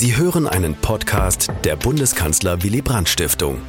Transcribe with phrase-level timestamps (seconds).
[0.00, 3.60] Sie hören einen Podcast der Bundeskanzler Willy Brandt Stiftung.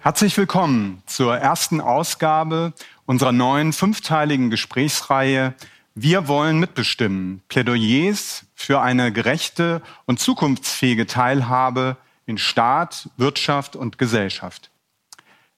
[0.00, 2.74] Herzlich willkommen zur ersten Ausgabe
[3.06, 5.54] unserer neuen fünfteiligen Gesprächsreihe
[5.94, 7.40] Wir wollen mitbestimmen.
[7.48, 11.96] Plädoyers für eine gerechte und zukunftsfähige Teilhabe
[12.26, 14.70] in Staat, Wirtschaft und Gesellschaft.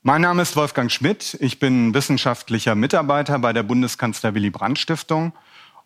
[0.05, 1.37] Mein Name ist Wolfgang Schmidt.
[1.41, 5.33] Ich bin wissenschaftlicher Mitarbeiter bei der Bundeskanzler Willy Brandt Stiftung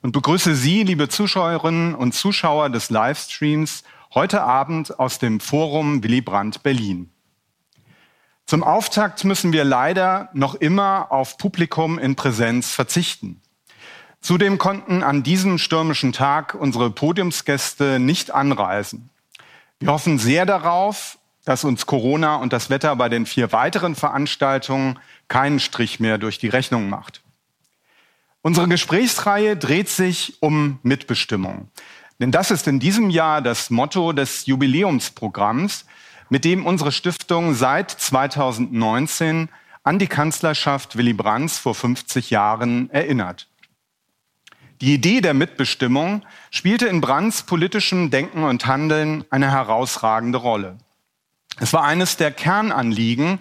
[0.04, 6.20] und begrüße Sie, liebe Zuschauerinnen und Zuschauer des Livestreams, heute Abend aus dem Forum Willy
[6.20, 7.08] Brandt Berlin.
[8.44, 13.40] Zum Auftakt müssen wir leider noch immer auf Publikum in Präsenz verzichten.
[14.20, 19.08] Zudem konnten an diesem stürmischen Tag unsere Podiumsgäste nicht anreisen.
[19.80, 24.98] Wir hoffen sehr darauf, dass uns Corona und das Wetter bei den vier weiteren Veranstaltungen
[25.28, 27.23] keinen Strich mehr durch die Rechnung macht.
[28.46, 31.70] Unsere Gesprächsreihe dreht sich um Mitbestimmung.
[32.20, 35.86] Denn das ist in diesem Jahr das Motto des Jubiläumsprogramms,
[36.28, 39.48] mit dem unsere Stiftung seit 2019
[39.82, 43.48] an die Kanzlerschaft Willy Brandts vor 50 Jahren erinnert.
[44.82, 50.76] Die Idee der Mitbestimmung spielte in Brandts politischem Denken und Handeln eine herausragende Rolle.
[51.60, 53.40] Es war eines der Kernanliegen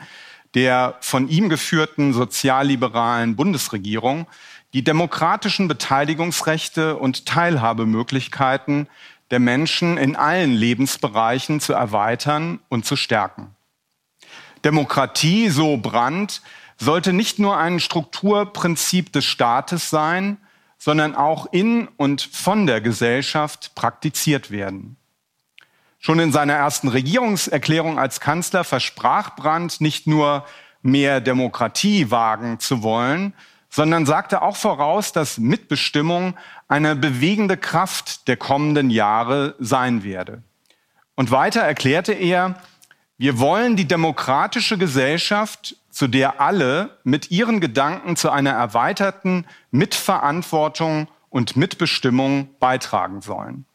[0.54, 4.28] der von ihm geführten sozialliberalen Bundesregierung,
[4.74, 8.88] die demokratischen Beteiligungsrechte und Teilhabemöglichkeiten
[9.32, 13.56] der Menschen in allen Lebensbereichen zu erweitern und zu stärken.
[14.66, 16.42] Demokratie, so Brandt,
[16.78, 20.38] sollte nicht nur ein Strukturprinzip des Staates sein,
[20.78, 24.98] sondern auch in und von der Gesellschaft praktiziert werden.
[26.00, 30.46] Schon in seiner ersten Regierungserklärung als Kanzler versprach Brandt nicht nur
[30.82, 33.34] mehr Demokratie wagen zu wollen,
[33.74, 36.36] sondern sagte auch voraus, dass Mitbestimmung
[36.68, 40.44] eine bewegende Kraft der kommenden Jahre sein werde.
[41.16, 42.62] Und weiter erklärte er,
[43.18, 51.08] wir wollen die demokratische Gesellschaft, zu der alle mit ihren Gedanken zu einer erweiterten Mitverantwortung
[51.32, 53.66] und Mitbestimmung beitragen sollen.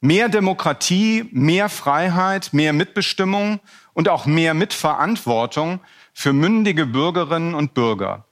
[0.00, 3.60] Mehr Demokratie, mehr Freiheit, mehr Mitbestimmung
[3.92, 5.78] und auch mehr Mitverantwortung
[6.12, 8.24] für mündige Bürgerinnen und Bürger.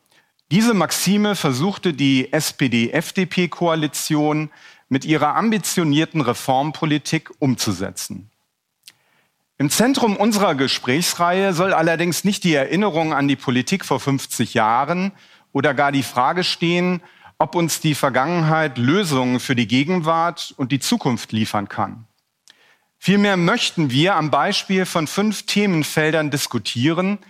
[0.52, 4.50] Diese Maxime versuchte die SPD-FDP-Koalition
[4.90, 8.30] mit ihrer ambitionierten Reformpolitik umzusetzen.
[9.56, 15.12] Im Zentrum unserer Gesprächsreihe soll allerdings nicht die Erinnerung an die Politik vor 50 Jahren
[15.52, 17.00] oder gar die Frage stehen,
[17.38, 22.04] ob uns die Vergangenheit Lösungen für die Gegenwart und die Zukunft liefern kann.
[22.98, 27.20] Vielmehr möchten wir am Beispiel von fünf Themenfeldern diskutieren,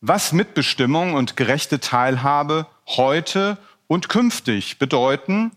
[0.00, 5.52] was Mitbestimmung und gerechte Teilhabe heute und künftig bedeuten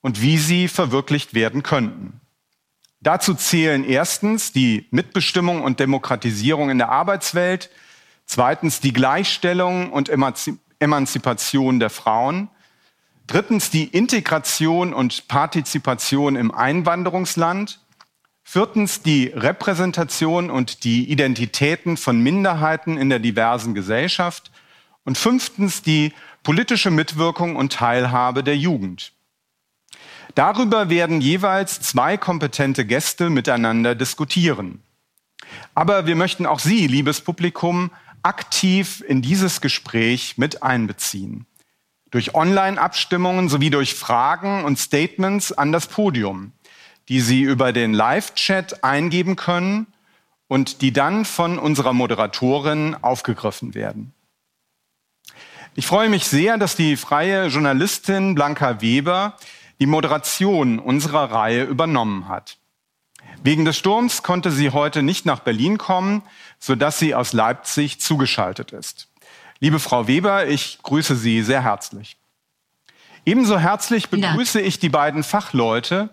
[0.00, 2.20] und wie sie verwirklicht werden könnten.
[3.00, 7.70] Dazu zählen erstens die Mitbestimmung und Demokratisierung in der Arbeitswelt,
[8.26, 10.10] zweitens die Gleichstellung und
[10.80, 12.48] Emanzipation der Frauen,
[13.26, 17.80] drittens die Integration und Partizipation im Einwanderungsland,
[18.50, 24.50] Viertens die Repräsentation und die Identitäten von Minderheiten in der diversen Gesellschaft.
[25.04, 29.12] Und fünftens die politische Mitwirkung und Teilhabe der Jugend.
[30.34, 34.82] Darüber werden jeweils zwei kompetente Gäste miteinander diskutieren.
[35.74, 37.90] Aber wir möchten auch Sie, liebes Publikum,
[38.22, 41.44] aktiv in dieses Gespräch mit einbeziehen.
[42.10, 46.52] Durch Online-Abstimmungen sowie durch Fragen und Statements an das Podium
[47.08, 49.86] die Sie über den Live-Chat eingeben können
[50.46, 54.12] und die dann von unserer Moderatorin aufgegriffen werden.
[55.74, 59.36] Ich freue mich sehr, dass die freie Journalistin Blanca Weber
[59.78, 62.58] die Moderation unserer Reihe übernommen hat.
[63.42, 66.22] Wegen des Sturms konnte sie heute nicht nach Berlin kommen,
[66.58, 69.08] sodass sie aus Leipzig zugeschaltet ist.
[69.60, 72.16] Liebe Frau Weber, ich grüße Sie sehr herzlich.
[73.24, 76.10] Ebenso herzlich begrüße ich die beiden Fachleute,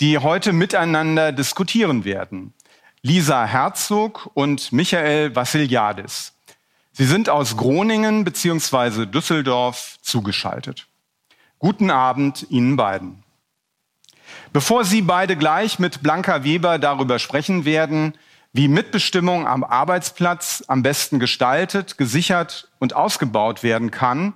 [0.00, 2.54] die heute miteinander diskutieren werden.
[3.02, 6.34] Lisa Herzog und Michael Vassiliadis.
[6.92, 9.06] Sie sind aus Groningen bzw.
[9.06, 10.86] Düsseldorf zugeschaltet.
[11.58, 13.22] Guten Abend Ihnen beiden.
[14.52, 18.14] Bevor Sie beide gleich mit Blanca Weber darüber sprechen werden,
[18.52, 24.34] wie Mitbestimmung am Arbeitsplatz am besten gestaltet, gesichert und ausgebaut werden kann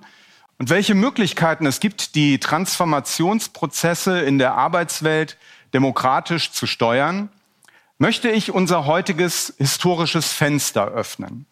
[0.59, 5.37] und welche Möglichkeiten es gibt, die Transformationsprozesse in der Arbeitswelt
[5.73, 7.29] demokratisch zu steuern,
[7.99, 11.45] möchte ich unser heutiges historisches Fenster öffnen.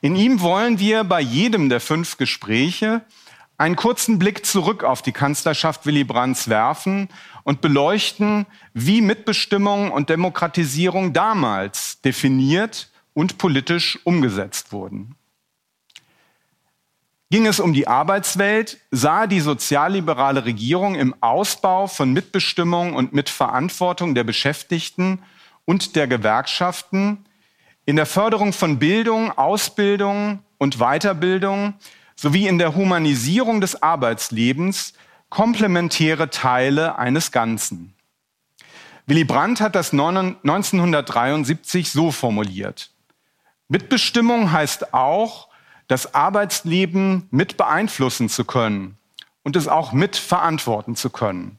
[0.00, 3.02] In ihm wollen wir bei jedem der fünf Gespräche
[3.58, 7.08] einen kurzen Blick zurück auf die Kanzlerschaft Willy Brandts werfen
[7.44, 15.14] und beleuchten, wie Mitbestimmung und Demokratisierung damals definiert und politisch umgesetzt wurden.
[17.32, 24.14] Ging es um die Arbeitswelt, sah die sozialliberale Regierung im Ausbau von Mitbestimmung und Mitverantwortung
[24.14, 25.18] der Beschäftigten
[25.64, 27.24] und der Gewerkschaften,
[27.86, 31.72] in der Förderung von Bildung, Ausbildung und Weiterbildung
[32.16, 34.92] sowie in der Humanisierung des Arbeitslebens
[35.30, 37.94] komplementäre Teile eines Ganzen.
[39.06, 42.90] Willy Brandt hat das 1973 so formuliert.
[43.68, 45.48] Mitbestimmung heißt auch,
[45.92, 48.96] das Arbeitsleben mit beeinflussen zu können
[49.42, 51.58] und es auch mit verantworten zu können.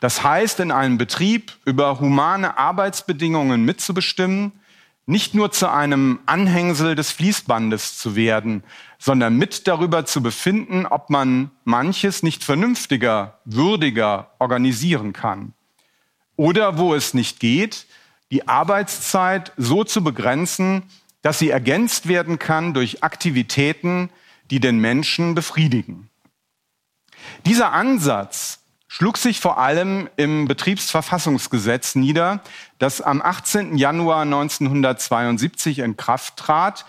[0.00, 4.50] Das heißt, in einem Betrieb über humane Arbeitsbedingungen mitzubestimmen,
[5.06, 8.64] nicht nur zu einem Anhängsel des Fließbandes zu werden,
[8.98, 15.52] sondern mit darüber zu befinden, ob man manches nicht vernünftiger, würdiger organisieren kann.
[16.34, 17.86] Oder wo es nicht geht,
[18.32, 20.82] die Arbeitszeit so zu begrenzen,
[21.22, 24.10] dass sie ergänzt werden kann durch Aktivitäten,
[24.50, 26.08] die den Menschen befriedigen.
[27.46, 32.40] Dieser Ansatz schlug sich vor allem im Betriebsverfassungsgesetz nieder,
[32.78, 33.76] das am 18.
[33.76, 36.86] Januar 1972 in Kraft trat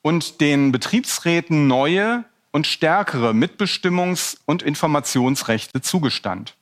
[0.00, 6.54] und den Betriebsräten neue und stärkere Mitbestimmungs- und Informationsrechte zugestand.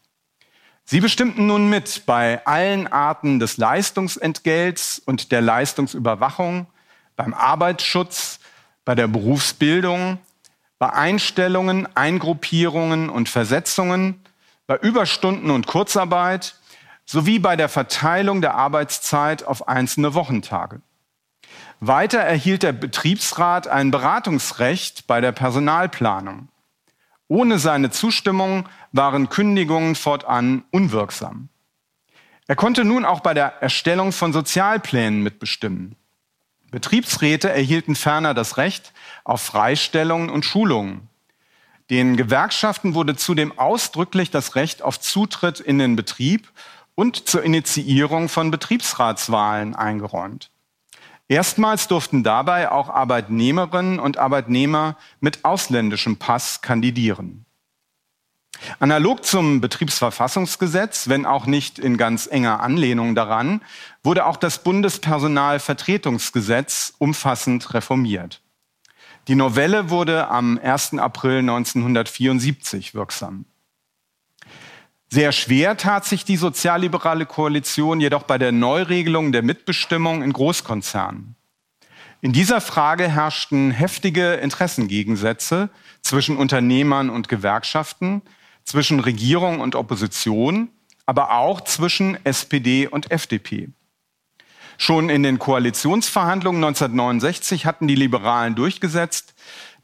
[0.85, 6.67] Sie bestimmten nun mit bei allen Arten des Leistungsentgelts und der Leistungsüberwachung,
[7.21, 8.41] beim Arbeitsschutz,
[8.87, 10.17] bei der Berufsbildung,
[10.79, 14.25] bei Einstellungen, Eingruppierungen und Versetzungen,
[14.67, 16.55] bei Überstunden und Kurzarbeit
[17.05, 20.81] sowie bei der Verteilung der Arbeitszeit auf einzelne Wochentage.
[21.81, 26.49] Weiter erhielt der Betriebsrat ein Beratungsrecht bei der Personalplanung.
[27.29, 31.51] Ohne seine Zustimmung waren Kündigungen fortan unwirksam.
[32.47, 35.97] Er konnte nun auch bei der Erstellung von Sozialplänen mitbestimmen.
[36.71, 38.93] Betriebsräte erhielten ferner das Recht
[39.25, 41.09] auf Freistellungen und Schulungen.
[41.91, 46.49] Den Gewerkschaften wurde zudem ausdrücklich das Recht auf Zutritt in den Betrieb
[46.95, 50.51] und zur Initiierung von Betriebsratswahlen eingeräumt.
[51.27, 57.45] Erstmals durften dabei auch Arbeitnehmerinnen und Arbeitnehmer mit ausländischem Pass kandidieren.
[58.79, 63.63] Analog zum Betriebsverfassungsgesetz, wenn auch nicht in ganz enger Anlehnung daran,
[64.03, 68.43] wurde auch das Bundespersonalvertretungsgesetz umfassend reformiert.
[69.29, 70.99] Die Novelle wurde am 1.
[70.99, 73.45] April 1974 wirksam.
[75.13, 81.35] Sehr schwer tat sich die sozialliberale Koalition jedoch bei der Neuregelung der Mitbestimmung in Großkonzernen.
[82.21, 85.71] In dieser Frage herrschten heftige Interessengegensätze
[86.03, 88.23] zwischen Unternehmern und Gewerkschaften,
[88.71, 90.69] zwischen Regierung und Opposition,
[91.05, 93.71] aber auch zwischen SPD und FDP.
[94.79, 99.35] Schon in den Koalitionsverhandlungen 1969 hatten die Liberalen durchgesetzt,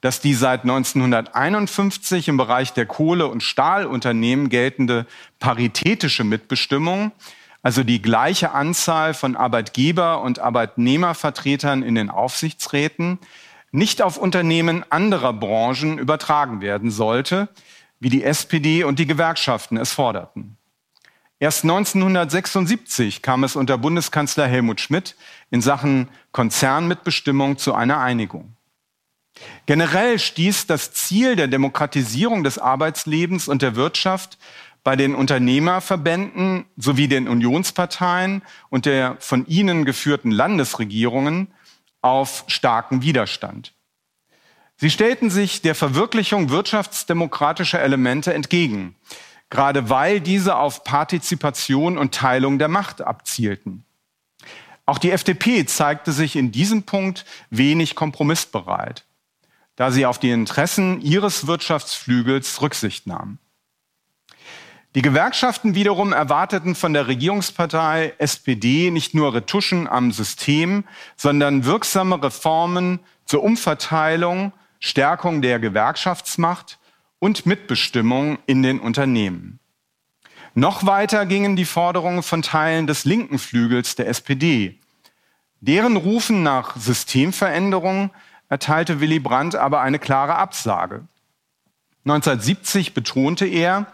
[0.00, 5.06] dass die seit 1951 im Bereich der Kohle- und Stahlunternehmen geltende
[5.40, 7.10] paritätische Mitbestimmung,
[7.62, 13.18] also die gleiche Anzahl von Arbeitgeber- und Arbeitnehmervertretern in den Aufsichtsräten,
[13.72, 17.48] nicht auf Unternehmen anderer Branchen übertragen werden sollte,
[18.00, 20.56] wie die SPD und die Gewerkschaften es forderten.
[21.38, 25.16] Erst 1976 kam es unter Bundeskanzler Helmut Schmidt
[25.50, 28.56] in Sachen Konzernmitbestimmung zu einer Einigung.
[29.66, 34.38] Generell stieß das Ziel der Demokratisierung des Arbeitslebens und der Wirtschaft
[34.82, 41.48] bei den Unternehmerverbänden sowie den Unionsparteien und der von ihnen geführten Landesregierungen
[42.00, 43.75] auf starken Widerstand.
[44.76, 48.94] Sie stellten sich der Verwirklichung wirtschaftsdemokratischer Elemente entgegen
[49.50, 53.84] gerade weil diese auf Partizipation und Teilung der Macht abzielten.
[54.84, 59.04] Auch die FDP zeigte sich in diesem Punkt wenig kompromissbereit,
[59.74, 63.38] da sie auf die Interessen ihres Wirtschaftsflügels Rücksicht nahm.
[64.94, 70.84] Die Gewerkschaften wiederum erwarteten von der Regierungspartei SPD nicht nur Retuschen am System,
[71.16, 76.78] sondern wirksame Reformen zur Umverteilung, Stärkung der Gewerkschaftsmacht
[77.18, 79.58] und Mitbestimmung in den Unternehmen.
[80.54, 84.80] Noch weiter gingen die Forderungen von Teilen des linken Flügels der SPD.
[85.60, 88.10] Deren Rufen nach Systemveränderung
[88.48, 91.06] erteilte Willy Brandt aber eine klare Absage.
[92.04, 93.86] 1970 betonte er,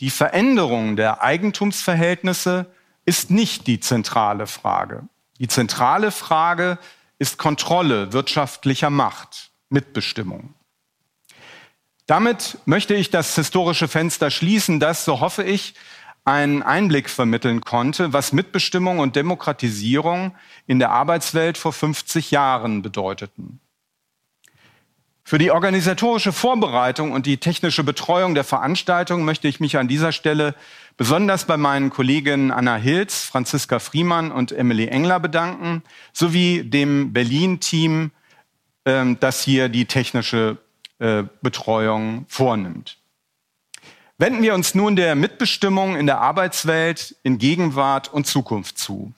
[0.00, 2.66] die Veränderung der Eigentumsverhältnisse
[3.04, 5.02] ist nicht die zentrale Frage.
[5.38, 6.78] Die zentrale Frage
[7.18, 10.54] ist Kontrolle wirtschaftlicher Macht, Mitbestimmung.
[12.06, 15.74] Damit möchte ich das historische Fenster schließen, das, so hoffe ich,
[16.24, 20.34] einen Einblick vermitteln konnte, was Mitbestimmung und Demokratisierung
[20.66, 23.60] in der Arbeitswelt vor 50 Jahren bedeuteten.
[25.24, 30.10] Für die organisatorische Vorbereitung und die technische Betreuung der Veranstaltung möchte ich mich an dieser
[30.10, 30.56] Stelle
[30.96, 38.10] besonders bei meinen Kolleginnen Anna Hilz, Franziska Friemann und Emily Engler bedanken, sowie dem Berlin-Team,
[38.84, 40.58] ähm, das hier die technische
[40.98, 42.98] äh, Betreuung vornimmt.
[44.18, 49.14] Wenden wir uns nun der Mitbestimmung in der Arbeitswelt in Gegenwart und Zukunft zu.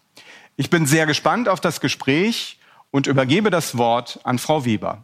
[0.57, 2.59] Ich bin sehr gespannt auf das Gespräch
[2.93, 5.03] und übergebe das Wort an Frau Weber.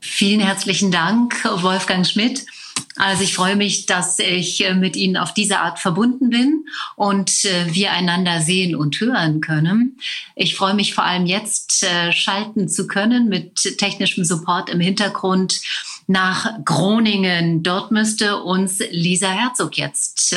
[0.00, 2.46] Vielen herzlichen Dank, Wolfgang Schmidt.
[2.96, 7.44] Also ich freue mich, dass ich äh, mit Ihnen auf diese Art verbunden bin und
[7.44, 9.98] äh, wir einander sehen und hören können.
[10.36, 15.60] Ich freue mich vor allem jetzt äh, schalten zu können mit technischem Support im Hintergrund
[16.06, 17.62] nach Groningen.
[17.62, 20.34] Dort müsste uns Lisa Herzog jetzt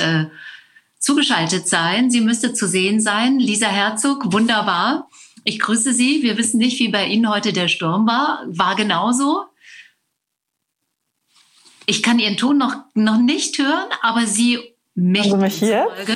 [1.00, 2.12] zugeschaltet sein.
[2.12, 3.40] Sie müsste zu sehen sein.
[3.40, 5.10] Lisa Herzog, wunderbar.
[5.44, 6.22] Ich grüße Sie.
[6.22, 8.44] Wir wissen nicht, wie bei Ihnen heute der Sturm war.
[8.48, 9.46] War genauso.
[11.86, 15.88] Ich kann Ihren Ton noch, noch nicht hören, aber Sie mich, also mich hier?
[15.96, 16.16] Folge.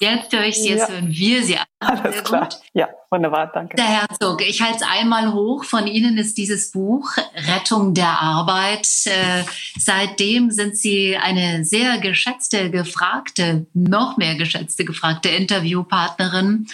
[0.00, 0.94] Jetzt höre ich Sie, jetzt ja.
[0.94, 1.58] hören wir Sie.
[1.78, 2.48] Alles Sehr klar.
[2.48, 2.58] Gut.
[2.72, 3.76] Ja, wunderbar, danke.
[3.76, 5.64] Der Herzog, ich halte es einmal hoch.
[5.64, 8.88] Von Ihnen ist dieses Buch Rettung der Arbeit.
[9.06, 9.44] Äh,
[9.78, 16.66] seitdem sind Sie eine sehr geschätzte, gefragte, noch mehr geschätzte, gefragte Interviewpartnerin.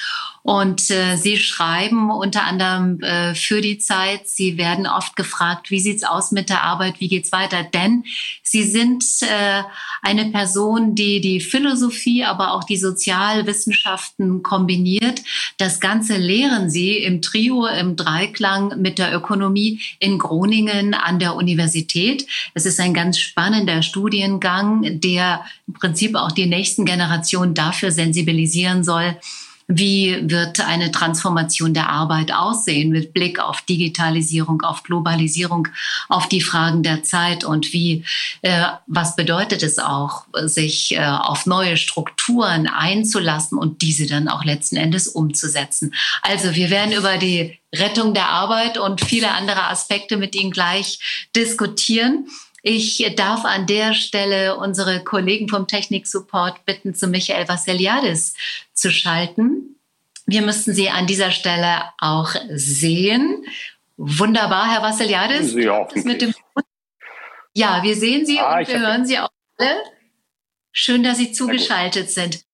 [0.42, 4.26] Und äh, Sie schreiben unter anderem äh, für die Zeit.
[4.26, 7.62] Sie werden oft gefragt, wie sieht's aus mit der Arbeit, wie geht's weiter?
[7.62, 8.04] Denn
[8.42, 9.62] Sie sind äh,
[10.00, 15.22] eine Person, die die Philosophie, aber auch die Sozialwissenschaften kombiniert.
[15.58, 21.34] Das Ganze lehren Sie im Trio, im Dreiklang mit der Ökonomie in Groningen an der
[21.34, 22.24] Universität.
[22.54, 28.84] Es ist ein ganz spannender Studiengang, der im Prinzip auch die nächsten Generationen dafür sensibilisieren
[28.84, 29.16] soll,
[29.70, 35.68] wie wird eine Transformation der Arbeit aussehen mit Blick auf Digitalisierung, auf Globalisierung,
[36.08, 38.04] auf die Fragen der Zeit und wie,
[38.42, 44.44] äh, was bedeutet es auch, sich äh, auf neue Strukturen einzulassen und diese dann auch
[44.44, 45.94] letzten Endes umzusetzen.
[46.22, 51.28] Also wir werden über die Rettung der Arbeit und viele andere Aspekte mit Ihnen gleich
[51.36, 52.26] diskutieren.
[52.62, 58.34] Ich darf an der Stelle unsere Kollegen vom Technik-Support bitten, zu Michael Vassiliadis
[58.72, 59.76] zu schalten.
[60.26, 63.44] Wir müssten Sie an dieser Stelle auch sehen.
[63.96, 65.52] Wunderbar, Herr Vassiliadis.
[65.52, 65.68] Sie
[66.04, 66.34] mit dem
[67.52, 69.82] ja, wir sehen Sie ah, und wir hören Sie auch alle.
[70.72, 72.44] Schön, dass Sie zugeschaltet sind.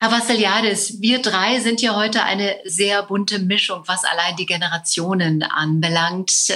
[0.00, 5.42] Herr Vassiliadis, wir drei sind ja heute eine sehr bunte Mischung, was allein die Generationen
[5.42, 6.48] anbelangt.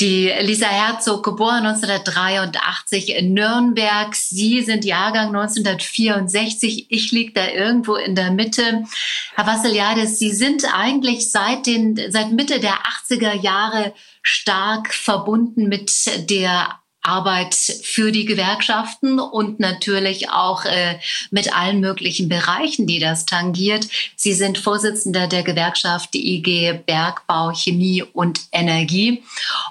[0.00, 4.14] Die Lisa Herzog, geboren 1983 in Nürnberg.
[4.14, 6.86] Sie sind Jahrgang 1964.
[6.88, 8.84] Ich liege da irgendwo in der Mitte.
[9.34, 12.78] Herr Vassiliadis, Sie sind eigentlich seit, den, seit Mitte der
[13.10, 13.92] 80er Jahre
[14.22, 15.92] stark verbunden mit
[16.30, 20.98] der Arbeit für die Gewerkschaften und natürlich auch äh,
[21.30, 23.88] mit allen möglichen Bereichen, die das tangiert.
[24.16, 29.22] Sie sind Vorsitzender der Gewerkschaft IG Bergbau, Chemie und Energie.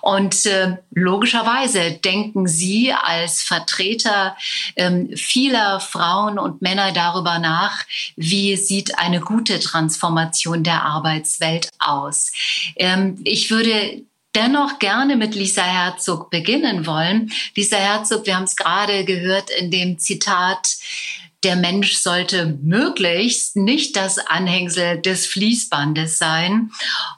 [0.02, 4.36] Und äh, logischerweise denken Sie als Vertreter
[4.76, 12.32] ähm, vieler Frauen und Männer darüber nach, wie sieht eine gute Transformation der Arbeitswelt aus.
[12.76, 14.04] Ähm, ich würde
[14.40, 17.32] dennoch gerne mit Lisa Herzog beginnen wollen.
[17.56, 20.78] Lisa Herzog, wir haben es gerade gehört in dem Zitat,
[21.44, 26.72] der Mensch sollte möglichst nicht das Anhängsel des Fließbandes sein.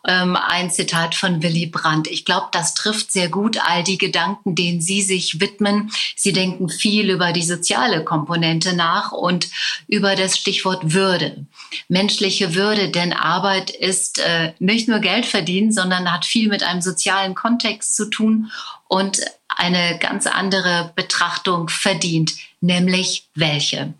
[0.08, 2.08] Ähm, ein Zitat von Willy Brandt.
[2.08, 5.92] Ich glaube, das trifft sehr gut all die Gedanken, denen Sie sich widmen.
[6.16, 9.50] Sie denken viel über die soziale Komponente nach und
[9.88, 11.48] über das Stichwort Würde.
[11.88, 16.82] Menschliche Würde, denn Arbeit ist äh, nicht nur Geld verdienen, sondern hat viel mit einem
[16.82, 18.52] sozialen Kontext zu tun
[18.88, 23.94] und eine ganz andere Betrachtung verdient, nämlich welche?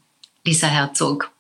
[0.44, 1.32] Lisa Herzog.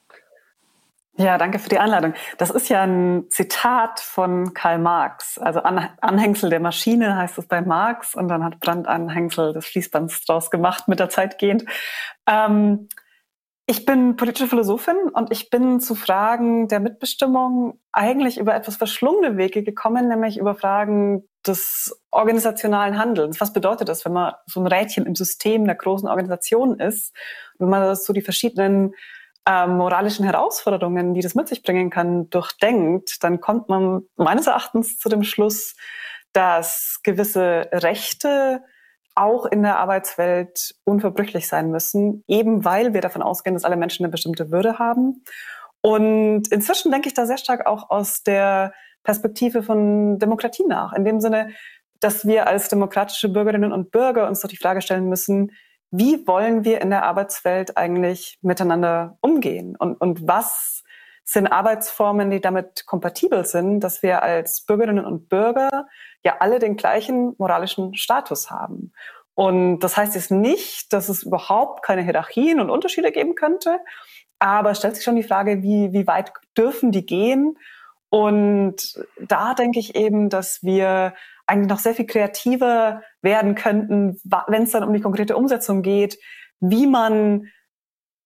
[1.17, 2.13] Ja, danke für die Einladung.
[2.38, 5.38] Das ist ja ein Zitat von Karl Marx.
[5.38, 10.25] Also Anhängsel der Maschine heißt es bei Marx und dann hat Brandt Anhängsel des Fließbands
[10.25, 11.65] draus gemacht mit der Zeit gehend.
[12.27, 12.88] Ähm,
[13.67, 19.38] ich bin politische Philosophin und ich bin zu Fragen der Mitbestimmung eigentlich über etwas verschlungene
[19.38, 23.39] Wege gekommen, nämlich über Fragen des organisationalen Handelns.
[23.39, 27.15] Was bedeutet das, wenn man so ein Rädchen im System der großen Organisation ist?
[27.62, 28.94] Wenn man so die verschiedenen
[29.48, 34.98] äh, moralischen Herausforderungen, die das mit sich bringen kann, durchdenkt, dann kommt man meines Erachtens
[34.98, 35.75] zu dem Schluss,
[36.34, 38.63] dass gewisse Rechte
[39.15, 44.06] auch in der Arbeitswelt unverbrüchlich sein müssen, eben weil wir davon ausgehen, dass alle Menschen
[44.06, 45.24] eine bestimmte Würde haben.
[45.82, 51.03] Und inzwischen denke ich da sehr stark auch aus der Perspektive von Demokratie nach, in
[51.03, 51.50] dem Sinne,
[52.00, 55.51] dass wir als demokratische Bürgerinnen und Bürger uns doch die Frage stellen müssen,
[55.91, 60.83] wie wollen wir in der Arbeitswelt eigentlich miteinander umgehen und, und was
[61.24, 65.88] sind Arbeitsformen, die damit kompatibel sind, dass wir als Bürgerinnen und Bürger
[66.24, 68.91] ja alle den gleichen moralischen Status haben.
[69.33, 73.79] Und das heißt jetzt nicht, dass es überhaupt keine Hierarchien und Unterschiede geben könnte,
[74.39, 77.57] aber es stellt sich schon die Frage, wie, wie weit dürfen die gehen?
[78.10, 81.13] Und da denke ich eben, dass wir
[81.51, 86.17] eigentlich noch sehr viel kreativer werden könnten, wenn es dann um die konkrete Umsetzung geht,
[86.62, 87.48] wie man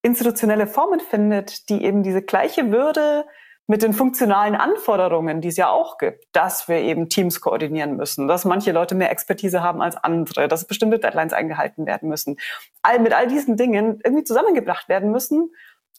[0.03, 3.25] institutionelle Formen findet, die eben diese gleiche Würde
[3.67, 8.27] mit den funktionalen Anforderungen, die es ja auch gibt, dass wir eben Teams koordinieren müssen,
[8.27, 12.37] dass manche Leute mehr Expertise haben als andere, dass bestimmte Deadlines eingehalten werden müssen.
[12.83, 15.49] All, mit all diesen Dingen irgendwie zusammengebracht werden müssen,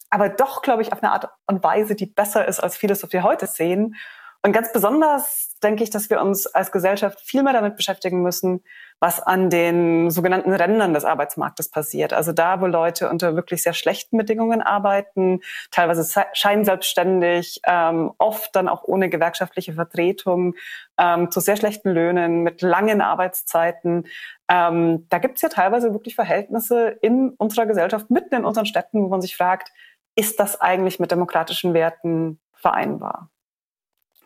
[0.09, 3.11] aber doch, glaube ich, auf eine Art und Weise, die besser ist als vieles, was
[3.11, 3.95] wir heute sehen.
[4.43, 8.63] Und ganz besonders denke ich, dass wir uns als Gesellschaft viel mehr damit beschäftigen müssen,
[8.99, 12.13] was an den sogenannten Rändern des Arbeitsmarktes passiert.
[12.13, 15.41] Also da, wo Leute unter wirklich sehr schlechten Bedingungen arbeiten,
[15.71, 20.55] teilweise scheinselbstständig, ähm, oft dann auch ohne gewerkschaftliche Vertretung,
[20.97, 24.07] ähm, zu sehr schlechten Löhnen, mit langen Arbeitszeiten.
[24.49, 29.03] Ähm, da gibt es ja teilweise wirklich Verhältnisse in unserer Gesellschaft, mitten in unseren Städten,
[29.03, 29.71] wo man sich fragt,
[30.15, 33.29] ist das eigentlich mit demokratischen Werten vereinbar?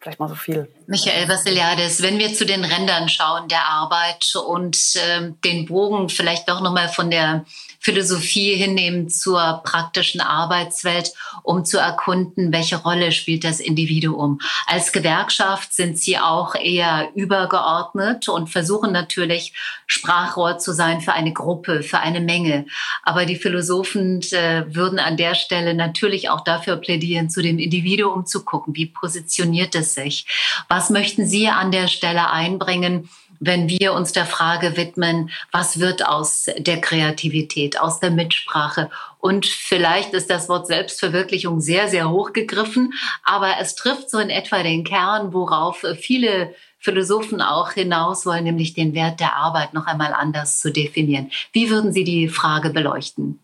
[0.01, 0.67] Vielleicht mal so viel.
[0.88, 6.50] Michael Vassiliadis, wenn wir zu den Rändern schauen der Arbeit und äh, den Bogen vielleicht
[6.50, 7.46] doch nochmal von der
[7.79, 14.39] Philosophie hinnehmen zur praktischen Arbeitswelt, um zu erkunden, welche Rolle spielt das Individuum.
[14.67, 19.53] Als Gewerkschaft sind Sie auch eher übergeordnet und versuchen natürlich
[19.88, 22.67] Sprachrohr zu sein für eine Gruppe, für eine Menge.
[23.01, 28.27] Aber die Philosophen äh, würden an der Stelle natürlich auch dafür plädieren, zu dem Individuum
[28.27, 28.75] zu gucken.
[28.75, 30.25] Wie positioniert es sich?
[30.68, 33.10] Was möchten Sie an der Stelle einbringen?
[33.44, 38.92] wenn wir uns der Frage widmen, was wird aus der Kreativität, aus der Mitsprache.
[39.18, 44.62] Und vielleicht ist das Wort Selbstverwirklichung sehr, sehr hochgegriffen, aber es trifft so in etwa
[44.62, 50.14] den Kern, worauf viele Philosophen auch hinaus wollen, nämlich den Wert der Arbeit noch einmal
[50.14, 51.32] anders zu definieren.
[51.51, 53.40] Wie würden Sie die Frage beleuchten?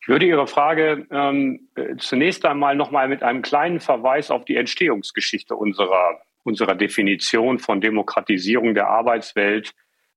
[0.00, 4.56] Ich würde Ihre Frage ähm, zunächst einmal noch mal mit einem kleinen Verweis auf die
[4.56, 9.72] Entstehungsgeschichte unserer unserer Definition von Demokratisierung der Arbeitswelt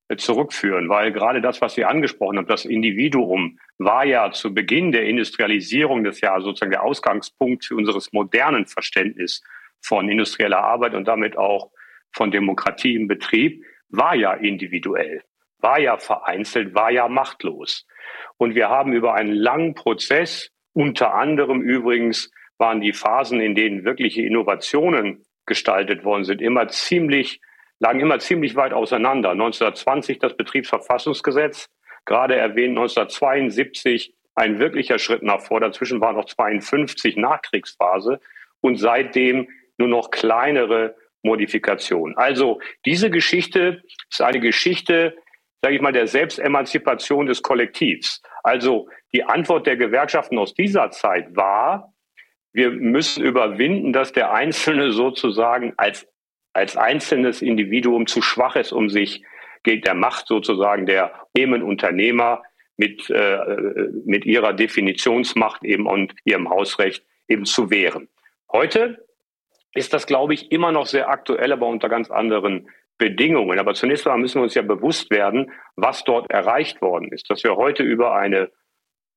[0.08, 4.92] äh, zurückführen, weil gerade das, was Sie angesprochen haben, das Individuum war ja zu Beginn
[4.92, 9.42] der Industrialisierung das ja sozusagen der Ausgangspunkt für unseres modernen Verständnis
[9.80, 11.70] von industrieller Arbeit und damit auch
[12.12, 15.22] von Demokratie im Betrieb, war ja individuell,
[15.58, 17.86] war ja vereinzelt, war ja machtlos.
[18.38, 23.84] Und wir haben über einen langen Prozess, unter anderem übrigens waren die Phasen, in denen
[23.84, 27.40] wirkliche Innovationen gestaltet worden sind, immer ziemlich,
[27.78, 29.30] lagen immer ziemlich weit auseinander.
[29.30, 31.68] 1920 das Betriebsverfassungsgesetz,
[32.04, 35.60] gerade erwähnt 1972 ein wirklicher Schritt nach vor.
[35.60, 38.20] Dazwischen war noch 52 Nachkriegsphase
[38.60, 42.16] und seitdem nur noch kleinere Modifikationen.
[42.16, 45.16] Also diese Geschichte ist eine Geschichte,
[45.62, 48.22] sage ich mal, der Selbstemanzipation des Kollektivs.
[48.42, 51.92] Also die Antwort der Gewerkschaften aus dieser Zeit war,
[52.52, 56.06] wir müssen überwinden, dass der Einzelne sozusagen als,
[56.52, 59.22] als einzelnes Individuum zu schwach ist, um sich
[59.62, 62.42] gegen der Macht sozusagen der Unternehmer
[62.76, 63.38] mit, äh,
[64.04, 68.08] mit ihrer Definitionsmacht eben und ihrem Hausrecht eben zu wehren.
[68.52, 69.04] Heute
[69.74, 73.58] ist das, glaube ich, immer noch sehr aktuell, aber unter ganz anderen Bedingungen.
[73.58, 77.44] Aber zunächst einmal müssen wir uns ja bewusst werden, was dort erreicht worden ist, dass
[77.44, 78.50] wir heute über eine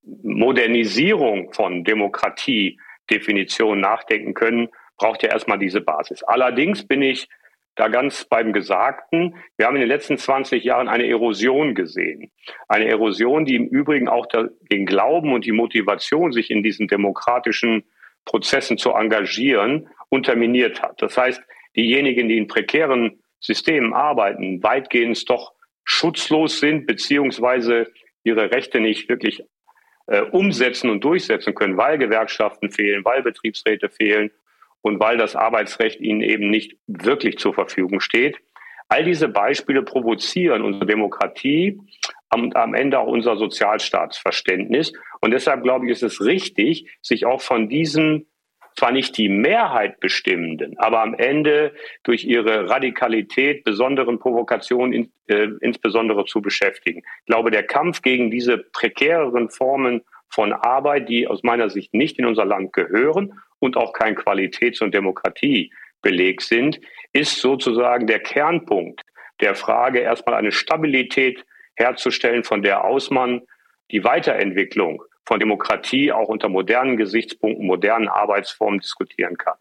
[0.04, 6.24] Modernisierung von Demokratie Definition nachdenken können, braucht ja erstmal diese Basis.
[6.24, 7.28] Allerdings bin ich
[7.76, 9.36] da ganz beim Gesagten.
[9.58, 12.32] Wir haben in den letzten 20 Jahren eine Erosion gesehen.
[12.68, 14.28] Eine Erosion, die im Übrigen auch
[14.72, 17.86] den Glauben und die Motivation, sich in diesen demokratischen
[18.26, 21.02] Prozessen zu engagieren, unterminiert hat.
[21.02, 21.42] Das heißt,
[21.76, 27.88] diejenigen, die in prekären Systemen arbeiten, weitgehend doch schutzlos sind, beziehungsweise
[28.24, 29.44] ihre Rechte nicht wirklich
[30.08, 34.32] äh, umsetzen und durchsetzen können, weil Gewerkschaften fehlen, weil Betriebsräte fehlen
[34.82, 38.38] und weil das Arbeitsrecht ihnen eben nicht wirklich zur Verfügung steht.
[38.88, 41.80] All diese Beispiele provozieren unsere Demokratie
[42.34, 44.94] und am Ende auch unser Sozialstaatsverständnis.
[45.22, 48.28] Und deshalb glaube ich, ist es richtig, sich auch von diesen
[48.80, 55.50] zwar nicht die Mehrheit bestimmenden, aber am Ende durch ihre Radikalität besonderen Provokationen in, äh,
[55.60, 57.00] insbesondere zu beschäftigen.
[57.00, 62.20] Ich glaube, der Kampf gegen diese prekäreren Formen von Arbeit, die aus meiner Sicht nicht
[62.20, 66.80] in unser Land gehören und auch kein Qualitäts- und Demokratiebeleg sind,
[67.12, 69.02] ist sozusagen der Kernpunkt
[69.42, 73.42] der Frage, erstmal eine Stabilität herzustellen, von der aus man
[73.92, 79.54] die Weiterentwicklung von Demokratie auch unter modernen Gesichtspunkten, modernen Arbeitsformen diskutieren kann.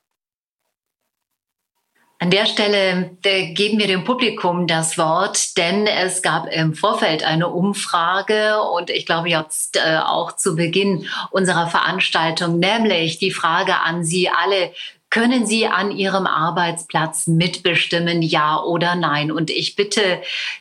[2.20, 7.22] An der Stelle äh, geben wir dem Publikum das Wort, denn es gab im Vorfeld
[7.22, 13.76] eine Umfrage und ich glaube jetzt äh, auch zu Beginn unserer Veranstaltung, nämlich die Frage
[13.76, 14.72] an Sie alle,
[15.11, 19.33] können Sie an Ihrem Arbeitsplatz mitbestimmen, ja oder nein?
[19.33, 20.21] Und ich bitte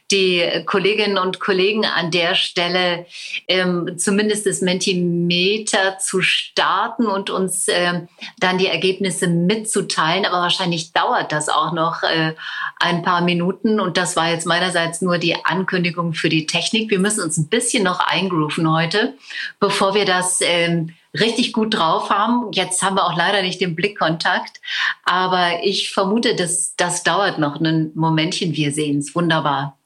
[0.10, 3.06] die Kolleginnen und Kollegen an der Stelle,
[3.48, 8.02] ähm, zumindest das Mentimeter zu starten und uns äh,
[8.40, 10.26] dann die Ergebnisse mitzuteilen.
[10.26, 12.34] Aber wahrscheinlich dauert das auch noch äh,
[12.80, 13.82] ein paar Minuten.
[13.82, 16.90] Und das war jetzt meinerseits nur die Ankündigung für die Technik.
[16.90, 19.16] Wir müssen uns ein bisschen noch eingrooven heute,
[19.60, 22.52] bevor wir das ähm, richtig gut drauf haben.
[22.54, 24.62] Jetzt haben wir auch leider nicht den Blickkontakt,
[25.04, 28.56] aber ich vermute, dass das dauert noch ein Momentchen.
[28.56, 29.78] Wir sehen es wunderbar.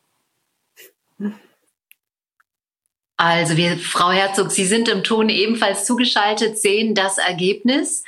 [3.24, 8.04] Also, wir, Frau Herzog, Sie sind im Ton ebenfalls zugeschaltet, sehen das Ergebnis.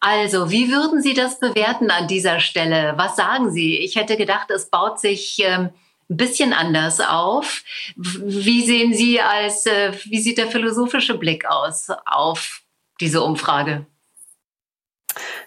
[0.00, 2.94] Also, wie würden Sie das bewerten an dieser Stelle?
[2.96, 3.76] Was sagen Sie?
[3.76, 5.68] Ich hätte gedacht, es baut sich ähm,
[6.10, 7.62] ein bisschen anders auf.
[7.96, 12.62] Wie sehen Sie als, äh, wie sieht der philosophische Blick aus auf
[13.00, 13.86] diese Umfrage?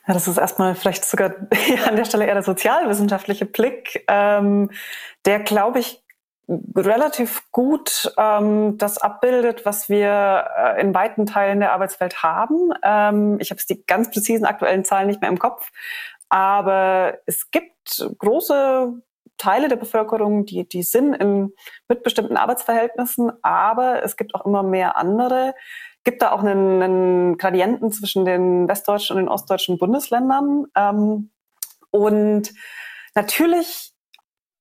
[0.08, 1.36] Ja, das ist erstmal vielleicht sogar
[1.86, 4.72] an der Stelle eher der sozialwissenschaftliche Blick, ähm,
[5.26, 6.04] der, glaube ich,
[6.76, 12.74] relativ gut ähm, das abbildet, was wir äh, in weiten Teilen der Arbeitswelt haben.
[12.84, 15.72] Ähm, ich habe jetzt die ganz präzisen aktuellen Zahlen nicht mehr im Kopf,
[16.30, 18.94] aber es gibt große
[19.42, 21.54] Teile der Bevölkerung, die, die sind in
[21.88, 25.56] mitbestimmten Arbeitsverhältnissen, aber es gibt auch immer mehr andere.
[26.04, 30.68] Gibt da auch einen, einen Gradienten zwischen den westdeutschen und den ostdeutschen Bundesländern.
[30.76, 31.32] Ähm,
[31.90, 32.54] und
[33.16, 33.94] natürlich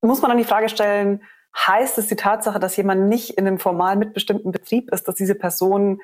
[0.00, 1.22] muss man dann die Frage stellen,
[1.54, 5.34] heißt es die Tatsache, dass jemand nicht in einem formal mitbestimmten Betrieb ist, dass diese
[5.34, 6.00] Person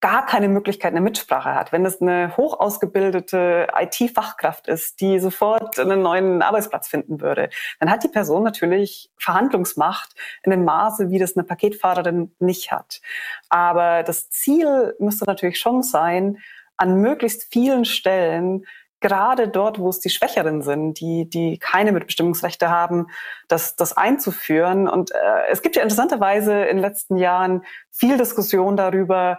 [0.00, 1.72] gar keine Möglichkeit eine Mitsprache hat.
[1.72, 7.48] Wenn es eine hochausgebildete IT-Fachkraft ist, die sofort einen neuen Arbeitsplatz finden würde,
[7.80, 13.00] dann hat die Person natürlich Verhandlungsmacht in einem Maße, wie das eine Paketfahrerin nicht hat.
[13.48, 16.38] Aber das Ziel müsste natürlich schon sein,
[16.76, 18.66] an möglichst vielen Stellen
[19.00, 23.06] gerade dort, wo es die Schwächeren sind, die, die keine Mitbestimmungsrechte haben,
[23.48, 24.88] das, das einzuführen.
[24.88, 29.38] Und äh, es gibt ja interessanterweise in den letzten Jahren viel Diskussion darüber,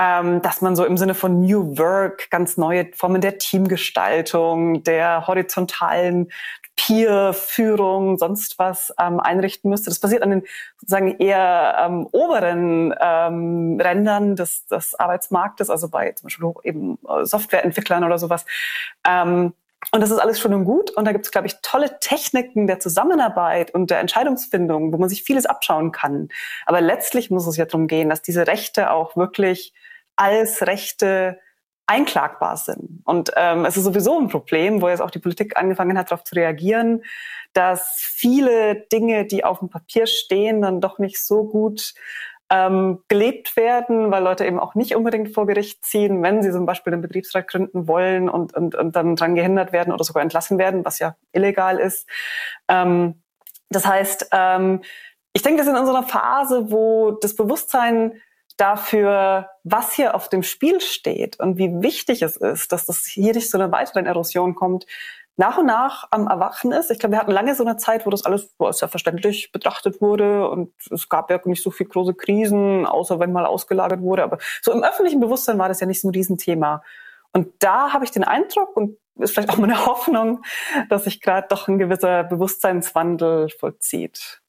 [0.00, 5.26] ähm, dass man so im Sinne von New Work ganz neue Formen der Teamgestaltung, der
[5.26, 6.32] horizontalen
[6.74, 9.90] Peer-Führung, sonst was ähm, einrichten müsste.
[9.90, 10.42] Das passiert an den
[10.78, 17.26] sozusagen eher ähm, oberen ähm, Rändern des, des Arbeitsmarktes, also bei zum Beispiel eben äh,
[17.26, 18.46] Softwareentwicklern oder sowas.
[19.06, 19.52] Ähm,
[19.92, 20.90] und das ist alles schon und gut.
[20.92, 25.10] Und da gibt es, glaube ich, tolle Techniken der Zusammenarbeit und der Entscheidungsfindung, wo man
[25.10, 26.30] sich vieles abschauen kann.
[26.64, 29.74] Aber letztlich muss es ja darum gehen, dass diese Rechte auch wirklich
[30.20, 31.40] als Rechte
[31.86, 33.00] einklagbar sind.
[33.04, 36.24] Und ähm, es ist sowieso ein Problem, wo jetzt auch die Politik angefangen hat, darauf
[36.24, 37.02] zu reagieren,
[37.54, 41.94] dass viele Dinge, die auf dem Papier stehen, dann doch nicht so gut
[42.50, 46.66] ähm, gelebt werden, weil Leute eben auch nicht unbedingt vor Gericht ziehen, wenn sie zum
[46.66, 50.58] Beispiel den Betriebsrat gründen wollen und, und, und dann dran gehindert werden oder sogar entlassen
[50.58, 52.06] werden, was ja illegal ist.
[52.68, 53.22] Ähm,
[53.70, 54.82] das heißt, ähm,
[55.32, 58.20] ich denke, wir sind in so einer Phase, wo das Bewusstsein
[58.60, 63.32] dafür, was hier auf dem Spiel steht und wie wichtig es ist, dass das hier
[63.34, 64.86] nicht zu einer weiteren Erosion kommt,
[65.36, 66.90] nach und nach am Erwachen ist.
[66.90, 70.02] Ich glaube, wir hatten lange so eine Zeit, wo das alles so als selbstverständlich betrachtet
[70.02, 74.22] wurde und es gab ja nicht so viel große Krisen, außer wenn mal ausgelagert wurde.
[74.22, 76.82] Aber so im öffentlichen Bewusstsein war das ja nicht so ein Riesenthema.
[77.32, 80.42] Und da habe ich den Eindruck und ist vielleicht auch meine Hoffnung,
[80.90, 84.39] dass sich gerade doch ein gewisser Bewusstseinswandel vollzieht.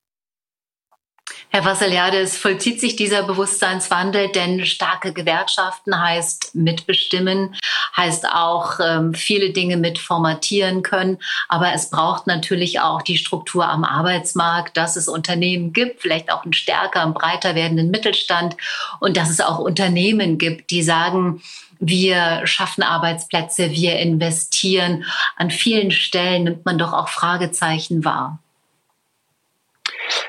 [1.54, 7.54] Herr Vassiliades, vollzieht sich dieser Bewusstseinswandel, denn starke Gewerkschaften heißt mitbestimmen,
[7.98, 11.18] heißt auch ähm, viele Dinge mit formatieren können.
[11.50, 16.44] Aber es braucht natürlich auch die Struktur am Arbeitsmarkt, dass es Unternehmen gibt, vielleicht auch
[16.44, 18.56] einen stärker, einen breiter werdenden Mittelstand
[19.02, 21.42] und dass es auch Unternehmen gibt, die sagen,
[21.82, 25.04] wir schaffen Arbeitsplätze, wir investieren.
[25.36, 28.41] An vielen Stellen nimmt man doch auch Fragezeichen wahr.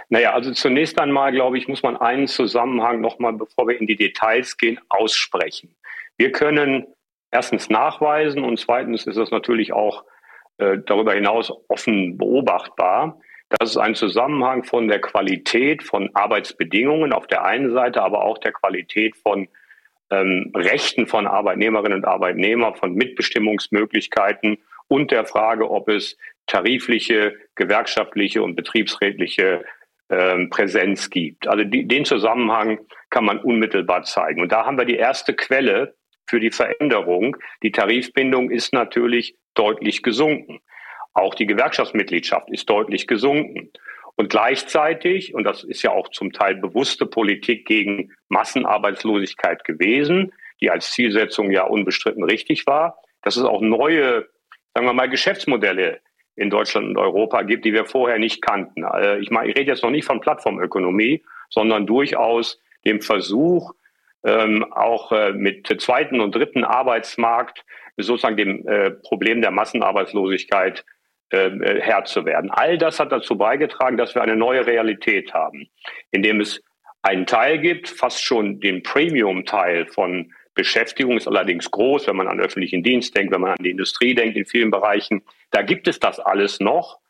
[0.08, 3.96] Naja, also zunächst einmal, glaube ich, muss man einen Zusammenhang nochmal, bevor wir in die
[3.96, 5.74] Details gehen, aussprechen.
[6.16, 6.86] Wir können
[7.30, 10.04] erstens nachweisen und zweitens ist das natürlich auch
[10.58, 17.26] äh, darüber hinaus offen beobachtbar, dass es einen Zusammenhang von der Qualität von Arbeitsbedingungen auf
[17.26, 19.48] der einen Seite, aber auch der Qualität von
[20.10, 24.58] ähm, Rechten von Arbeitnehmerinnen und Arbeitnehmern, von Mitbestimmungsmöglichkeiten
[24.88, 29.64] und der Frage, ob es tarifliche, gewerkschaftliche und betriebsrätliche
[30.10, 31.48] ähm, Präsenz gibt.
[31.48, 34.40] Also die, den Zusammenhang kann man unmittelbar zeigen.
[34.42, 35.94] Und da haben wir die erste Quelle
[36.26, 37.36] für die Veränderung.
[37.62, 40.60] Die Tarifbindung ist natürlich deutlich gesunken.
[41.14, 43.70] Auch die Gewerkschaftsmitgliedschaft ist deutlich gesunken.
[44.14, 50.70] Und gleichzeitig, und das ist ja auch zum Teil bewusste Politik gegen Massenarbeitslosigkeit gewesen, die
[50.70, 54.28] als Zielsetzung ja unbestritten richtig war, dass es auch neue,
[54.74, 56.00] sagen wir mal, Geschäftsmodelle
[56.36, 58.84] in Deutschland und Europa gibt, die wir vorher nicht kannten.
[58.84, 63.72] Äh, ich, meine, ich rede jetzt noch nicht von Plattformökonomie, sondern durchaus dem Versuch,
[64.24, 67.64] ähm, auch äh, mit zweiten und dritten Arbeitsmarkt
[67.96, 70.84] sozusagen dem äh, Problem der Massenarbeitslosigkeit
[71.32, 72.50] ähm, äh, Herr zu werden.
[72.50, 75.68] All das hat dazu beigetragen, dass wir eine neue Realität haben,
[76.10, 76.62] in dem es
[77.02, 82.40] einen Teil gibt, fast schon den Premium-Teil von Beschäftigung ist allerdings groß, wenn man an
[82.40, 85.22] öffentlichen Dienst denkt, wenn man an die Industrie denkt, in vielen Bereichen.
[85.50, 87.00] Da gibt es das alles noch,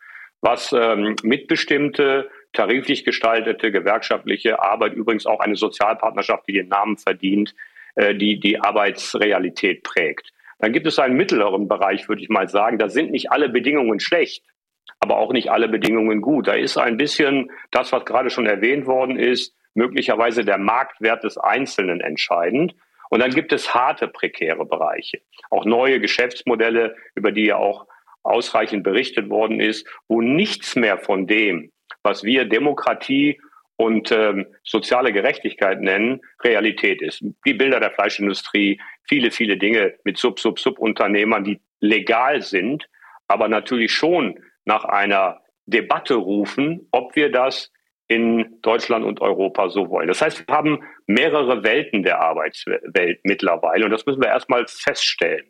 [0.41, 7.55] was ähm, mitbestimmte, tariflich gestaltete, gewerkschaftliche Arbeit, übrigens auch eine Sozialpartnerschaft, die den Namen verdient,
[7.95, 10.33] äh, die die Arbeitsrealität prägt.
[10.59, 12.79] Dann gibt es einen mittleren Bereich, würde ich mal sagen.
[12.79, 14.45] Da sind nicht alle Bedingungen schlecht,
[15.01, 16.47] aber auch nicht alle Bedingungen gut.
[16.47, 21.37] Da ist ein bisschen das, was gerade schon erwähnt worden ist, möglicherweise der Marktwert des
[21.37, 22.75] Einzelnen entscheidend.
[23.13, 25.21] Und dann gibt es harte, prekäre Bereiche.
[25.51, 27.87] Auch neue Geschäftsmodelle, über die ja auch
[28.23, 31.73] ausreichend berichtet worden ist, wo nichts mehr von dem,
[32.03, 33.39] was wir Demokratie
[33.77, 37.23] und ähm, soziale Gerechtigkeit nennen, Realität ist.
[37.45, 42.89] Die Bilder der Fleischindustrie, viele, viele Dinge mit Sub-Sub-Sub-Unternehmern, die legal sind,
[43.29, 47.71] aber natürlich schon nach einer Debatte rufen, ob wir das
[48.13, 50.09] in Deutschland und Europa so wollen.
[50.09, 55.47] Das heißt, wir haben mehrere Welten der Arbeitswelt mittlerweile und das müssen wir erstmal feststellen.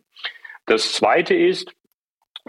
[0.66, 1.74] Das Zweite ist,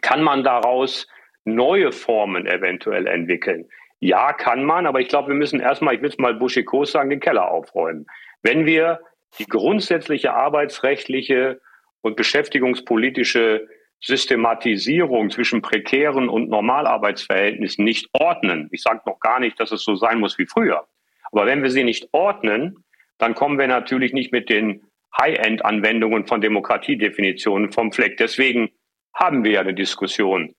[0.02, 1.08] kann man daraus
[1.46, 3.68] neue Formen eventuell entwickeln?
[4.00, 7.10] Ja, kann man, aber ich glaube, wir müssen erstmal, ich will es mal buschikos sagen,
[7.10, 8.06] den Keller aufräumen.
[8.44, 9.00] Wenn wir
[9.40, 11.60] die grundsätzliche arbeitsrechtliche
[12.02, 13.68] und beschäftigungspolitische
[14.04, 19.96] Systematisierung zwischen prekären und Normalarbeitsverhältnissen nicht ordnen, ich sage noch gar nicht, dass es so
[19.96, 20.86] sein muss wie früher,
[21.32, 22.84] aber wenn wir sie nicht ordnen,
[23.18, 24.84] dann kommen wir natürlich nicht mit den
[25.18, 28.18] High-End-Anwendungen von Demokratiedefinitionen vom Fleck.
[28.18, 28.70] Deswegen
[29.14, 30.56] haben wir ja eine Diskussion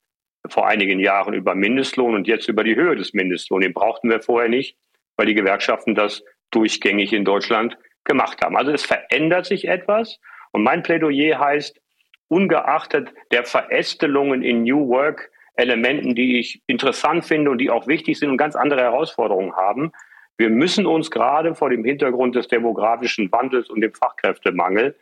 [0.47, 3.63] vor einigen Jahren über Mindestlohn und jetzt über die Höhe des Mindestlohns.
[3.63, 4.77] Den brauchten wir vorher nicht,
[5.17, 8.55] weil die Gewerkschaften das durchgängig in Deutschland gemacht haben.
[8.55, 10.19] Also es verändert sich etwas
[10.51, 11.79] und mein Plädoyer heißt,
[12.27, 18.19] ungeachtet der Verästelungen in New Work Elementen, die ich interessant finde und die auch wichtig
[18.19, 19.91] sind und ganz andere Herausforderungen haben,
[20.37, 24.95] wir müssen uns gerade vor dem Hintergrund des demografischen Wandels und dem Fachkräftemangel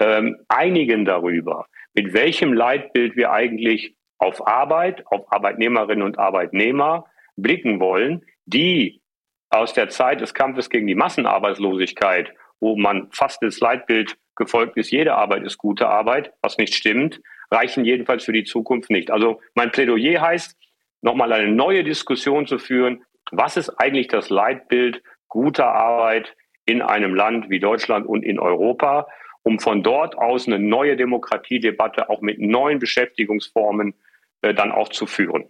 [0.00, 7.06] ähm, einigen darüber, mit welchem Leitbild wir eigentlich auf Arbeit, auf Arbeitnehmerinnen und Arbeitnehmer
[7.36, 9.00] blicken wollen, die
[9.50, 14.90] aus der Zeit des Kampfes gegen die Massenarbeitslosigkeit, wo man fast das Leitbild gefolgt ist,
[14.90, 19.10] jede Arbeit ist gute Arbeit, was nicht stimmt, reichen jedenfalls für die Zukunft nicht.
[19.10, 20.56] Also mein Plädoyer heißt,
[21.02, 27.14] nochmal eine neue Diskussion zu führen, was ist eigentlich das Leitbild guter Arbeit in einem
[27.14, 29.06] Land wie Deutschland und in Europa,
[29.42, 33.94] um von dort aus eine neue Demokratiedebatte auch mit neuen Beschäftigungsformen
[34.42, 35.44] äh, dann auch zu führen.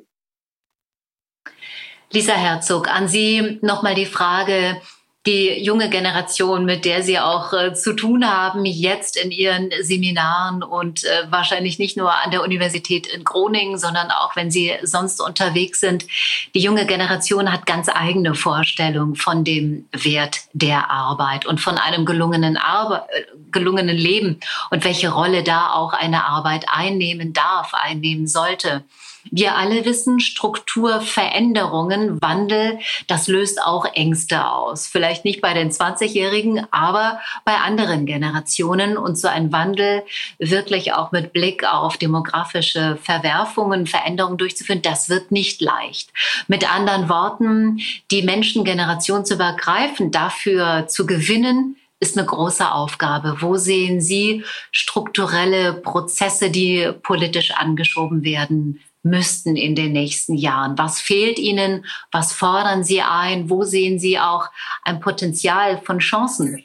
[2.12, 4.80] Lisa Herzog, an Sie nochmal die Frage,
[5.26, 10.64] die junge Generation, mit der Sie auch äh, zu tun haben, jetzt in Ihren Seminaren
[10.64, 15.20] und äh, wahrscheinlich nicht nur an der Universität in Groningen, sondern auch wenn Sie sonst
[15.20, 16.06] unterwegs sind.
[16.54, 22.04] Die junge Generation hat ganz eigene Vorstellungen von dem Wert der Arbeit und von einem
[22.04, 23.06] gelungenen, Arbe
[23.52, 28.82] gelungenen Leben und welche Rolle da auch eine Arbeit einnehmen darf, einnehmen sollte.
[29.30, 34.86] Wir alle wissen, Strukturveränderungen, Wandel, das löst auch Ängste aus.
[34.86, 38.96] Vielleicht nicht bei den 20-Jährigen, aber bei anderen Generationen.
[38.96, 40.02] Und so ein Wandel
[40.38, 46.10] wirklich auch mit Blick auf demografische Verwerfungen, Veränderungen durchzuführen, das wird nicht leicht.
[46.48, 47.80] Mit anderen Worten,
[48.10, 53.36] die Menschen generationsübergreifend dafür zu gewinnen, ist eine große Aufgabe.
[53.38, 60.78] Wo sehen Sie strukturelle Prozesse, die politisch angeschoben werden müssten in den nächsten Jahren?
[60.78, 61.84] Was fehlt Ihnen?
[62.10, 63.50] Was fordern Sie ein?
[63.50, 64.48] Wo sehen Sie auch
[64.84, 66.64] ein Potenzial von Chancen?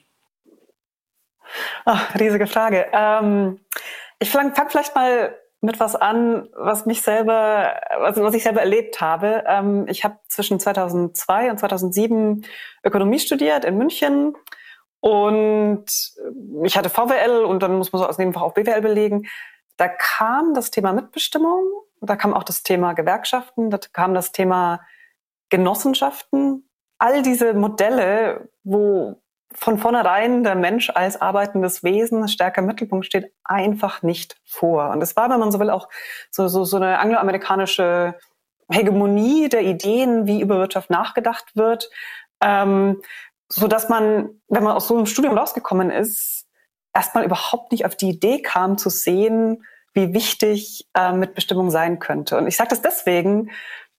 [1.85, 2.87] Ach, riesige Frage.
[2.93, 3.59] Ähm,
[4.19, 8.61] Ich fange fang vielleicht mal mit was an, was mich selber, also was ich selber
[8.61, 9.43] erlebt habe.
[9.47, 12.45] Ähm, ich habe zwischen 2002 und 2007
[12.83, 14.35] Ökonomie studiert in München
[14.99, 15.85] und
[16.63, 19.27] ich hatte VWL und dann muss man so aus Nebenfach auch BWL belegen.
[19.77, 21.63] Da kam das Thema Mitbestimmung,
[22.01, 24.81] da kam auch das Thema Gewerkschaften, da kam das Thema
[25.49, 26.69] Genossenschaften.
[26.99, 29.21] All diese Modelle, wo
[29.53, 34.89] von vornherein der Mensch als arbeitendes Wesen stärker im Mittelpunkt steht, einfach nicht vor.
[34.89, 35.89] Und es war, wenn man so will, auch
[36.29, 38.15] so, so, so eine angloamerikanische
[38.69, 41.89] Hegemonie der Ideen, wie über Wirtschaft nachgedacht wird,
[42.41, 43.01] ähm,
[43.49, 46.45] so dass man, wenn man aus so einem Studium rausgekommen ist,
[46.93, 49.63] erstmal überhaupt nicht auf die Idee kam zu sehen,
[49.97, 52.37] wie wichtig äh, Mitbestimmung sein könnte.
[52.37, 53.49] Und ich sage das deswegen,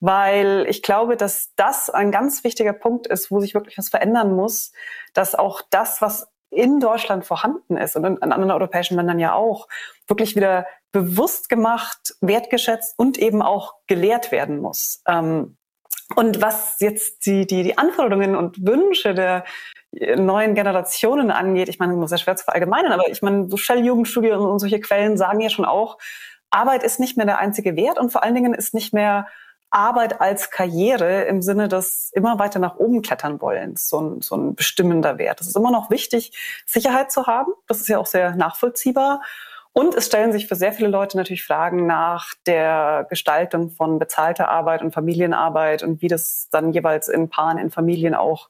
[0.00, 4.34] weil ich glaube, dass das ein ganz wichtiger Punkt ist, wo sich wirklich was verändern
[4.34, 4.72] muss,
[5.12, 9.66] dass auch das, was in Deutschland vorhanden ist und in anderen europäischen Ländern ja auch,
[10.06, 15.02] wirklich wieder bewusst gemacht, wertgeschätzt und eben auch gelehrt werden muss.
[15.06, 15.56] Ähm,
[16.16, 19.44] und was jetzt die, die, die Anforderungen und Wünsche der
[19.92, 23.56] neuen Generationen angeht, ich meine, das ist ja schwer zu verallgemeinern, aber ich meine, so
[23.56, 25.98] Shell-Jugendstudie und solche Quellen sagen ja schon auch,
[26.50, 29.26] Arbeit ist nicht mehr der einzige Wert und vor allen Dingen ist nicht mehr
[29.70, 34.34] Arbeit als Karriere im Sinne des immer weiter nach oben klettern wollens, so ein, so
[34.34, 35.40] ein bestimmender Wert.
[35.40, 36.32] Es ist immer noch wichtig,
[36.64, 37.52] Sicherheit zu haben.
[37.66, 39.20] Das ist ja auch sehr nachvollziehbar.
[39.78, 44.48] Und es stellen sich für sehr viele Leute natürlich Fragen nach der Gestaltung von bezahlter
[44.48, 48.48] Arbeit und Familienarbeit und wie das dann jeweils in Paaren, in Familien auch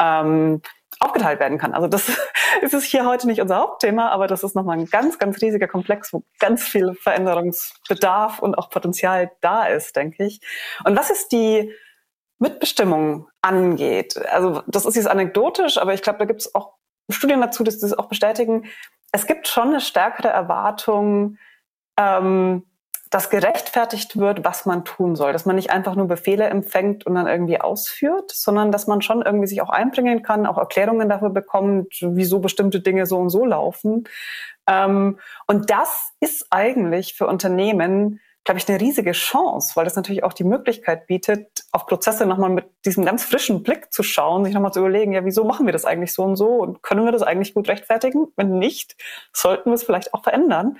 [0.00, 0.62] ähm,
[1.00, 1.74] aufgeteilt werden kann.
[1.74, 2.08] Also das
[2.62, 5.66] ist es hier heute nicht unser Hauptthema, aber das ist nochmal ein ganz, ganz riesiger
[5.66, 10.40] Komplex, wo ganz viel Veränderungsbedarf und auch Potenzial da ist, denke ich.
[10.84, 11.72] Und was ist die
[12.38, 16.74] Mitbestimmung angeht, also das ist jetzt anekdotisch, aber ich glaube, da gibt es auch
[17.10, 18.66] Studien dazu, dass das auch bestätigen.
[19.12, 21.38] Es gibt schon eine stärkere Erwartung,
[21.98, 22.64] ähm,
[23.10, 25.32] dass gerechtfertigt wird, was man tun soll.
[25.32, 29.22] Dass man nicht einfach nur Befehle empfängt und dann irgendwie ausführt, sondern dass man schon
[29.22, 33.46] irgendwie sich auch einbringen kann, auch Erklärungen dafür bekommt, wieso bestimmte Dinge so und so
[33.46, 34.04] laufen.
[34.68, 40.24] Ähm, und das ist eigentlich für Unternehmen, glaube ich, eine riesige Chance, weil das natürlich
[40.24, 44.54] auch die Möglichkeit bietet, auf Prozesse nochmal mit diesem ganz frischen Blick zu schauen, sich
[44.54, 47.12] nochmal zu überlegen, ja, wieso machen wir das eigentlich so und so und können wir
[47.12, 48.28] das eigentlich gut rechtfertigen?
[48.36, 48.96] Wenn nicht,
[49.34, 50.78] sollten wir es vielleicht auch verändern.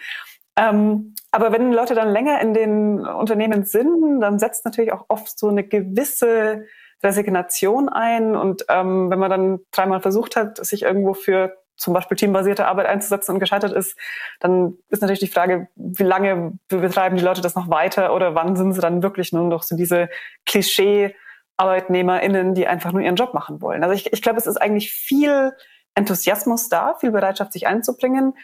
[0.57, 5.39] Ähm, aber wenn Leute dann länger in den Unternehmen sind, dann setzt natürlich auch oft
[5.39, 6.65] so eine gewisse
[7.03, 8.35] Resignation ein.
[8.35, 12.87] Und ähm, wenn man dann dreimal versucht hat, sich irgendwo für zum Beispiel teambasierte Arbeit
[12.87, 13.97] einzusetzen und gescheitert ist,
[14.41, 18.57] dann ist natürlich die Frage, wie lange betreiben die Leute das noch weiter oder wann
[18.57, 20.11] sind sie dann wirklich nur noch so diese
[20.45, 21.15] Klischee
[21.57, 23.83] ArbeitnehmerInnen, die einfach nur ihren Job machen wollen.
[23.83, 25.53] Also ich, ich glaube, es ist eigentlich viel
[25.95, 28.35] Enthusiasmus da, viel Bereitschaft, sich einzubringen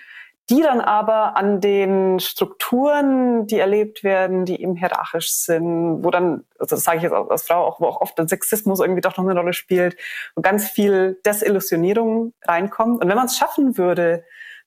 [0.50, 6.44] die dann aber an den Strukturen, die erlebt werden, die eben hierarchisch sind, wo dann,
[6.58, 9.16] also das sage ich jetzt als Frau auch, wo auch oft der Sexismus irgendwie doch
[9.16, 9.96] noch eine Rolle spielt,
[10.36, 13.02] wo ganz viel Desillusionierung reinkommt.
[13.02, 14.24] Und wenn man es schaffen würde,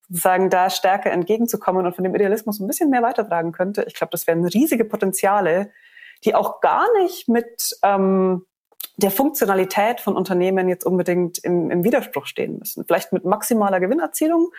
[0.10, 4.12] sozusagen da stärker entgegenzukommen und von dem Idealismus ein bisschen mehr weitertragen könnte, ich glaube,
[4.12, 5.72] das wären riesige Potenziale,
[6.24, 8.46] die auch gar nicht mit ähm,
[8.98, 12.84] der Funktionalität von Unternehmen jetzt unbedingt im, im Widerspruch stehen müssen.
[12.86, 14.52] Vielleicht mit maximaler Gewinnerzielung,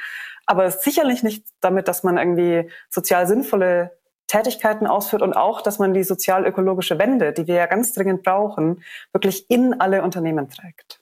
[0.49, 5.95] aber sicherlich nicht damit, dass man irgendwie sozial sinnvolle Tätigkeiten ausführt und auch, dass man
[5.95, 8.83] die sozial-ökologische Wende, die wir ja ganz dringend brauchen,
[9.13, 11.01] wirklich in alle Unternehmen trägt.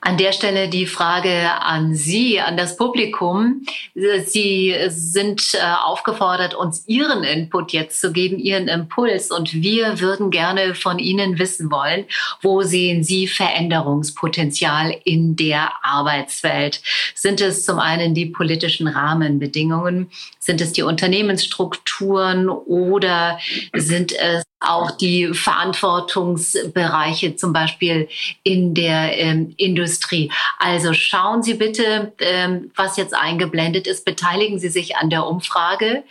[0.00, 3.64] An der Stelle die Frage an Sie, an das Publikum.
[3.94, 9.30] Sie sind äh, aufgefordert, uns Ihren Input jetzt zu geben, Ihren Impuls.
[9.30, 12.06] Und wir würden gerne von Ihnen wissen wollen,
[12.40, 16.82] wo sehen Sie Veränderungspotenzial in der Arbeitswelt?
[17.14, 20.10] Sind es zum einen die politischen Rahmenbedingungen?
[20.38, 23.38] Sind es die Unternehmensstrukturen oder
[23.72, 28.08] sind es auch die Verantwortungsbereiche zum Beispiel
[28.42, 30.30] in der ähm, Industrie.
[30.58, 36.04] Also schauen Sie bitte, ähm, was jetzt eingeblendet ist, beteiligen Sie sich an der Umfrage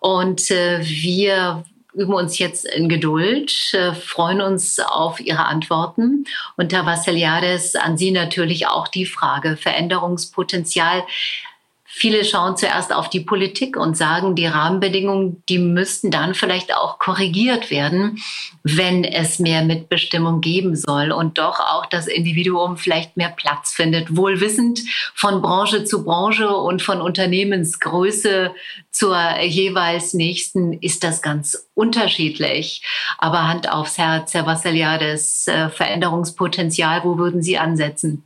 [0.00, 6.24] und äh, wir üben uns jetzt in Geduld, äh, freuen uns auf Ihre Antworten.
[6.56, 11.04] Und Herr Vassiliades, an Sie natürlich auch die Frage Veränderungspotenzial.
[11.90, 16.98] Viele schauen zuerst auf die Politik und sagen, die Rahmenbedingungen, die müssten dann vielleicht auch
[16.98, 18.18] korrigiert werden,
[18.62, 24.14] wenn es mehr Mitbestimmung geben soll und doch auch das Individuum vielleicht mehr Platz findet.
[24.14, 24.80] Wohlwissend
[25.14, 28.54] von Branche zu Branche und von Unternehmensgröße
[28.90, 32.82] zur jeweils nächsten ist das ganz unterschiedlich.
[33.16, 38.24] Aber Hand aufs Herz, Herr Vassiliades, äh, Veränderungspotenzial, wo würden Sie ansetzen?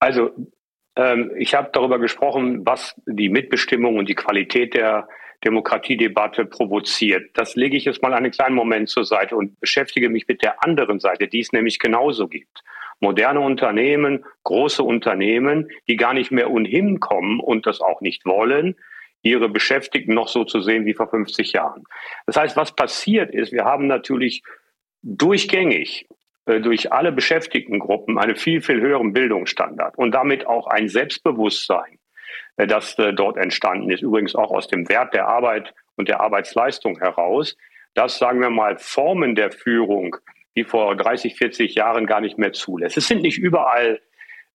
[0.00, 0.30] Also
[1.38, 5.08] ich habe darüber gesprochen, was die Mitbestimmung und die Qualität der
[5.44, 7.30] Demokratiedebatte provoziert.
[7.34, 10.62] Das lege ich jetzt mal einen kleinen Moment zur Seite und beschäftige mich mit der
[10.62, 12.62] anderen Seite, die es nämlich genauso gibt.
[13.00, 18.76] Moderne Unternehmen, große Unternehmen, die gar nicht mehr unhin kommen und das auch nicht wollen,
[19.22, 21.84] ihre Beschäftigten noch so zu sehen wie vor 50 Jahren.
[22.26, 24.42] Das heißt, was passiert ist, wir haben natürlich
[25.02, 26.06] durchgängig
[26.46, 31.98] durch alle Beschäftigtengruppen einen viel, viel höheren Bildungsstandard und damit auch ein Selbstbewusstsein,
[32.56, 36.20] äh, das äh, dort entstanden ist, übrigens auch aus dem Wert der Arbeit und der
[36.20, 37.56] Arbeitsleistung heraus,
[37.94, 40.16] dass, sagen wir mal, Formen der Führung,
[40.56, 42.96] die vor 30, 40 Jahren gar nicht mehr zulässt.
[42.96, 44.00] Es sind nicht überall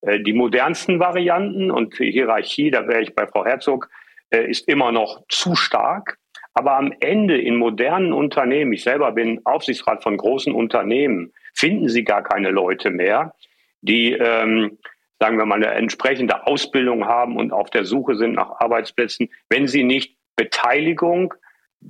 [0.02, 3.88] die modernsten Varianten und die Hierarchie, da wäre ich bei Frau Herzog,
[4.30, 6.18] ist immer noch zu stark.
[6.54, 12.04] Aber am Ende in modernen Unternehmen, ich selber bin Aufsichtsrat von großen Unternehmen, finden sie
[12.04, 13.34] gar keine Leute mehr,
[13.80, 14.78] die, ähm,
[15.20, 19.68] sagen wir mal, eine entsprechende Ausbildung haben und auf der Suche sind nach Arbeitsplätzen, wenn
[19.68, 21.34] sie nicht Beteiligung,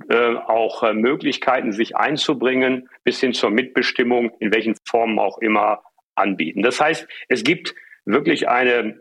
[0.09, 5.81] äh, auch äh, Möglichkeiten, sich einzubringen, bis hin zur Mitbestimmung, in welchen Formen auch immer,
[6.15, 6.61] anbieten.
[6.61, 7.73] Das heißt, es gibt
[8.05, 8.99] wirklich eine,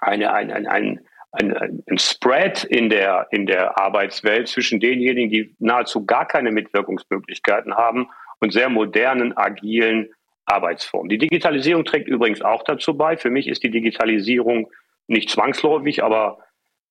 [0.00, 1.00] eine, ein, ein, ein,
[1.34, 7.74] ein, ein Spread in der, in der Arbeitswelt zwischen denjenigen, die nahezu gar keine Mitwirkungsmöglichkeiten
[7.74, 8.08] haben
[8.40, 10.10] und sehr modernen, agilen
[10.46, 11.08] Arbeitsformen.
[11.08, 13.16] Die Digitalisierung trägt übrigens auch dazu bei.
[13.16, 14.70] Für mich ist die Digitalisierung
[15.06, 16.38] nicht zwangsläufig, aber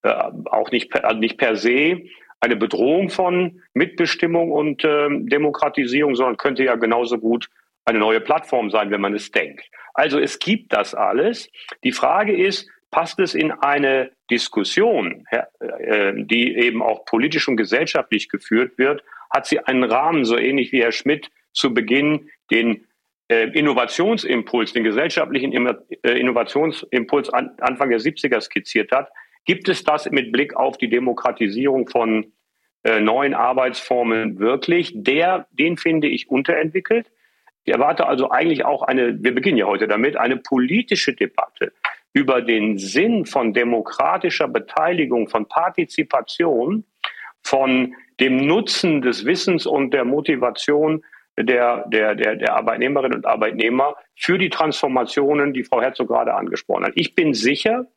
[0.02, 0.14] äh,
[0.46, 2.04] auch nicht per, also nicht per se
[2.39, 7.48] eine Bedrohung von Mitbestimmung und äh, Demokratisierung, sondern könnte ja genauso gut
[7.86, 9.64] eine neue Plattform sein, wenn man es denkt.
[9.94, 11.50] Also es gibt das alles.
[11.84, 18.30] Die Frage ist, passt es in eine Diskussion, äh, die eben auch politisch und gesellschaftlich
[18.30, 22.86] geführt wird, hat sie einen Rahmen, so ähnlich wie Herr Schmidt zu Beginn den
[23.30, 29.10] äh, Innovationsimpuls, den gesellschaftlichen äh, Innovationsimpuls Anfang der 70er skizziert hat,
[29.46, 32.32] gibt es das mit Blick auf die Demokratisierung von
[32.84, 34.91] äh, neuen Arbeitsformen wirklich?
[34.94, 37.08] Der, den finde ich unterentwickelt.
[37.66, 41.74] Ich erwarte also eigentlich auch eine, wir beginnen ja heute damit, eine politische Debatte
[42.14, 46.86] über den Sinn von demokratischer Beteiligung, von Partizipation,
[47.41, 51.03] von dem Nutzen des Wissens und der Motivation
[51.38, 56.86] der, der, der, der Arbeitnehmerinnen und Arbeitnehmer für die Transformationen, die Frau Herzog gerade angesprochen
[56.86, 56.93] hat.
[56.95, 57.88] Ich bin sicher,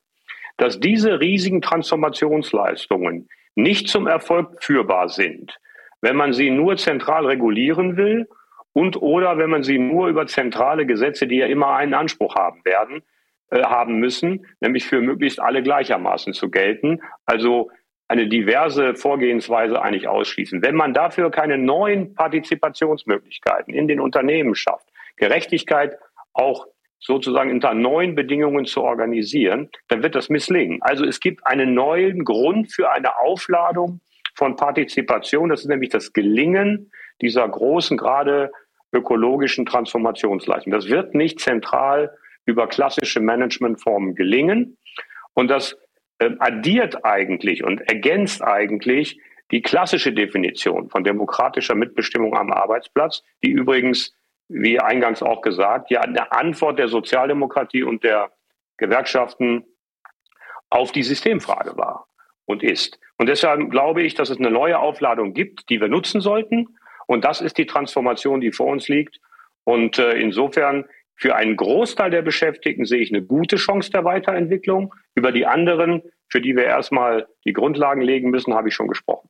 [0.57, 5.59] dass diese riesigen Transformationsleistungen nicht zum Erfolg führbar sind,
[6.01, 8.27] wenn man sie nur zentral regulieren will
[8.73, 12.65] und oder wenn man sie nur über zentrale Gesetze, die ja immer einen Anspruch haben
[12.65, 13.03] werden,
[13.51, 17.01] haben müssen, nämlich für möglichst alle gleichermaßen zu gelten.
[17.25, 17.69] Also
[18.07, 20.61] eine diverse Vorgehensweise eigentlich ausschließen.
[20.61, 24.87] Wenn man dafür keine neuen Partizipationsmöglichkeiten in den Unternehmen schafft,
[25.17, 25.97] Gerechtigkeit
[26.33, 26.67] auch
[26.99, 30.81] sozusagen unter neuen Bedingungen zu organisieren, dann wird das misslingen.
[30.81, 33.99] Also es gibt einen neuen Grund für eine Aufladung
[34.35, 35.49] von Partizipation.
[35.49, 36.91] Das ist nämlich das Gelingen
[37.21, 38.51] dieser großen, gerade
[38.93, 40.71] ökologischen Transformationsleistung.
[40.71, 42.15] Das wird nicht zentral
[42.47, 44.77] über klassische Managementformen gelingen.
[45.33, 45.77] Und das
[46.17, 49.19] äh, addiert eigentlich und ergänzt eigentlich
[49.51, 54.13] die klassische Definition von demokratischer Mitbestimmung am Arbeitsplatz, die übrigens,
[54.49, 58.31] wie eingangs auch gesagt, ja eine Antwort der Sozialdemokratie und der
[58.77, 59.65] Gewerkschaften
[60.69, 62.07] auf die Systemfrage war
[62.45, 62.99] und ist.
[63.17, 66.77] Und deshalb glaube ich, dass es eine neue Aufladung gibt, die wir nutzen sollten.
[67.07, 69.19] Und das ist die Transformation, die vor uns liegt.
[69.63, 70.85] Und äh, insofern
[71.17, 74.93] für einen Großteil der Beschäftigten sehe ich eine gute Chance der Weiterentwicklung.
[75.15, 79.27] Über die anderen, für die wir erstmal die Grundlagen legen müssen, habe ich schon gesprochen.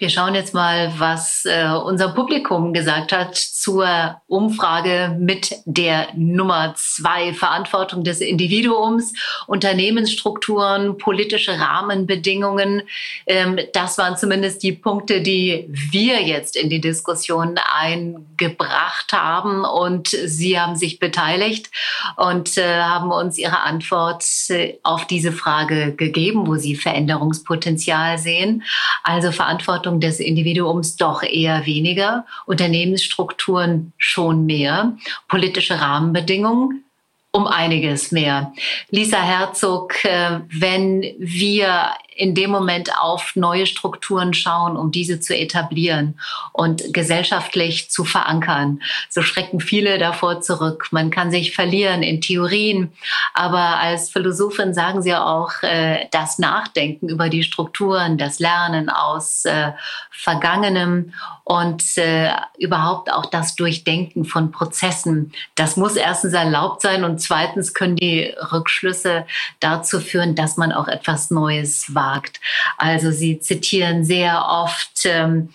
[0.00, 6.72] Wir schauen jetzt mal, was äh, unser Publikum gesagt hat zur Umfrage mit der Nummer
[6.74, 9.12] zwei Verantwortung des Individuums,
[9.46, 12.80] Unternehmensstrukturen, politische Rahmenbedingungen.
[13.26, 19.66] Ähm, das waren zumindest die Punkte, die wir jetzt in die Diskussion eingebracht haben.
[19.66, 21.70] Und Sie haben sich beteiligt
[22.16, 28.62] und äh, haben uns Ihre Antwort äh, auf diese Frage gegeben, wo Sie Veränderungspotenzial sehen.
[29.02, 34.96] Also Verantwortung Verantwortung des Individuums doch eher weniger, Unternehmensstrukturen schon mehr,
[35.28, 36.84] politische Rahmenbedingungen
[37.32, 38.52] um einiges mehr.
[38.90, 45.34] Lisa Herzog, äh, wenn wir in dem Moment auf neue Strukturen schauen, um diese zu
[45.34, 46.18] etablieren
[46.52, 48.82] und gesellschaftlich zu verankern.
[49.08, 50.88] So schrecken viele davor zurück.
[50.90, 52.92] Man kann sich verlieren in Theorien,
[53.32, 59.46] aber als Philosophin sagen Sie auch, äh, das Nachdenken über die Strukturen, das Lernen aus
[59.46, 59.72] äh,
[60.10, 61.14] Vergangenem
[61.50, 67.74] und äh, überhaupt auch das Durchdenken von Prozessen, das muss erstens erlaubt sein und zweitens
[67.74, 69.26] können die Rückschlüsse
[69.58, 72.40] dazu führen, dass man auch etwas Neues wagt.
[72.78, 75.48] Also Sie zitieren sehr oft ähm,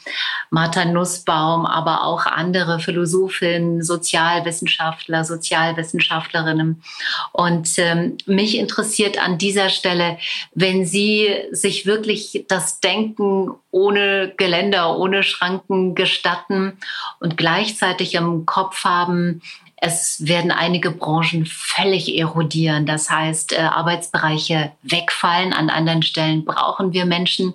[0.50, 6.84] Martha Nussbaum, aber auch andere Philosophinnen, Sozialwissenschaftler, Sozialwissenschaftlerinnen.
[7.32, 10.18] Und ähm, mich interessiert an dieser Stelle,
[10.54, 16.78] wenn Sie sich wirklich das Denken ohne Geländer, ohne Schranken gestatten
[17.20, 19.42] und gleichzeitig im Kopf haben,
[19.76, 22.86] es werden einige Branchen völlig erodieren.
[22.86, 25.52] Das heißt, äh, Arbeitsbereiche wegfallen.
[25.52, 27.54] An anderen Stellen brauchen wir Menschen.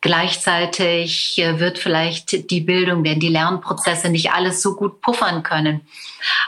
[0.00, 5.82] Gleichzeitig äh, wird vielleicht die Bildung, werden die Lernprozesse nicht alles so gut puffern können.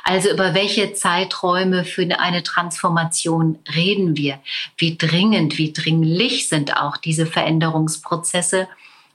[0.04, 4.38] Also über welche Zeiträume für eine Transformation reden wir?
[4.78, 8.68] Wie dringend, wie dringlich sind auch diese Veränderungsprozesse?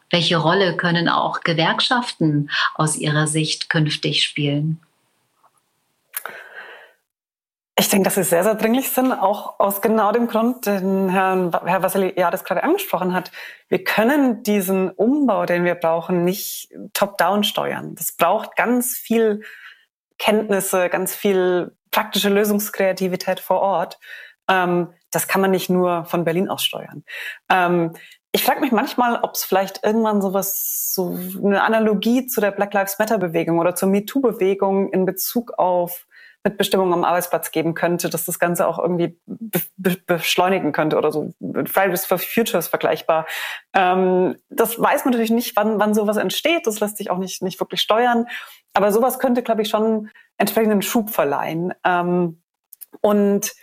[0.09, 4.79] Welche Rolle können auch Gewerkschaften aus Ihrer Sicht künftig spielen?
[7.79, 11.55] Ich denke, dass sie sehr, sehr dringlich sind, auch aus genau dem Grund, den Herrn,
[11.63, 13.31] Herr Vassiliades gerade angesprochen hat.
[13.69, 17.93] Wir können diesen Umbau, den wir brauchen, nicht top-down steuern.
[17.93, 19.43] Das braucht ganz viel
[20.17, 23.99] Kenntnisse, ganz viel praktische Lösungskreativität vor Ort.
[24.49, 27.03] Ähm, das kann man nicht nur von Berlin aus steuern.
[27.49, 27.93] Ähm,
[28.31, 32.73] ich frage mich manchmal, ob es vielleicht irgendwann sowas, so eine Analogie zu der Black
[32.73, 36.07] Lives Matter Bewegung oder zur MeToo-Bewegung in Bezug auf
[36.43, 41.11] Mitbestimmung am Arbeitsplatz geben könnte, dass das Ganze auch irgendwie be be beschleunigen könnte oder
[41.11, 41.33] so.
[41.65, 43.25] Fridays for Futures vergleichbar.
[43.73, 46.65] Ähm, das weiß man natürlich nicht, wann, wann sowas entsteht.
[46.65, 48.27] Das lässt sich auch nicht, nicht wirklich steuern.
[48.73, 51.73] Aber sowas könnte, glaube ich, schon entsprechenden Schub verleihen.
[51.83, 52.41] Ähm,
[53.01, 53.53] und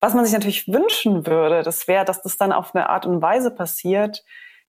[0.00, 3.20] was man sich natürlich wünschen würde, das wäre, dass das dann auf eine Art und
[3.20, 4.24] Weise passiert,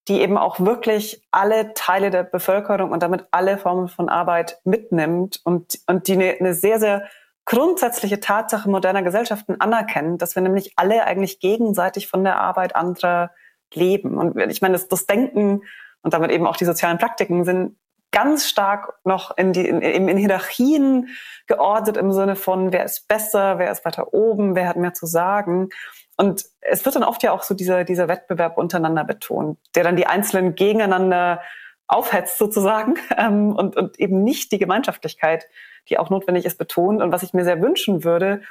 [0.07, 5.39] die eben auch wirklich alle Teile der Bevölkerung und damit alle Formen von Arbeit mitnimmt
[5.43, 7.07] und, und die eine, eine sehr, sehr
[7.45, 13.32] grundsätzliche Tatsache moderner Gesellschaften anerkennen, dass wir nämlich alle eigentlich gegenseitig von der Arbeit anderer
[13.73, 14.17] leben.
[14.17, 15.61] Und ich meine, das, das Denken
[16.01, 17.77] und damit eben auch die sozialen Praktiken sind
[18.12, 21.09] ganz stark noch in, die, in, in Hierarchien
[21.47, 25.05] geordnet im Sinne von, wer ist besser, wer ist weiter oben, wer hat mehr zu
[25.05, 25.70] sagen.
[26.18, 29.95] Und es wird dann oft ja auch so dieser, dieser Wettbewerb untereinander betont, der dann
[29.95, 31.41] die Einzelnen gegeneinander
[31.88, 35.47] aufhetzt sozusagen ähm, und, und eben nicht die Gemeinschaftlichkeit
[35.89, 38.41] die auch notwendig ist, betont und was ich mir sehr wünschen würde.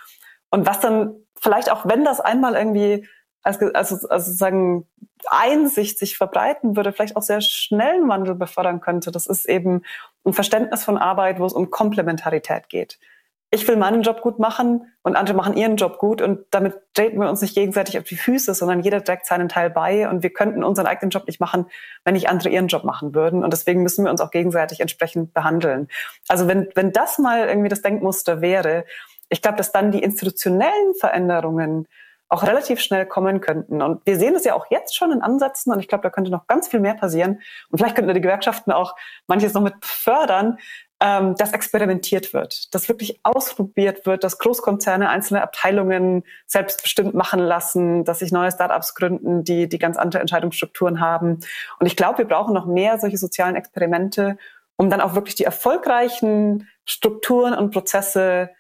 [0.51, 3.09] Und was dann vielleicht auch, wenn das einmal irgendwie
[3.43, 4.87] als, als, als sozusagen
[5.27, 9.11] Einsicht sich verbreiten würde, vielleicht auch sehr schnellen Wandel befördern könnte.
[9.11, 9.83] Das ist eben
[10.25, 12.99] ein Verständnis von Arbeit, wo es um Komplementarität geht
[13.53, 17.21] ich will meinen Job gut machen und andere machen ihren Job gut und damit treten
[17.21, 20.31] wir uns nicht gegenseitig auf die Füße, sondern jeder trägt seinen Teil bei und wir
[20.31, 21.67] könnten unseren eigenen Job nicht machen,
[22.05, 25.35] wenn nicht andere ihren Job machen würden und deswegen müssen wir uns auch gegenseitig entsprechend
[25.35, 25.89] behandeln.
[26.29, 28.85] Also wenn, wenn das mal irgendwie das Denkmuster wäre,
[29.29, 31.89] ich glaube, dass dann die institutionellen Veränderungen
[32.31, 33.83] auch relativ schnell kommen könnten.
[33.83, 36.31] Und wir sehen es ja auch jetzt schon in Ansätzen und ich glaube, da könnte
[36.31, 37.41] noch ganz viel mehr passieren.
[37.71, 38.95] Und vielleicht könnten die Gewerkschaften auch
[39.27, 40.59] manches noch mit fördern,
[41.01, 48.05] ähm, dass experimentiert wird, dass wirklich ausprobiert wird, dass Großkonzerne einzelne Abteilungen selbstbestimmt machen lassen,
[48.05, 51.41] dass sich neue Startups gründen, die, die ganz andere Entscheidungsstrukturen haben.
[51.81, 54.39] Und ich glaube, wir brauchen noch mehr solche sozialen Experimente,
[54.77, 58.51] um dann auch wirklich die erfolgreichen Strukturen und Prozesse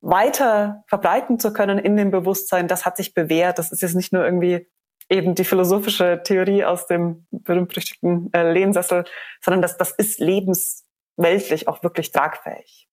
[0.00, 3.58] weiter verbreiten zu können in dem Bewusstsein, das hat sich bewährt.
[3.58, 4.66] Das ist jetzt nicht nur irgendwie
[5.08, 9.04] eben die philosophische Theorie aus dem berühmt-berüchtigten äh, Lehnsessel,
[9.40, 10.84] sondern das, das ist lebens
[11.16, 12.87] weltlich auch wirklich tragfähig.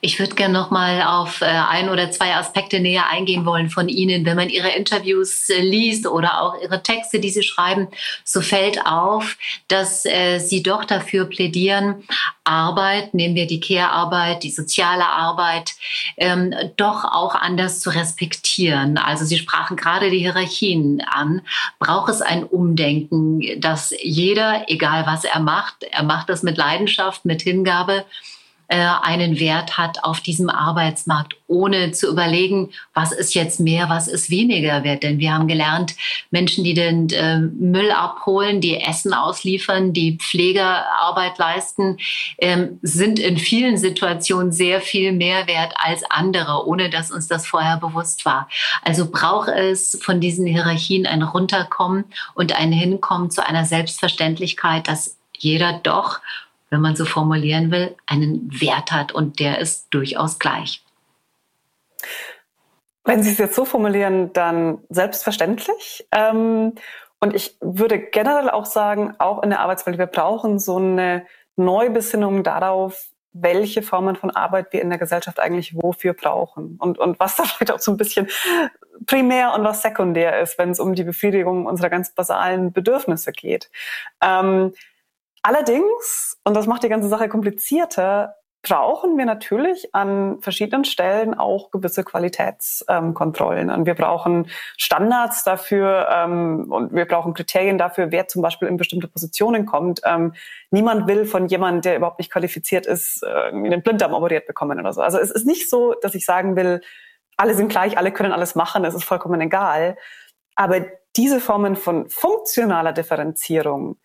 [0.00, 3.88] Ich würde gerne noch mal auf äh, ein oder zwei Aspekte näher eingehen wollen von
[3.88, 4.24] Ihnen.
[4.24, 7.88] Wenn man Ihre Interviews äh, liest oder auch Ihre Texte, die Sie schreiben,
[8.24, 9.36] so fällt auf,
[9.68, 12.04] dass äh, Sie doch dafür plädieren,
[12.44, 15.74] Arbeit, nehmen wir die Care-Arbeit, die soziale Arbeit,
[16.16, 18.98] ähm, doch auch anders zu respektieren.
[18.98, 21.42] Also Sie sprachen gerade die Hierarchien an.
[21.78, 27.24] Braucht es ein Umdenken, dass jeder, egal was er macht, er macht das mit Leidenschaft,
[27.24, 28.04] mit Hingabe,
[28.72, 34.08] äh, einen Wert hat auf diesem Arbeitsmarkt, ohne zu überlegen, was ist jetzt mehr, was
[34.08, 35.02] ist weniger wert.
[35.02, 35.94] Denn wir haben gelernt,
[36.30, 41.98] Menschen, die den äh, Müll abholen, die Essen ausliefern, die Pflegearbeit leisten,
[42.38, 47.46] ähm, sind in vielen Situationen sehr viel mehr wert als andere, ohne dass uns das
[47.46, 48.48] vorher bewusst war.
[48.82, 55.18] Also braucht es von diesen Hierarchien ein Runterkommen und ein Hinkommen zu einer Selbstverständlichkeit, dass
[55.36, 56.20] jeder doch
[56.72, 60.82] wenn man so formulieren will, einen Wert hat und der ist durchaus gleich.
[63.04, 66.06] Wenn Sie es jetzt so formulieren, dann selbstverständlich.
[66.12, 66.72] Ähm,
[67.20, 72.42] und ich würde generell auch sagen, auch in der Arbeitswelt, wir brauchen so eine Neubesinnung
[72.42, 77.36] darauf, welche Formen von Arbeit wir in der Gesellschaft eigentlich wofür brauchen und, und was
[77.36, 78.28] da vielleicht auch so ein bisschen
[79.06, 83.70] primär und was sekundär ist, wenn es um die Befriedigung unserer ganz basalen Bedürfnisse geht.
[84.22, 84.72] Ähm,
[85.42, 91.72] allerdings, und das macht die ganze Sache komplizierter, brauchen wir natürlich an verschiedenen Stellen auch
[91.72, 93.68] gewisse Qualitätskontrollen.
[93.68, 98.68] Ähm, und wir brauchen Standards dafür ähm, und wir brauchen Kriterien dafür, wer zum Beispiel
[98.68, 100.00] in bestimmte Positionen kommt.
[100.04, 100.34] Ähm,
[100.70, 104.92] niemand will von jemandem, der überhaupt nicht qualifiziert ist, äh, einen Blinddarm operiert bekommen oder
[104.92, 105.02] so.
[105.02, 106.82] Also es ist nicht so, dass ich sagen will,
[107.36, 109.96] alle sind gleich, alle können alles machen, es ist vollkommen egal.
[110.54, 110.84] Aber
[111.16, 113.98] diese Formen von funktionaler Differenzierung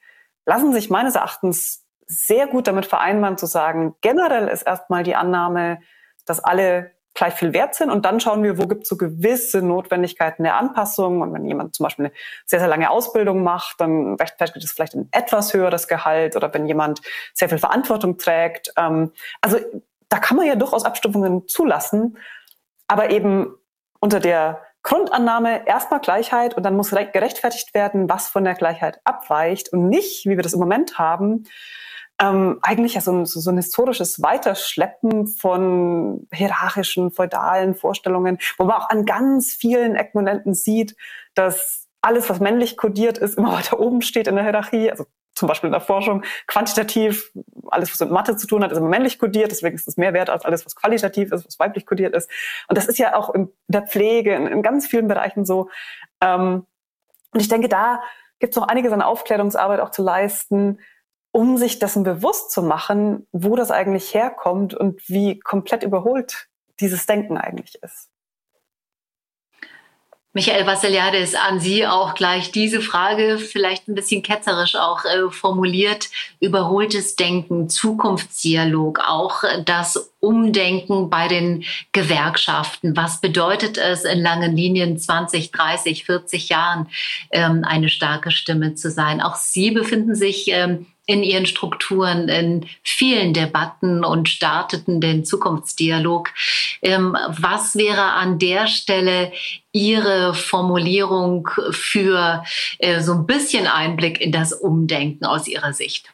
[0.48, 5.80] lassen sich meines Erachtens sehr gut damit vereinbaren zu sagen, generell ist erstmal die Annahme,
[6.26, 7.90] dass alle gleich viel wert sind.
[7.90, 11.22] Und dann schauen wir, wo gibt es so gewisse Notwendigkeiten der Anpassung.
[11.22, 12.14] Und wenn jemand zum Beispiel eine
[12.46, 16.36] sehr, sehr lange Ausbildung macht, dann rechtfertigt es vielleicht ein etwas höheres Gehalt.
[16.36, 17.02] Oder wenn jemand
[17.34, 18.72] sehr viel Verantwortung trägt.
[18.78, 19.58] Ähm, also
[20.08, 22.18] da kann man ja durchaus Abstufungen zulassen,
[22.88, 23.54] aber eben
[24.00, 29.74] unter der Grundannahme erstmal Gleichheit und dann muss gerechtfertigt werden, was von der Gleichheit abweicht
[29.74, 31.44] und nicht, wie wir das im Moment haben,
[32.22, 38.78] ähm, eigentlich ja so ein, so, ein historisches Weiterschleppen von hierarchischen, feudalen Vorstellungen, wo man
[38.78, 40.96] auch an ganz vielen Eckmomenten sieht,
[41.36, 44.90] dass alles, was männlich kodiert ist, immer weiter oben steht in der Hierarchie.
[44.90, 45.06] Also
[45.38, 47.32] zum Beispiel in der Forschung quantitativ,
[47.68, 50.14] alles, was mit Mathe zu tun hat, ist immer männlich kodiert, deswegen ist es mehr
[50.14, 52.30] wert als alles, was qualitativ ist, was weiblich kodiert ist.
[52.68, 55.70] Und das ist ja auch in der Pflege, in, in ganz vielen Bereichen so.
[56.22, 56.66] Ähm,
[57.32, 58.02] und ich denke, da
[58.40, 60.80] gibt es noch einiges an Aufklärungsarbeit auch zu leisten,
[61.32, 66.48] um sich dessen bewusst zu machen, wo das eigentlich herkommt und wie komplett überholt
[66.80, 68.10] dieses Denken eigentlich ist.
[70.38, 76.10] Michael Vassiliades, an Sie auch gleich diese Frage, vielleicht ein bisschen ketzerisch auch äh, formuliert.
[76.40, 82.96] Überholtes Denken, Zukunftsdialog, auch das Umdenken bei den Gewerkschaften.
[82.96, 86.88] Was bedeutet es in langen Linien 20, 30, 40 Jahren
[87.32, 89.22] ähm, eine starke Stimme zu sein?
[89.22, 96.30] Auch Sie befinden sich ähm, in ihren Strukturen in vielen Debatten und starteten den Zukunftsdialog.
[96.82, 99.32] Ähm, was wäre an der Stelle
[99.72, 102.44] Ihre Formulierung für
[102.80, 106.14] äh, so ein bisschen Einblick in das Umdenken aus Ihrer Sicht?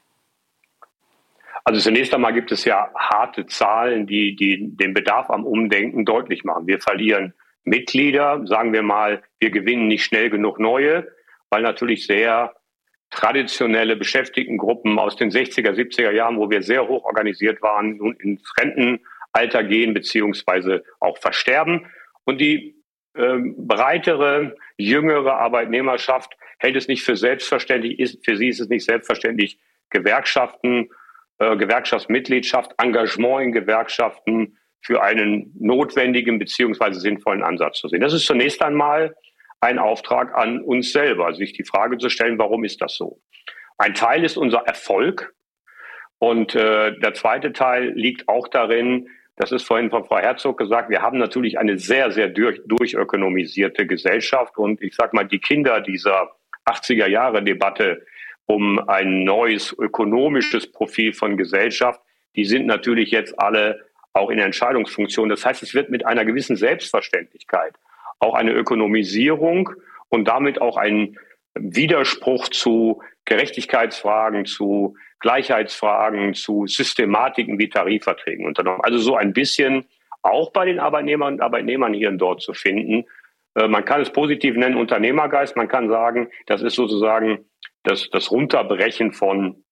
[1.65, 6.43] Also zunächst einmal gibt es ja harte Zahlen, die, die den Bedarf am Umdenken deutlich
[6.43, 6.67] machen.
[6.67, 7.33] Wir verlieren
[7.63, 11.07] Mitglieder, sagen wir mal, wir gewinnen nicht schnell genug neue,
[11.49, 12.53] weil natürlich sehr
[13.13, 18.51] traditionelle Beschäftigtengruppen aus den 60er, 70er Jahren, wo wir sehr hoch organisiert waren, nun ins
[18.57, 21.85] Rentenalter gehen beziehungsweise auch versterben.
[22.25, 22.75] Und die
[23.15, 28.85] ähm, breitere, jüngere Arbeitnehmerschaft hält es nicht für selbstverständlich, ist, für sie ist es nicht
[28.85, 29.59] selbstverständlich,
[29.91, 30.89] Gewerkschaften,
[31.37, 38.01] äh, Gewerkschaftsmitgliedschaft, Engagement in Gewerkschaften für einen notwendigen beziehungsweise sinnvollen Ansatz zu sehen.
[38.01, 39.15] Das ist zunächst einmal
[39.63, 43.21] ein Auftrag an uns selber, sich die Frage zu stellen, warum ist das so?
[43.77, 45.33] Ein Teil ist unser Erfolg
[46.19, 49.07] und äh, der zweite Teil liegt auch darin,
[49.37, 53.87] das ist vorhin von Frau Herzog gesagt, wir haben natürlich eine sehr, sehr durch, durchökonomisierte
[53.87, 56.29] Gesellschaft und ich sage mal, die Kinder dieser
[56.65, 58.05] 80er Jahre Debatte
[58.45, 62.01] um ein neues ökonomisches Profil von Gesellschaft,
[62.35, 65.29] die sind natürlich jetzt alle auch in Entscheidungsfunktion.
[65.29, 67.73] Das heißt, es wird mit einer gewissen Selbstverständlichkeit
[68.19, 69.69] auch eine Ökonomisierung
[70.09, 71.17] und damit auch ein
[71.55, 78.81] Widerspruch zu Gerechtigkeitsfragen, zu Gleichheitsfragen, zu Systematiken wie Tarifverträgen unternommen.
[78.83, 79.85] Also so ein bisschen
[80.21, 83.05] auch bei den Arbeitnehmern und Arbeitnehmern hier und dort zu finden.
[83.55, 85.55] Äh, man kann es positiv nennen, Unternehmergeist.
[85.55, 87.45] Man kann sagen, das ist sozusagen
[87.83, 89.63] das, das Runterbrechen von,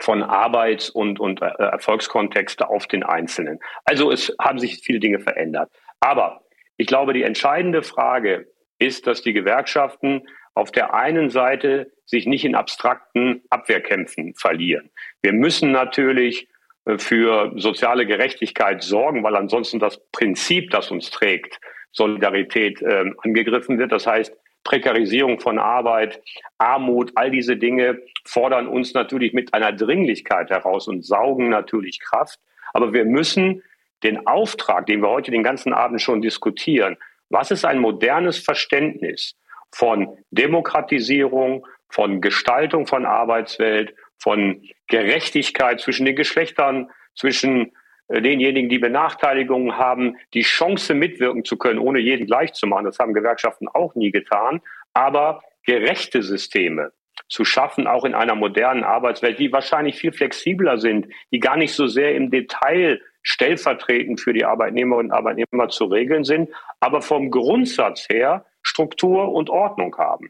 [0.00, 3.58] von Arbeits- und, und äh, Erfolgskontexte auf den Einzelnen.
[3.84, 5.70] Also es haben sich viele Dinge verändert.
[6.00, 6.42] Aber
[6.80, 8.46] ich glaube, die entscheidende Frage
[8.78, 10.22] ist, dass die Gewerkschaften
[10.54, 14.90] auf der einen Seite sich nicht in abstrakten Abwehrkämpfen verlieren.
[15.20, 16.48] Wir müssen natürlich
[16.86, 21.60] äh, für soziale Gerechtigkeit sorgen, weil ansonsten das Prinzip, das uns trägt,
[21.92, 23.92] Solidarität äh, angegriffen wird.
[23.92, 26.22] Das heißt, Prekarisierung von Arbeit,
[26.56, 32.38] Armut, all diese Dinge fordern uns natürlich mit einer Dringlichkeit heraus und saugen natürlich Kraft.
[32.72, 33.62] Aber wir müssen
[34.02, 36.96] den Auftrag, den wir heute den ganzen Abend schon diskutieren,
[37.28, 39.36] was ist ein modernes Verständnis
[39.72, 47.72] von Demokratisierung, von Gestaltung von Arbeitswelt, von Gerechtigkeit zwischen den Geschlechtern, zwischen
[48.08, 52.84] äh, denjenigen, die Benachteiligungen haben, die Chance mitwirken zu können, ohne jeden gleich zu machen.
[52.84, 54.60] Das haben Gewerkschaften auch nie getan.
[54.92, 56.92] Aber gerechte Systeme
[57.28, 61.72] zu schaffen, auch in einer modernen Arbeitswelt, die wahrscheinlich viel flexibler sind, die gar nicht
[61.72, 66.50] so sehr im Detail stellvertretend für die Arbeitnehmerinnen und Arbeitnehmer zu regeln sind,
[66.80, 70.28] aber vom Grundsatz her Struktur und Ordnung haben.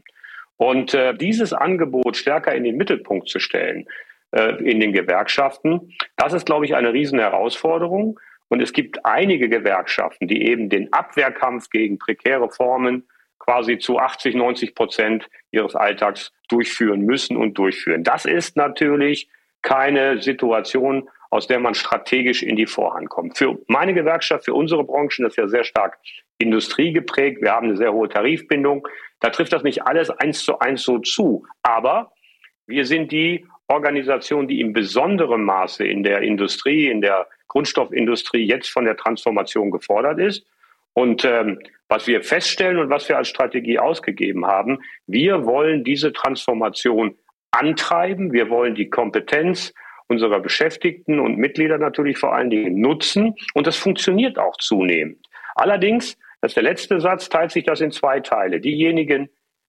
[0.57, 3.86] Und äh, dieses Angebot stärker in den Mittelpunkt zu stellen
[4.32, 8.20] äh, in den Gewerkschaften, das ist, glaube ich, eine riesen Herausforderung.
[8.49, 14.34] Und es gibt einige Gewerkschaften, die eben den Abwehrkampf gegen prekäre Formen quasi zu 80,
[14.34, 18.05] 90 Prozent ihres Alltags durchführen müssen und durchführen.
[18.05, 19.28] Das ist natürlich
[19.62, 23.39] keine Situation, aus der man strategisch in die Vorhand kommt.
[23.39, 25.99] Für meine Gewerkschaft, für unsere Branchen, ist ja sehr stark
[26.39, 27.41] Industrie geprägt.
[27.41, 28.87] Wir haben eine sehr hohe Tarifbindung.
[29.20, 31.47] Da trifft das nicht alles eins zu eins so zu.
[31.62, 32.12] Aber
[32.66, 38.68] wir sind die Organisation, die im besonderen Maße in der Industrie, in der Grundstoffindustrie jetzt
[38.68, 40.45] von der Transformation gefordert ist.
[40.95, 46.12] Und ähm, was wir feststellen und was wir als Strategie ausgegeben haben, wir wollen diese
[46.12, 47.16] Transformation
[47.53, 48.33] antreiben.
[48.33, 49.72] Wir wollen die Kompetenz
[50.11, 53.35] unserer Beschäftigten und Mitglieder natürlich vor allen Dingen nutzen.
[53.55, 55.27] Und das funktioniert auch zunehmend.
[55.55, 58.61] Allerdings das ist der letzte Satz, teilt sich das in zwei Teile.
[58.61, 59.23] Diejenigen,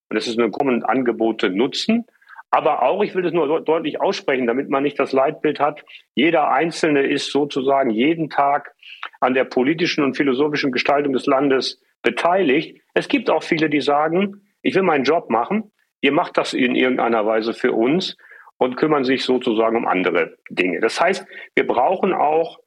[0.09, 2.05] und das ist eine Gruppe Angebote nutzen,
[2.49, 5.85] aber auch, ich will das nur deutlich aussprechen, damit man nicht das Leitbild hat,
[6.15, 8.73] jeder Einzelne ist sozusagen jeden Tag
[9.21, 12.81] an der politischen und philosophischen Gestaltung des Landes beteiligt.
[12.93, 15.71] Es gibt auch viele, die sagen, ich will meinen Job machen,
[16.01, 18.17] ihr macht das in irgendeiner Weise für uns
[18.61, 20.79] und kümmern sich sozusagen um andere Dinge.
[20.79, 22.59] Das heißt, wir brauchen auch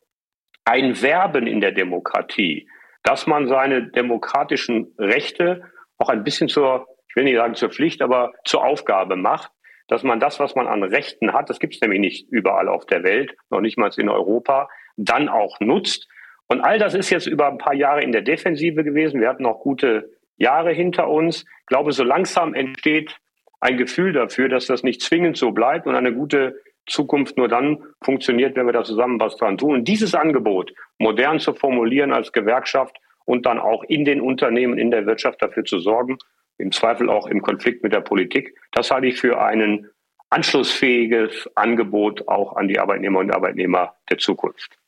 [0.65, 2.69] ein Werben in der Demokratie
[3.05, 5.63] dass man seine demokratischen Rechte
[5.99, 9.53] auch ein bisschen zur, ich will nicht sagen zur Pflicht, aber zur Aufgabe macht,
[9.87, 12.87] dass man das, was man an Rechten hat, das gibt es nämlich nicht überall auf
[12.87, 16.09] der Welt, noch nicht mal in Europa, dann auch nutzt.
[16.49, 19.21] Und all das ist jetzt über ein paar Jahre in der Defensive gewesen.
[19.21, 21.45] Wir hatten auch gute Jahre hinter uns.
[21.61, 23.19] Ich glaube, so langsam entsteht
[23.61, 27.83] ein Gefühl dafür, dass das nicht zwingend so bleibt und eine gute Zukunft nur dann
[28.03, 29.75] funktioniert, wenn wir da zusammen was dran tun.
[29.75, 34.91] Und dieses Angebot modern zu formulieren als Gewerkschaft und dann auch in den Unternehmen, in
[34.91, 36.19] der Wirtschaft dafür zu sorgen,
[36.59, 39.89] im Zweifel auch im Konflikt mit der Politik, das halte ich für ein
[40.31, 44.79] anschlussfähiges Angebot auch an die Arbeitnehmerinnen und Arbeitnehmer der Zukunft.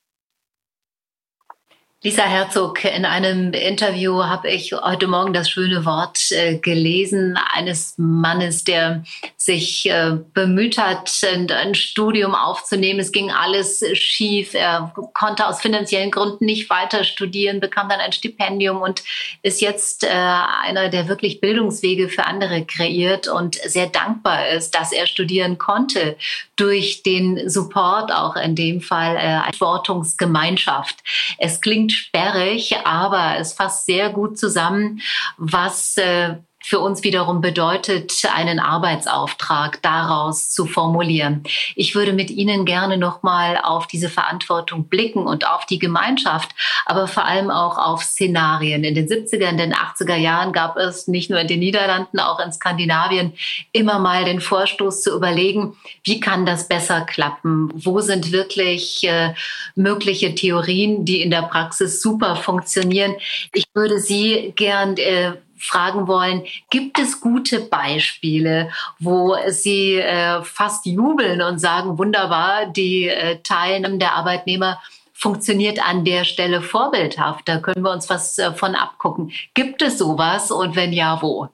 [2.02, 7.94] Lisa Herzog, in einem Interview habe ich heute Morgen das schöne Wort äh, gelesen eines
[7.96, 9.02] Mannes, der
[9.38, 13.00] sich äh, bemüht hat, ein Studium aufzunehmen.
[13.00, 14.52] Es ging alles schief.
[14.52, 19.02] Er konnte aus finanziellen Gründen nicht weiter studieren, bekam dann ein Stipendium und
[19.42, 24.92] ist jetzt äh, einer, der wirklich Bildungswege für andere kreiert und sehr dankbar ist, dass
[24.92, 26.18] er studieren konnte
[26.56, 30.96] durch den Support auch in dem Fall äh, Verantwortungsgemeinschaft.
[31.38, 35.00] Es klingt klingt sperrig, aber es fasst sehr gut zusammen,
[35.36, 41.44] was äh, für uns wiederum bedeutet, einen Arbeitsauftrag daraus zu formulieren.
[41.76, 46.50] Ich würde mit Ihnen gerne nochmal auf diese Verantwortung blicken und auf die Gemeinschaft,
[46.84, 48.82] aber vor allem auch auf Szenarien.
[48.82, 52.40] In den 70er, in den 80er Jahren gab es nicht nur in den Niederlanden, auch
[52.40, 53.34] in Skandinavien
[53.70, 57.70] immer mal den Vorstoß zu überlegen, wie kann das besser klappen?
[57.76, 59.34] Wo sind wirklich äh,
[59.76, 63.14] mögliche Theorien, die in der Praxis super funktionieren?
[63.54, 70.86] Ich würde Sie gern äh, fragen wollen, gibt es gute Beispiele, wo Sie äh, fast
[70.86, 74.80] jubeln und sagen, wunderbar, die äh, Teilnahme der Arbeitnehmer
[75.12, 77.48] funktioniert an der Stelle vorbildhaft.
[77.48, 79.32] Da können wir uns was äh, von abgucken.
[79.54, 81.48] Gibt es sowas und wenn ja, wo?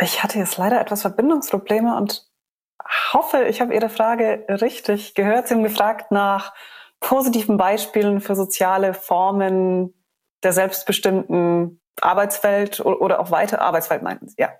[0.00, 2.24] Ich hatte jetzt leider etwas Verbindungsprobleme und
[3.12, 5.48] hoffe, ich habe Ihre Frage richtig gehört.
[5.48, 6.52] Sie haben gefragt nach
[7.00, 9.94] positiven Beispielen für soziale Formen
[10.42, 14.50] der selbstbestimmten Arbeitswelt oder auch weite Arbeitswelt meinten Sie, ja.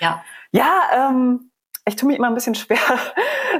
[0.00, 0.22] Ja.
[0.52, 1.50] Ja, ähm,
[1.86, 2.78] ich tue mich immer ein bisschen schwer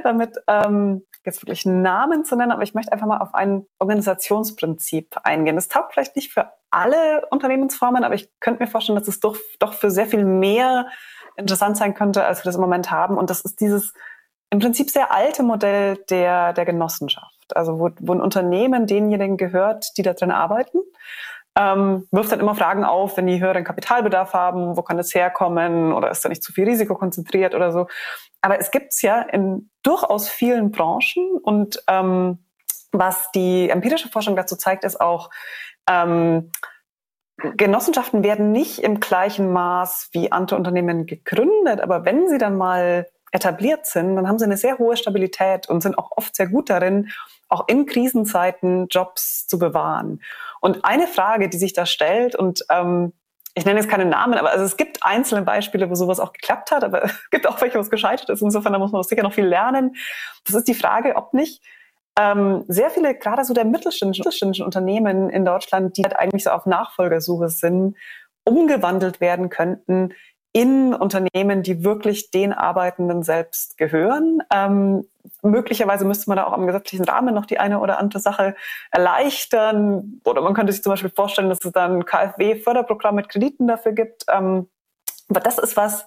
[0.03, 5.17] damit, ähm, jetzt wirklich Namen zu nennen, aber ich möchte einfach mal auf ein Organisationsprinzip
[5.23, 5.55] eingehen.
[5.55, 9.37] Das taugt vielleicht nicht für alle Unternehmensformen, aber ich könnte mir vorstellen, dass es doch,
[9.59, 10.87] doch für sehr viel mehr
[11.35, 13.17] interessant sein könnte, als wir das im Moment haben.
[13.17, 13.93] Und das ist dieses
[14.49, 17.36] im Prinzip sehr alte Modell der, der Genossenschaft.
[17.55, 20.79] Also wo, wo ein Unternehmen denjenigen gehört, die da drin arbeiten
[21.57, 25.91] ähm, wirft dann immer Fragen auf, wenn die höheren Kapitalbedarf haben, wo kann es herkommen
[25.91, 27.87] oder ist da nicht zu viel Risiko konzentriert oder so.
[28.41, 32.45] Aber es gibt's ja in durchaus vielen Branchen und ähm,
[32.91, 35.31] was die empirische Forschung dazu zeigt, ist auch,
[35.89, 36.51] ähm,
[37.39, 43.07] Genossenschaften werden nicht im gleichen Maß wie andere Unternehmen gegründet, aber wenn sie dann mal
[43.31, 46.69] etabliert sind, dann haben sie eine sehr hohe Stabilität und sind auch oft sehr gut
[46.69, 47.09] darin,
[47.49, 50.21] auch in Krisenzeiten Jobs zu bewahren.
[50.61, 53.13] Und eine Frage, die sich da stellt, und ähm,
[53.53, 56.71] ich nenne jetzt keine Namen, aber also es gibt einzelne Beispiele, wo sowas auch geklappt
[56.71, 58.41] hat, aber es gibt auch welche, wo es gescheitert ist.
[58.41, 59.95] Insofern da muss man sicher noch viel lernen.
[60.45, 61.63] Das ist die Frage, ob nicht
[62.19, 66.49] ähm, sehr viele, gerade so der mittelständischen, mittelständischen Unternehmen in Deutschland, die halt eigentlich so
[66.51, 67.95] auf Nachfolgersuche sind,
[68.43, 70.13] umgewandelt werden könnten
[70.53, 74.39] in Unternehmen, die wirklich den Arbeitenden selbst gehören.
[74.51, 75.05] Ähm,
[75.41, 78.55] möglicherweise müsste man da auch am gesetzlichen Rahmen noch die eine oder andere Sache
[78.91, 80.21] erleichtern.
[80.23, 84.25] Oder man könnte sich zum Beispiel vorstellen, dass es dann KfW-Förderprogramm mit Krediten dafür gibt.
[84.29, 84.67] Ähm,
[85.29, 86.05] aber das ist was,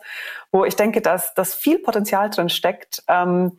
[0.51, 3.03] wo ich denke, dass, dass viel Potenzial drin steckt.
[3.09, 3.59] Ähm,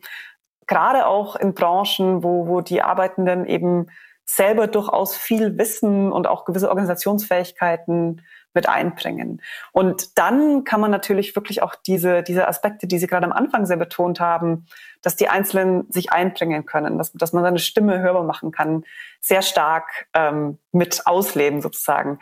[0.66, 3.86] gerade auch in Branchen, wo, wo die Arbeitenden eben
[4.24, 8.22] selber durchaus viel Wissen und auch gewisse Organisationsfähigkeiten
[8.54, 9.40] mit einbringen.
[9.72, 13.66] Und dann kann man natürlich wirklich auch diese, diese Aspekte, die Sie gerade am Anfang
[13.66, 14.66] sehr betont haben,
[15.02, 18.84] dass die Einzelnen sich einbringen können, dass, dass man seine Stimme hörbar machen kann,
[19.20, 22.18] sehr stark ähm, mit ausleben sozusagen.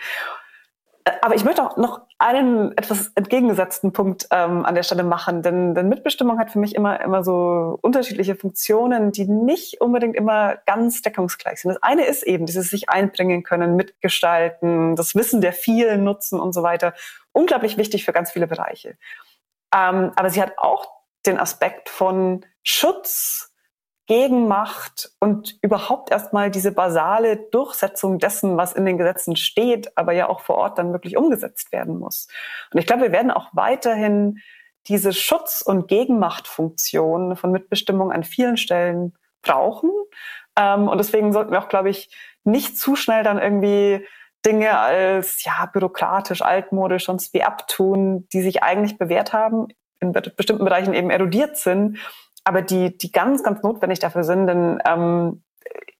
[1.23, 5.75] Aber ich möchte auch noch einen etwas entgegengesetzten Punkt ähm, an der Stelle machen, denn,
[5.75, 11.01] denn Mitbestimmung hat für mich immer, immer so unterschiedliche Funktionen, die nicht unbedingt immer ganz
[11.01, 11.71] deckungsgleich sind.
[11.71, 16.53] Das eine ist eben dieses sich einbringen können, mitgestalten, das Wissen der vielen nutzen und
[16.53, 16.93] so weiter.
[17.33, 18.99] Unglaublich wichtig für ganz viele Bereiche.
[19.75, 20.91] Ähm, aber sie hat auch
[21.25, 23.50] den Aspekt von Schutz,
[24.11, 30.29] Gegenmacht und überhaupt erstmal diese basale Durchsetzung dessen, was in den Gesetzen steht, aber ja
[30.29, 32.27] auch vor Ort dann wirklich umgesetzt werden muss.
[32.73, 34.41] Und ich glaube, wir werden auch weiterhin
[34.89, 39.93] diese Schutz- und Gegenmachtfunktion von Mitbestimmung an vielen Stellen brauchen.
[40.57, 44.05] Ähm, und deswegen sollten wir auch, glaube ich, nicht zu schnell dann irgendwie
[44.45, 49.69] Dinge als ja bürokratisch, altmodisch sonst wie abtun, die sich eigentlich bewährt haben,
[50.01, 51.99] in bestimmten Bereichen eben erodiert sind
[52.45, 54.47] aber die, die ganz, ganz notwendig dafür sind.
[54.47, 55.43] Denn ähm,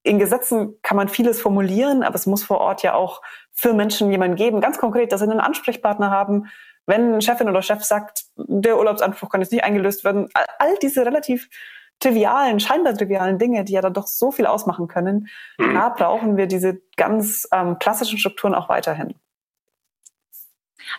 [0.03, 3.21] in Gesetzen kann man vieles formulieren, aber es muss vor Ort ja auch
[3.53, 6.47] für Menschen jemanden geben, ganz konkret, dass sie einen Ansprechpartner haben.
[6.87, 10.29] Wenn Chefin oder Chef sagt, der Urlaubsanspruch kann jetzt nicht eingelöst werden,
[10.59, 11.49] all diese relativ
[12.01, 15.29] trivialen, scheinbar trivialen Dinge, die ja dann doch so viel ausmachen können,
[15.59, 15.75] mhm.
[15.75, 19.15] da brauchen wir diese ganz ähm, klassischen Strukturen auch weiterhin.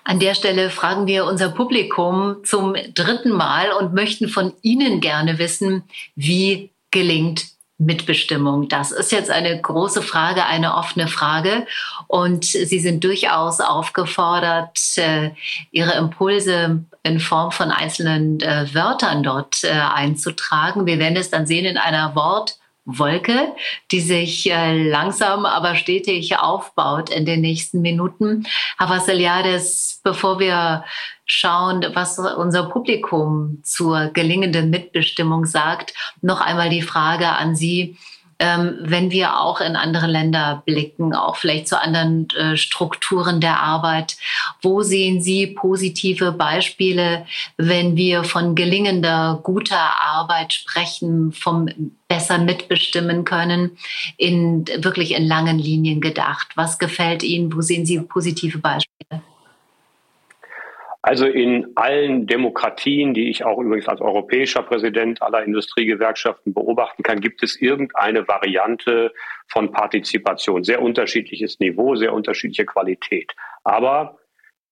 [0.03, 5.37] An der Stelle fragen wir unser Publikum zum dritten Mal und möchten von Ihnen gerne
[5.37, 5.83] wissen,
[6.15, 7.45] wie gelingt
[7.77, 8.67] Mitbestimmung?
[8.67, 11.65] Das ist jetzt eine große Frage, eine offene Frage.
[12.07, 15.31] Und Sie sind durchaus aufgefordert, äh,
[15.71, 20.85] Ihre Impulse in Form von einzelnen äh, Wörtern dort äh, einzutragen.
[20.85, 22.60] Wir werden es dann sehen in einer Wort-
[22.99, 23.53] Wolke,
[23.91, 28.47] die sich äh, langsam aber stetig aufbaut in den nächsten Minuten.
[28.77, 30.83] Herr Vassiliades, bevor wir
[31.25, 37.97] schauen, was unser Publikum zur gelingenden Mitbestimmung sagt, noch einmal die Frage an Sie
[38.41, 43.59] ähm, wenn wir auch in andere Länder blicken, auch vielleicht zu anderen äh, Strukturen der
[43.59, 44.17] Arbeit.
[44.63, 47.27] Wo sehen Sie positive Beispiele,
[47.57, 51.69] wenn wir von gelingender, guter Arbeit sprechen, vom
[52.07, 53.77] besser mitbestimmen können,
[54.17, 56.47] in wirklich in langen Linien gedacht?
[56.55, 57.53] Was gefällt Ihnen?
[57.53, 59.21] Wo sehen Sie positive Beispiele?
[61.03, 67.21] Also in allen Demokratien, die ich auch übrigens als europäischer Präsident aller Industriegewerkschaften beobachten kann,
[67.21, 69.11] gibt es irgendeine Variante
[69.47, 70.63] von Partizipation.
[70.63, 73.33] Sehr unterschiedliches Niveau, sehr unterschiedliche Qualität.
[73.63, 74.19] Aber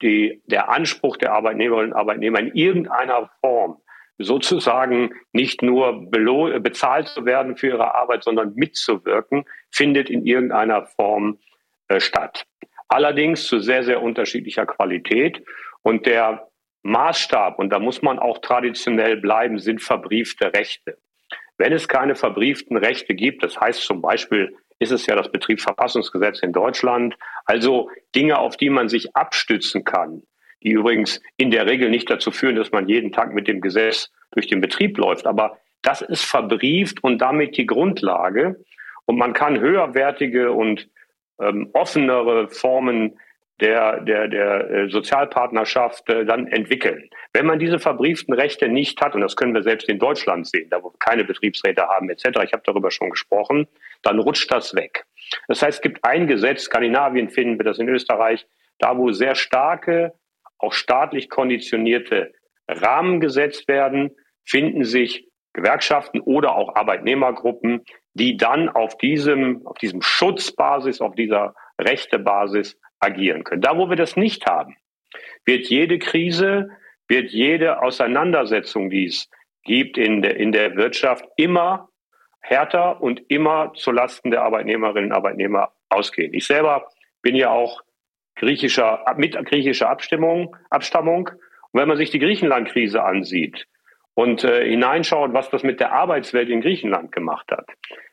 [0.04, 3.82] die, der Anspruch der Arbeitnehmerinnen und Arbeitnehmer in irgendeiner Form
[4.20, 11.40] sozusagen nicht nur bezahlt zu werden für ihre Arbeit, sondern mitzuwirken, findet in irgendeiner Form
[11.88, 12.46] äh, statt.
[12.90, 15.44] Allerdings zu sehr, sehr unterschiedlicher Qualität.
[15.82, 16.48] Und der
[16.84, 20.98] Maßstab, und da muss man auch traditionell bleiben, sind verbriefte Rechte.
[21.58, 26.40] Wenn es keine verbrieften Rechte gibt, das heißt zum Beispiel, ist es ja das Betriebsverfassungsgesetz
[26.40, 30.24] in Deutschland, also Dinge, auf die man sich abstützen kann,
[30.64, 34.10] die übrigens in der Regel nicht dazu führen, dass man jeden Tag mit dem Gesetz
[34.32, 38.64] durch den Betrieb läuft, aber das ist verbrieft und damit die Grundlage.
[39.06, 40.90] Und man kann höherwertige und
[41.42, 43.18] ähm, offenere Formen
[43.62, 47.10] der, der, der äh, Sozialpartnerschaft äh, dann entwickeln.
[47.34, 50.70] Wenn man diese verbrieften Rechte nicht hat, und das können wir selbst in Deutschland sehen,
[50.70, 53.68] da wo wir keine Betriebsräte haben etc., ich habe darüber schon gesprochen,
[54.02, 55.06] dann rutscht das weg.
[55.48, 58.48] Das heißt, es gibt ein Gesetz, Skandinavien finden wir das in Österreich,
[58.80, 60.14] da wo sehr starke,
[60.58, 62.34] auch staatlich konditionierte
[62.68, 64.12] Rahmen gesetzt werden,
[64.46, 67.84] finden sich Gewerkschaften oder auch Arbeitnehmergruppen,
[68.14, 73.62] die dann auf diesem, auf diesem Schutzbasis, auf dieser Rechtebasis agieren können.
[73.62, 74.76] Da, wo wir das nicht haben,
[75.46, 76.70] wird jede Krise,
[77.08, 79.30] wird jede Auseinandersetzung, die es
[79.64, 81.90] gibt in der, in der Wirtschaft, immer
[82.42, 86.34] härter und immer zulasten der Arbeitnehmerinnen und Arbeitnehmer ausgehen.
[86.34, 86.90] Ich selber
[87.22, 87.82] bin ja auch
[88.36, 91.30] griechischer, mit griechischer Abstimmung, Abstammung.
[91.72, 93.68] Und wenn man sich die Griechenland-Krise ansieht
[94.14, 97.68] und äh, hineinschaut, was das mit der Arbeitswelt in Griechenland gemacht hat,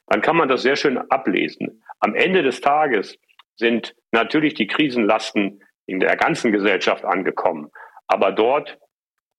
[0.09, 1.83] dann kann man das sehr schön ablesen.
[2.01, 3.19] Am Ende des Tages
[3.57, 7.71] sind natürlich die Krisenlasten in der ganzen Gesellschaft angekommen.
[8.07, 8.79] Aber dort,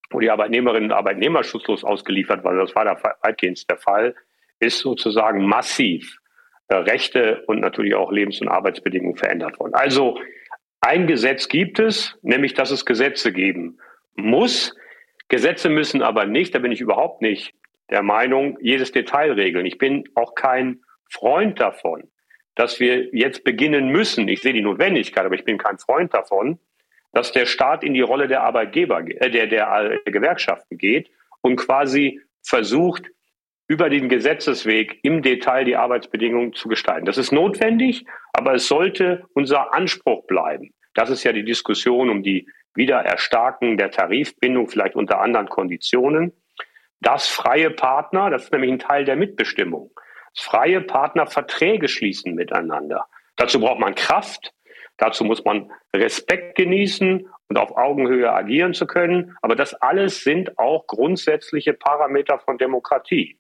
[0.10, 4.16] wo die Arbeitnehmerinnen und Arbeitnehmer schutzlos ausgeliefert waren, das war da weitgehend der Fall,
[4.60, 6.18] ist sozusagen massiv
[6.70, 9.74] äh, Rechte und natürlich auch Lebens- und Arbeitsbedingungen verändert worden.
[9.74, 10.20] Also
[10.82, 13.80] ein Gesetz gibt es, nämlich dass es Gesetze geben
[14.16, 14.76] muss.
[15.28, 17.54] Gesetze müssen aber nicht, da bin ich überhaupt nicht
[17.90, 19.66] der Meinung, jedes Detail regeln.
[19.66, 22.10] Ich bin auch kein Freund davon,
[22.58, 24.28] dass wir jetzt beginnen müssen.
[24.28, 26.60] Ich sehe die Notwendigkeit, aber ich bin kein Freund davon,
[27.14, 31.10] dass der Staat in die Rolle der Arbeitgeber, äh, der, der, der Gewerkschaften geht
[31.42, 33.04] und quasi versucht,
[33.68, 37.06] über den Gesetzesweg im Detail die Arbeitsbedingungen zu gestalten.
[37.06, 40.74] Das ist notwendig, aber es sollte unser Anspruch bleiben.
[40.94, 46.32] Das ist ja die Diskussion um die Wiedererstarken der Tarifbindung, vielleicht unter anderen Konditionen,
[47.02, 49.92] dass freie Partner, das ist nämlich ein Teil der Mitbestimmung,
[50.38, 53.08] freie Partner Verträge schließen miteinander.
[53.36, 54.54] Dazu braucht man Kraft,
[54.98, 59.36] dazu muss man Respekt genießen und auf Augenhöhe agieren zu können.
[59.42, 63.38] Aber das alles sind auch grundsätzliche Parameter von Demokratie.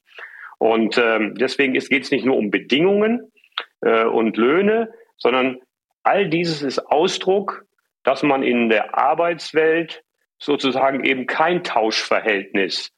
[0.59, 3.31] Und ähm, deswegen geht es nicht nur um Bedingungen
[3.81, 5.59] äh, und Löhne, sondern
[6.03, 7.65] all dieses ist Ausdruck,
[8.03, 10.03] dass man in der Arbeitswelt
[10.39, 12.91] sozusagen eben kein Tauschverhältnis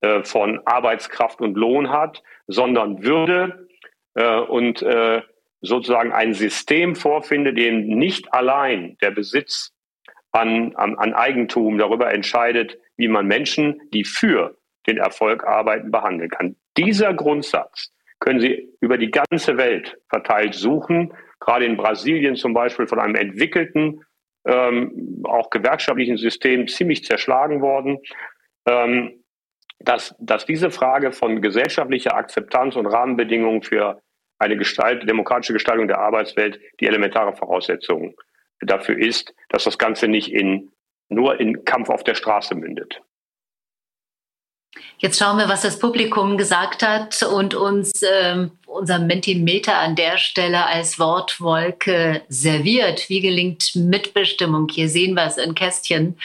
[0.00, 3.68] äh, von Arbeitskraft und Lohn hat, sondern Würde
[4.14, 5.22] äh, und äh,
[5.60, 9.72] sozusagen ein System vorfindet, dem nicht allein der Besitz
[10.32, 16.30] an, an, an Eigentum darüber entscheidet, wie man Menschen, die für den Erfolg arbeiten, behandeln
[16.30, 16.56] kann.
[16.76, 22.86] Dieser Grundsatz können Sie über die ganze Welt verteilt suchen, gerade in Brasilien zum Beispiel
[22.86, 24.04] von einem entwickelten,
[24.46, 27.98] ähm, auch gewerkschaftlichen System ziemlich zerschlagen worden,
[28.66, 29.24] ähm,
[29.78, 34.00] dass, dass diese Frage von gesellschaftlicher Akzeptanz und Rahmenbedingungen für
[34.38, 38.14] eine Gestalt, demokratische Gestaltung der Arbeitswelt die elementare Voraussetzung
[38.60, 40.72] dafür ist, dass das Ganze nicht in,
[41.08, 43.02] nur in Kampf auf der Straße mündet.
[44.98, 50.18] Jetzt schauen wir, was das Publikum gesagt hat und uns ähm, unser Mentimeter an der
[50.18, 53.08] Stelle als Wortwolke serviert.
[53.08, 54.68] Wie gelingt Mitbestimmung?
[54.70, 56.18] Hier sehen wir es in Kästchen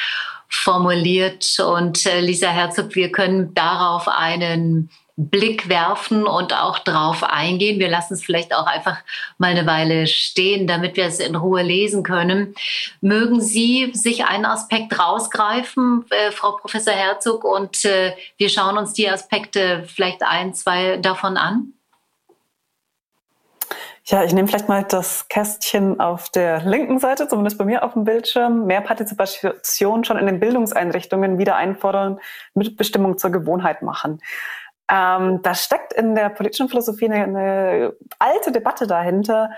[0.52, 1.58] formuliert.
[1.60, 7.80] Und äh, Lisa Herzog, wir können darauf einen Blick werfen und auch drauf eingehen.
[7.80, 8.98] Wir lassen es vielleicht auch einfach
[9.38, 12.56] mal eine Weile stehen, damit wir es in Ruhe lesen können.
[13.02, 18.94] Mögen Sie sich einen Aspekt rausgreifen, äh, Frau Professor Herzog, und äh, wir schauen uns
[18.94, 21.74] die Aspekte vielleicht ein, zwei davon an?
[24.06, 27.94] Ja, ich nehme vielleicht mal das Kästchen auf der linken Seite, zumindest bei mir auf
[27.94, 28.66] dem Bildschirm.
[28.66, 32.20] Mehr Partizipation schon in den Bildungseinrichtungen wieder einfordern,
[32.56, 34.20] Mitbestimmung zur Gewohnheit machen.
[34.90, 39.52] Ähm, da steckt in der politischen Philosophie eine, eine alte Debatte dahinter,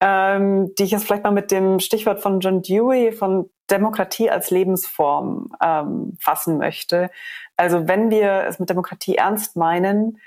[0.00, 4.50] ähm, die ich jetzt vielleicht mal mit dem Stichwort von John Dewey von Demokratie als
[4.50, 7.10] Lebensform ähm, fassen möchte.
[7.56, 10.18] Also wenn wir es mit Demokratie ernst meinen,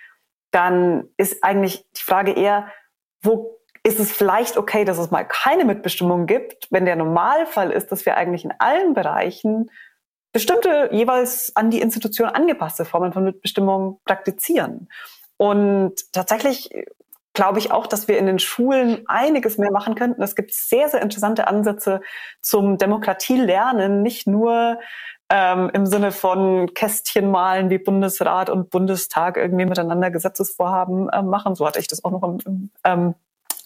[0.51, 2.68] dann ist eigentlich die Frage eher,
[3.24, 3.53] wo
[3.84, 8.05] ist es vielleicht okay, dass es mal keine Mitbestimmung gibt, wenn der Normalfall ist, dass
[8.05, 9.69] wir eigentlich in allen Bereichen
[10.31, 14.89] bestimmte jeweils an die Institution angepasste Formen von Mitbestimmung praktizieren.
[15.38, 16.69] Und tatsächlich
[17.34, 20.21] glaube ich auch, dass wir in den Schulen einiges mehr machen könnten.
[20.21, 22.01] Es gibt sehr, sehr interessante Ansätze
[22.41, 24.79] zum Demokratielernen, nicht nur
[25.29, 31.55] ähm, im Sinne von Kästchen malen, wie Bundesrat und Bundestag irgendwie miteinander Gesetzesvorhaben äh, machen.
[31.55, 33.15] So hatte ich das auch noch im, im ähm,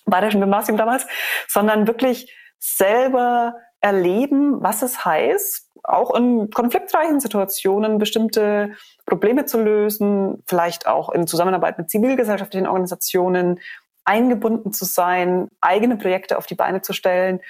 [0.08, 1.06] Bayerischen Gymnasium damals,
[1.48, 8.72] sondern wirklich selber erleben, was es heißt, auch in konfliktreichen Situationen bestimmte
[9.06, 13.60] Probleme zu lösen, vielleicht auch in Zusammenarbeit mit zivilgesellschaftlichen Organisationen
[14.04, 17.42] eingebunden zu sein, eigene Projekte auf die Beine zu stellen.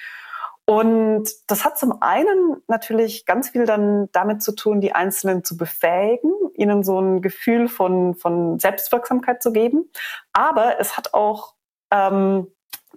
[0.66, 5.56] Und das hat zum einen natürlich ganz viel dann damit zu tun, die Einzelnen zu
[5.56, 9.90] befähigen, ihnen so ein Gefühl von, von Selbstwirksamkeit zu geben.
[10.32, 11.54] Aber es hat auch
[11.90, 12.48] ähm,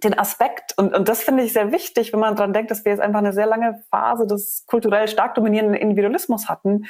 [0.02, 2.92] den Aspekt, und, und das finde ich sehr wichtig, wenn man daran denkt, dass wir
[2.92, 6.86] jetzt einfach eine sehr lange Phase des kulturell stark dominierenden Individualismus hatten.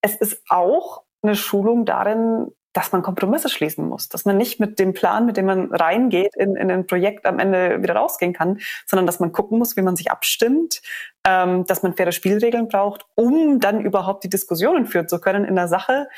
[0.00, 4.78] Es ist auch eine Schulung darin, dass man Kompromisse schließen muss, dass man nicht mit
[4.78, 8.60] dem Plan, mit dem man reingeht, in, in ein Projekt am Ende wieder rausgehen kann,
[8.86, 10.80] sondern dass man gucken muss, wie man sich abstimmt,
[11.26, 15.54] ähm, dass man faire Spielregeln braucht, um dann überhaupt die Diskussionen führen zu können in
[15.54, 16.08] der Sache.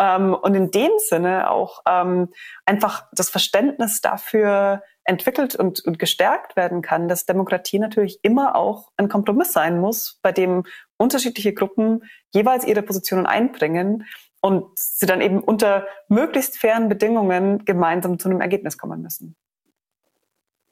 [0.00, 2.28] Ähm, und in dem Sinne auch ähm,
[2.66, 8.90] einfach das Verständnis dafür entwickelt und, und gestärkt werden kann, dass Demokratie natürlich immer auch
[8.96, 10.64] ein Kompromiss sein muss, bei dem
[10.98, 14.06] unterschiedliche Gruppen jeweils ihre Positionen einbringen
[14.40, 19.36] und sie dann eben unter möglichst fairen Bedingungen gemeinsam zu einem Ergebnis kommen müssen.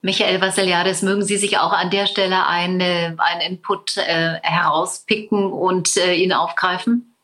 [0.01, 5.97] Michael Vassiliades, mögen Sie sich auch an der Stelle eine, einen Input äh, herauspicken und
[5.97, 7.16] äh, ihn aufgreifen?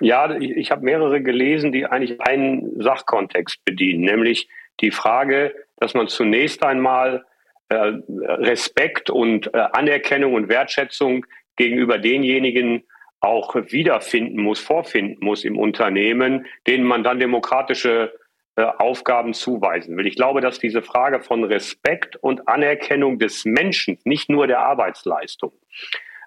[0.00, 4.48] Ja, ich, ich habe mehrere gelesen, die eigentlich einen Sachkontext bedienen, nämlich
[4.80, 7.24] die Frage, dass man zunächst einmal
[7.68, 11.26] äh, Respekt und äh, Anerkennung und Wertschätzung
[11.56, 12.84] gegenüber denjenigen
[13.20, 18.12] auch wiederfinden muss, vorfinden muss im Unternehmen, denen man dann demokratische
[18.56, 20.06] äh, Aufgaben zuweisen will.
[20.06, 25.52] Ich glaube, dass diese Frage von Respekt und Anerkennung des Menschen, nicht nur der Arbeitsleistung,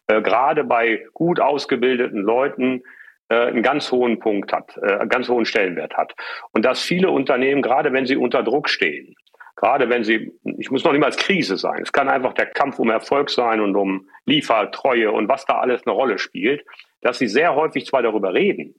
[0.07, 2.83] äh, gerade bei gut ausgebildeten Leuten
[3.29, 6.13] äh, einen ganz hohen Punkt hat, äh, einen ganz hohen Stellenwert hat.
[6.51, 9.15] Und dass viele Unternehmen, gerade wenn sie unter Druck stehen,
[9.61, 12.47] gerade wenn sie, ich muss noch nicht mal als Krise sein, es kann einfach der
[12.47, 16.65] Kampf um Erfolg sein und um Liefertreue und was da alles eine Rolle spielt,
[17.01, 18.75] dass sie sehr häufig zwar darüber reden,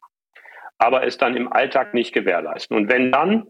[0.79, 2.77] aber es dann im Alltag nicht gewährleisten.
[2.77, 3.47] Und wenn dann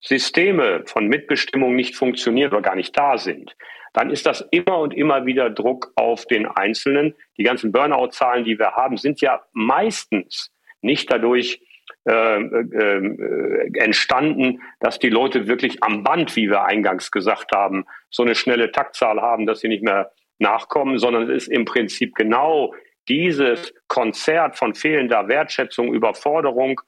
[0.00, 3.56] Systeme von Mitbestimmung nicht funktionieren oder gar nicht da sind,
[3.92, 7.14] dann ist das immer und immer wieder Druck auf den Einzelnen.
[7.38, 10.52] Die ganzen Burnout-Zahlen, die wir haben, sind ja meistens
[10.82, 11.63] nicht dadurch
[12.06, 18.22] äh, äh, entstanden, dass die Leute wirklich am Band, wie wir eingangs gesagt haben, so
[18.22, 22.74] eine schnelle Taktzahl haben, dass sie nicht mehr nachkommen, sondern es ist im Prinzip genau
[23.08, 26.80] dieses Konzert von fehlender Wertschätzung, Überforderung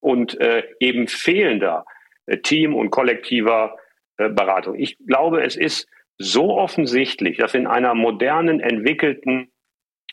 [0.00, 1.84] und äh, eben fehlender
[2.26, 3.76] äh, Team- und kollektiver
[4.16, 4.76] äh, Beratung.
[4.76, 9.52] Ich glaube, es ist so offensichtlich, dass in einer modernen, entwickelten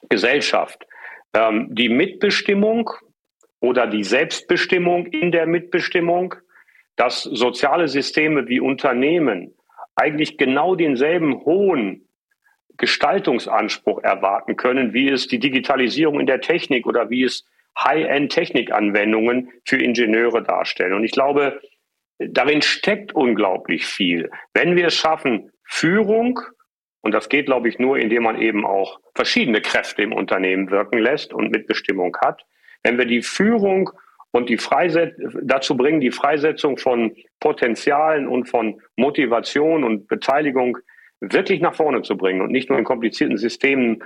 [0.10, 0.86] Gesellschaft
[1.34, 2.90] ähm, die Mitbestimmung
[3.62, 6.36] oder die Selbstbestimmung in der Mitbestimmung,
[6.98, 9.54] dass soziale Systeme wie Unternehmen
[9.96, 12.08] eigentlich genau denselben hohen
[12.78, 17.46] Gestaltungsanspruch erwarten können, wie es die Digitalisierung in der Technik oder wie es
[17.80, 20.94] High-End-Technikanwendungen für Ingenieure darstellen.
[20.94, 21.62] Und ich glaube,
[22.20, 24.30] darin steckt unglaublich viel.
[24.54, 26.40] Wenn wir es schaffen, Führung,
[27.02, 31.00] und das geht, glaube ich, nur, indem man eben auch verschiedene Kräfte im Unternehmen wirken
[31.00, 32.44] lässt und Mitbestimmung hat.
[32.84, 33.92] Wenn wir die Führung
[34.32, 40.78] und die Freiset dazu bringen, die Freisetzung von Potenzialen und von Motivation und Beteiligung
[41.20, 44.04] wirklich nach vorne zu bringen und nicht nur in komplizierten Systemen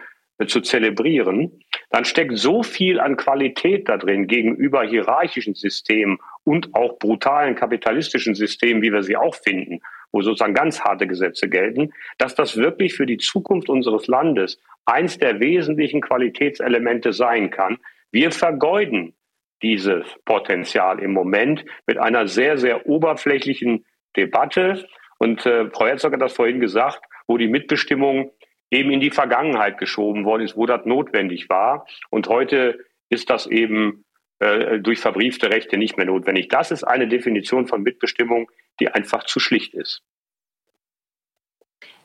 [0.47, 6.99] zu zelebrieren, dann steckt so viel an Qualität da drin gegenüber hierarchischen Systemen und auch
[6.99, 9.79] brutalen kapitalistischen Systemen, wie wir sie auch finden,
[10.11, 15.17] wo sozusagen ganz harte Gesetze gelten, dass das wirklich für die Zukunft unseres Landes eins
[15.17, 17.77] der wesentlichen Qualitätselemente sein kann.
[18.15, 19.13] Wir vergeuden
[19.61, 23.83] dieses Potenzial im Moment mit einer sehr, sehr oberflächlichen
[24.15, 24.87] Debatte.
[25.17, 28.31] Und äh, Frau Herzog hat das vorhin gesagt, wo die Mitbestimmung
[28.71, 31.85] eben in die Vergangenheit geschoben worden ist, wo das notwendig war.
[32.09, 34.05] Und heute ist das eben
[34.39, 36.47] äh, durch verbriefte Rechte nicht mehr notwendig.
[36.47, 38.49] Das ist eine Definition von Mitbestimmung,
[38.79, 40.03] die einfach zu schlicht ist.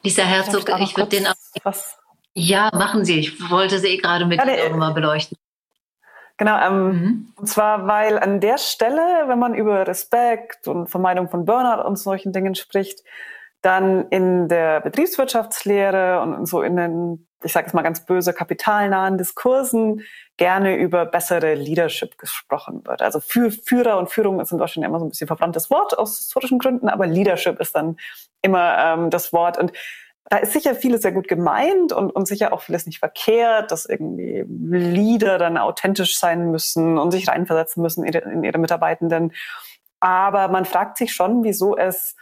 [0.02, 1.36] Lisa Herzog, ich, ich würde den auch.
[1.62, 1.96] Was?
[2.34, 3.20] Ja, machen Sie.
[3.20, 5.38] Ich wollte Sie eh gerade mit ja, Ihnen mal beleuchten.
[6.40, 7.32] Genau, ähm, mhm.
[7.36, 11.96] und zwar, weil an der Stelle, wenn man über Respekt und Vermeidung von Burnout und
[11.96, 13.04] solchen Dingen spricht,
[13.60, 19.18] dann in der Betriebswirtschaftslehre und so in den, ich sage es mal ganz böse, kapitalnahen
[19.18, 20.00] Diskursen
[20.38, 23.02] gerne über bessere Leadership gesprochen wird.
[23.02, 26.16] Also für Führer und Führung ist in Deutschland immer so ein bisschen verbranntes Wort aus
[26.16, 27.98] historischen Gründen, aber Leadership ist dann
[28.40, 29.58] immer ähm, das Wort.
[29.58, 29.72] Und
[30.30, 33.84] da ist sicher vieles sehr gut gemeint und, und sicher auch vieles nicht verkehrt, dass
[33.84, 39.32] irgendwie Leader dann authentisch sein müssen und sich reinversetzen müssen in ihre, in ihre Mitarbeitenden.
[39.98, 42.14] Aber man fragt sich schon, wieso es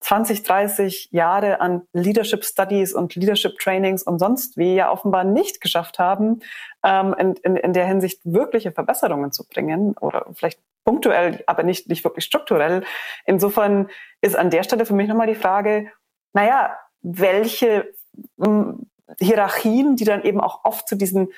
[0.00, 5.60] 20, 30 Jahre an Leadership Studies und Leadership Trainings und sonst wie ja offenbar nicht
[5.60, 6.42] geschafft haben,
[6.84, 11.88] ähm, in, in, in der Hinsicht wirkliche Verbesserungen zu bringen oder vielleicht punktuell, aber nicht,
[11.88, 12.84] nicht wirklich strukturell.
[13.24, 13.88] Insofern
[14.20, 15.90] ist an der Stelle für mich nochmal die Frage,
[16.32, 16.76] naja,
[17.06, 17.92] welche
[18.44, 18.86] ähm,
[19.20, 21.28] Hierarchien, die dann eben auch oft zu diesen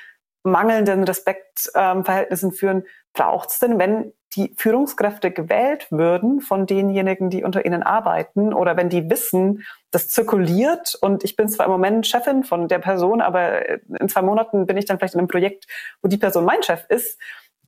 [0.43, 7.45] mangelnden Respektverhältnissen ähm, führen, braucht es denn, wenn die Führungskräfte gewählt würden von denjenigen, die
[7.45, 12.07] unter ihnen arbeiten oder wenn die wissen, das zirkuliert und ich bin zwar im Moment
[12.07, 15.67] Chefin von der Person, aber in zwei Monaten bin ich dann vielleicht in einem Projekt,
[16.03, 17.19] wo die Person mein Chef ist.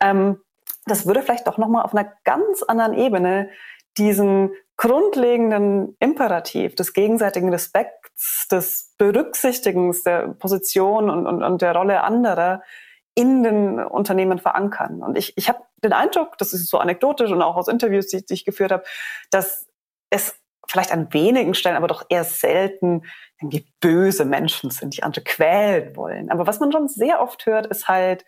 [0.01, 0.41] Ähm,
[0.87, 3.51] das würde vielleicht doch nochmal auf einer ganz anderen Ebene
[4.01, 12.03] diesen grundlegenden Imperativ des gegenseitigen Respekts, des Berücksichtigens der Position und, und, und der Rolle
[12.03, 12.63] anderer
[13.15, 15.03] in den Unternehmen verankern.
[15.03, 18.25] Und ich, ich habe den Eindruck, das ist so anekdotisch und auch aus Interviews, die,
[18.25, 18.85] die ich geführt habe,
[19.31, 19.67] dass
[20.09, 20.35] es
[20.67, 23.03] vielleicht an wenigen Stellen, aber doch eher selten
[23.41, 26.31] irgendwie böse Menschen sind, die andere quälen wollen.
[26.31, 28.25] Aber was man schon sehr oft hört, ist halt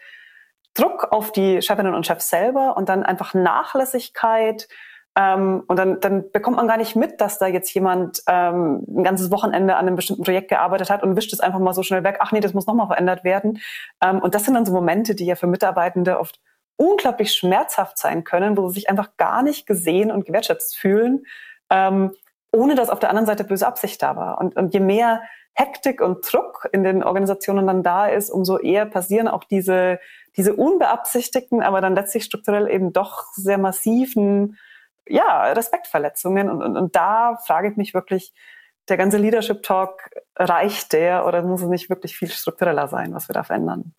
[0.74, 4.68] Druck auf die Chefinnen und Chefs selber und dann einfach Nachlässigkeit.
[5.14, 9.05] Ähm, und dann, dann bekommt man gar nicht mit, dass da jetzt jemand ähm, ein
[9.05, 12.02] ganzes Wochenende an einem bestimmten Projekt gearbeitet hat und wischt es einfach mal so schnell
[12.02, 12.16] weg.
[12.20, 13.60] Ach nee, das muss nochmal verändert werden.
[14.02, 16.40] Ähm, und das sind dann so Momente, die ja für Mitarbeitende oft
[16.76, 21.24] unglaublich schmerzhaft sein können, wo sie sich einfach gar nicht gesehen und gewertschätzt fühlen,
[21.70, 22.12] ähm,
[22.51, 24.40] ohne dass auf der anderen Seite böse Absicht da war.
[24.40, 25.22] Und, und je mehr
[25.55, 30.01] Hektik und Druck in den Organisationen dann da ist, umso eher passieren auch diese,
[30.36, 34.56] diese unbeabsichtigten, aber dann letztlich strukturell eben doch sehr massiven
[35.06, 36.50] ja, Respektverletzungen.
[36.50, 38.32] Und, und, und da frage ich mich wirklich,
[38.88, 43.28] der ganze Leadership Talk, reicht der oder muss es nicht wirklich viel struktureller sein, was
[43.28, 43.94] wir da verändern?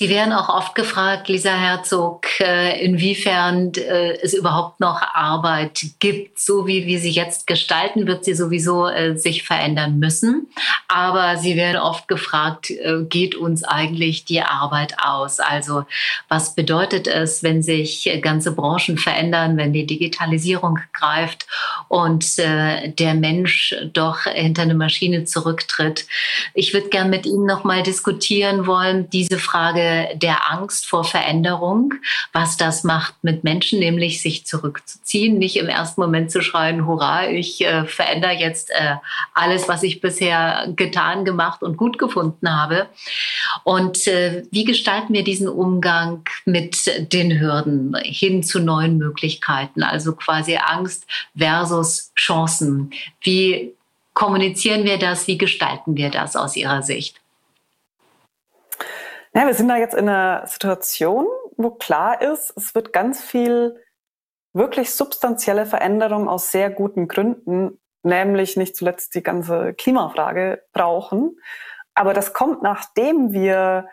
[0.00, 6.38] Sie werden auch oft gefragt, Lisa Herzog, äh, inwiefern äh, es überhaupt noch Arbeit gibt.
[6.38, 10.46] So wie wir sie jetzt gestalten, wird sie sowieso äh, sich verändern müssen.
[10.86, 12.72] Aber Sie werden oft gefragt,
[13.08, 15.38] geht uns eigentlich die Arbeit aus?
[15.40, 15.84] Also
[16.28, 21.46] was bedeutet es, wenn sich ganze Branchen verändern, wenn die Digitalisierung greift
[21.88, 26.06] und der Mensch doch hinter eine Maschine zurücktritt?
[26.54, 31.94] Ich würde gern mit Ihnen noch mal diskutieren wollen, diese Frage, der Angst vor Veränderung,
[32.32, 37.28] was das macht mit Menschen, nämlich sich zurückzuziehen, nicht im ersten Moment zu schreien, hurra,
[37.28, 38.96] ich äh, verändere jetzt äh,
[39.34, 42.86] alles, was ich bisher getan, gemacht und gut gefunden habe.
[43.64, 49.82] Und äh, wie gestalten wir diesen Umgang mit den Hürden hin zu neuen Möglichkeiten?
[49.82, 51.06] Also quasi Angst
[51.36, 52.90] versus Chancen.
[53.20, 53.74] Wie
[54.14, 55.26] kommunizieren wir das?
[55.26, 57.20] Wie gestalten wir das aus Ihrer Sicht?
[59.38, 61.24] Ja, wir sind da jetzt in einer Situation,
[61.56, 63.80] wo klar ist, es wird ganz viel
[64.52, 71.38] wirklich substanzielle Veränderung aus sehr guten Gründen, nämlich nicht zuletzt die ganze Klimafrage brauchen.
[71.94, 73.86] Aber das kommt, nachdem wir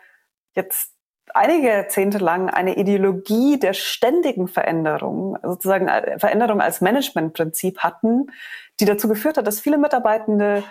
[0.56, 0.96] jetzt
[1.32, 5.88] einige Jahrzehnte lang eine Ideologie der ständigen Veränderung, sozusagen
[6.20, 8.32] Veränderung als Managementprinzip hatten,
[8.80, 10.64] die dazu geführt hat, dass viele Mitarbeitende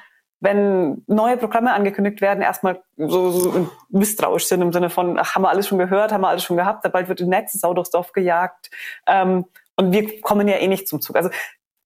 [0.45, 5.43] wenn neue Programme angekündigt werden, erstmal so, so misstrauisch sind im Sinne von, ach, haben
[5.43, 7.91] wir alles schon gehört, haben wir alles schon gehabt, bald wird die nächste Sau durchs
[7.91, 8.71] Dorf gejagt
[9.07, 9.47] ähm,
[9.77, 11.17] und wir kommen ja eh nicht zum Zug.
[11.17, 11.31] Also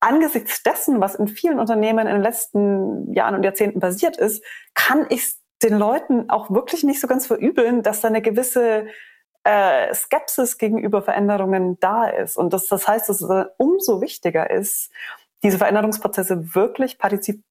[0.00, 4.44] angesichts dessen, was in vielen Unternehmen in den letzten Jahren und Jahrzehnten passiert ist,
[4.74, 8.86] kann ich den Leuten auch wirklich nicht so ganz verübeln, dass da eine gewisse
[9.44, 12.36] äh, Skepsis gegenüber Veränderungen da ist.
[12.36, 14.90] Und das, das heißt, dass es umso wichtiger ist,
[15.44, 17.42] diese Veränderungsprozesse wirklich partizip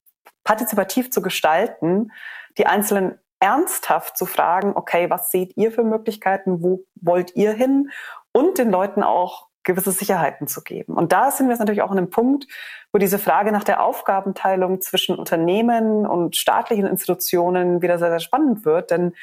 [0.48, 2.14] partizipativ zu gestalten,
[2.58, 7.92] die Einzelnen ernsthaft zu fragen, okay, was seht ihr für Möglichkeiten, wo wollt ihr hin
[8.32, 10.94] und den Leuten auch gewisse Sicherheiten zu geben.
[10.94, 12.48] Und da sind wir jetzt natürlich auch an einem Punkt,
[12.94, 18.64] wo diese Frage nach der Aufgabenteilung zwischen Unternehmen und staatlichen Institutionen wieder sehr, sehr spannend
[18.64, 18.92] wird.
[18.92, 19.14] Denn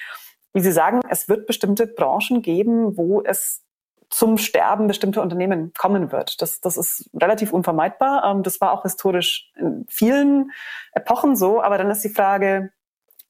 [0.52, 3.62] wie Sie sagen, es wird bestimmte Branchen geben, wo es
[4.10, 6.40] zum Sterben bestimmter Unternehmen kommen wird.
[6.40, 8.24] Das, das ist relativ unvermeidbar.
[8.24, 10.50] Ähm, das war auch historisch in vielen
[10.92, 11.62] Epochen so.
[11.62, 12.70] Aber dann ist die Frage,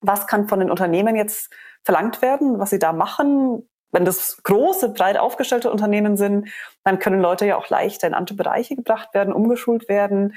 [0.01, 1.53] was kann von den Unternehmen jetzt
[1.83, 3.69] verlangt werden, was sie da machen?
[3.91, 6.49] Wenn das große, breit aufgestellte Unternehmen sind,
[6.83, 10.35] dann können Leute ja auch leichter in andere Bereiche gebracht werden, umgeschult werden.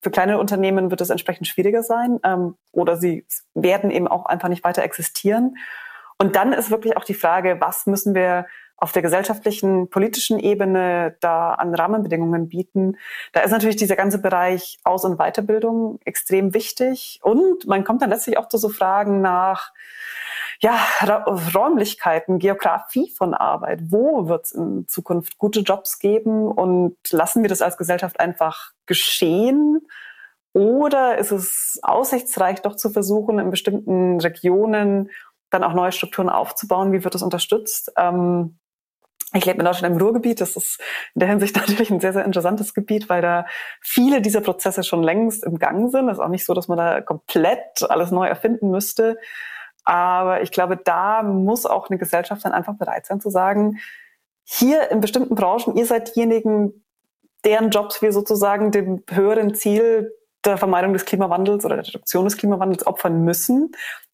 [0.00, 4.48] Für kleine Unternehmen wird es entsprechend schwieriger sein ähm, oder sie werden eben auch einfach
[4.48, 5.56] nicht weiter existieren.
[6.18, 8.46] Und dann ist wirklich auch die Frage, was müssen wir
[8.80, 12.96] auf der gesellschaftlichen, politischen Ebene da an Rahmenbedingungen bieten.
[13.32, 17.20] Da ist natürlich dieser ganze Bereich Aus- und Weiterbildung extrem wichtig.
[17.22, 19.72] Und man kommt dann letztlich auch zu so Fragen nach,
[20.60, 20.78] ja,
[21.54, 23.80] Räumlichkeiten, Geografie von Arbeit.
[23.82, 26.50] Wo wird es in Zukunft gute Jobs geben?
[26.50, 29.86] Und lassen wir das als Gesellschaft einfach geschehen?
[30.52, 35.10] Oder ist es aussichtsreich, doch zu versuchen, in bestimmten Regionen
[35.50, 36.92] dann auch neue Strukturen aufzubauen?
[36.92, 37.92] Wie wird das unterstützt?
[37.96, 38.58] Ähm,
[39.32, 40.40] ich lebe in Deutschland im Ruhrgebiet.
[40.40, 40.80] Das ist
[41.14, 43.46] in der Hinsicht natürlich ein sehr, sehr interessantes Gebiet, weil da
[43.80, 46.08] viele dieser Prozesse schon längst im Gang sind.
[46.08, 49.18] Es ist auch nicht so, dass man da komplett alles neu erfinden müsste.
[49.84, 53.78] Aber ich glaube, da muss auch eine Gesellschaft dann einfach bereit sein zu sagen,
[54.44, 56.84] hier in bestimmten Branchen, ihr seid diejenigen,
[57.44, 60.12] deren Jobs wir sozusagen dem höheren Ziel
[60.44, 63.72] der Vermeidung des Klimawandels oder der Reduktion des Klimawandels opfern müssen.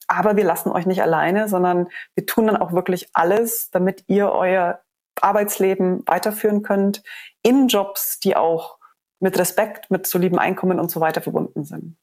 [0.09, 4.31] Aber wir lassen euch nicht alleine, sondern wir tun dann auch wirklich alles, damit ihr
[4.31, 4.81] euer
[5.23, 7.03] Arbeitsleben weiterführen könnt,
[7.43, 8.79] in Jobs, die auch
[9.21, 11.97] mit Respekt, mit solidem Einkommen und so weiter verbunden sind.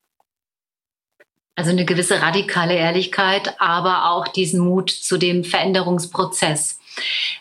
[1.56, 6.80] Also eine gewisse radikale Ehrlichkeit, aber auch diesen Mut zu dem Veränderungsprozess.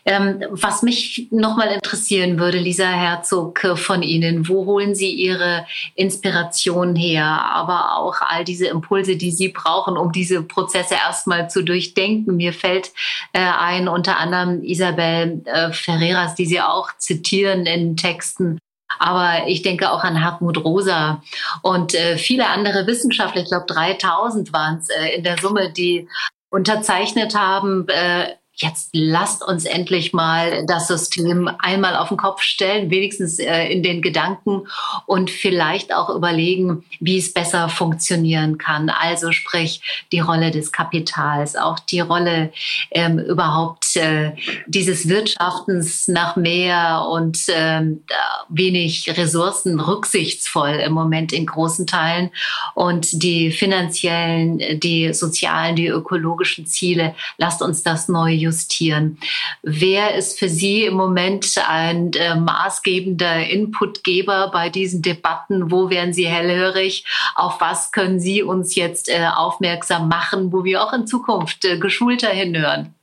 [0.04, 5.66] Ähm, was mich nochmal interessieren würde, Lisa Herzog, äh, von Ihnen, wo holen Sie Ihre
[5.94, 11.62] Inspiration her, aber auch all diese Impulse, die Sie brauchen, um diese Prozesse erstmal zu
[11.62, 12.36] durchdenken?
[12.36, 12.92] Mir fällt
[13.32, 18.58] äh, ein, unter anderem Isabel äh, Ferreras, die Sie auch zitieren in Texten,
[18.98, 21.22] aber ich denke auch an Hartmut Rosa
[21.62, 26.08] und äh, viele andere Wissenschaftler, ich glaube 3000 waren es äh, in der Summe, die
[26.50, 32.90] unterzeichnet haben, äh, jetzt lasst uns endlich mal das System einmal auf den Kopf stellen,
[32.90, 34.66] wenigstens äh, in den Gedanken
[35.06, 38.90] und vielleicht auch überlegen, wie es besser funktionieren kann.
[38.90, 42.52] Also sprich die Rolle des Kapitals, auch die Rolle
[42.90, 44.32] ähm, überhaupt äh,
[44.66, 48.04] dieses Wirtschaftens nach mehr und ähm,
[48.48, 52.30] wenig Ressourcen rücksichtsvoll im Moment in großen Teilen
[52.74, 57.14] und die finanziellen, die sozialen, die ökologischen Ziele.
[57.38, 59.18] Lasst uns das neu justieren.
[59.62, 65.70] Wer ist für Sie im Moment ein äh, maßgebender Inputgeber bei diesen Debatten?
[65.70, 67.04] Wo werden Sie hellhörig?
[67.34, 71.78] Auf was können Sie uns jetzt äh, aufmerksam machen, wo wir auch in Zukunft äh,
[71.78, 72.94] geschulter hinhören?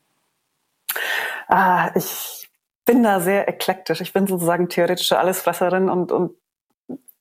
[1.48, 2.50] Ah, ich
[2.86, 4.02] bin da sehr eklektisch.
[4.02, 6.36] Ich bin sozusagen theoretische Allesfresserin und, und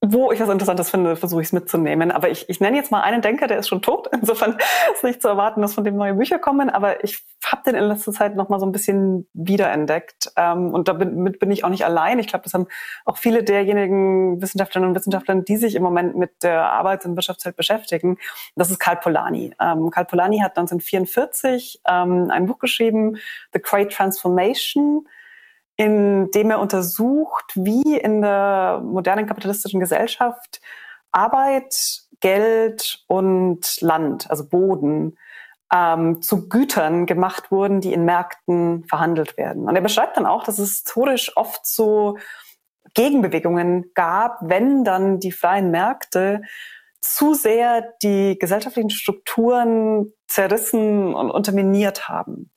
[0.01, 2.11] wo ich was Interessantes finde, versuche ich es mitzunehmen.
[2.11, 4.07] Aber ich, ich nenne jetzt mal einen Denker, der ist schon tot.
[4.13, 4.57] Insofern
[4.93, 6.69] ist nicht zu erwarten, dass von dem neue Bücher kommen.
[6.69, 10.31] Aber ich habe den in letzter Zeit noch mal so ein bisschen wiederentdeckt.
[10.37, 12.17] Ähm, und damit bin ich auch nicht allein.
[12.19, 12.67] Ich glaube, das haben
[13.03, 17.57] auch viele derjenigen Wissenschaftlerinnen und Wissenschaftler, die sich im Moment mit der Arbeits- und Wirtschaftswelt
[17.57, 18.17] beschäftigen.
[18.55, 19.53] Das ist Karl Polanyi.
[19.59, 23.17] Ähm, Karl Polanyi hat 1944 ähm, ein Buch geschrieben,
[23.53, 25.05] The Great Transformation
[25.79, 30.59] in dem er untersucht, wie in der modernen kapitalistischen Gesellschaft
[31.13, 35.17] Arbeit, Geld und Land, also Boden,
[35.73, 39.69] ähm, zu Gütern gemacht wurden, die in Märkten verhandelt werden.
[39.69, 42.17] Und er beschreibt dann auch, dass es historisch oft so
[42.93, 46.41] Gegenbewegungen gab, wenn dann die freien Märkte
[46.99, 52.51] zu sehr die gesellschaftlichen Strukturen zerrissen und unterminiert haben.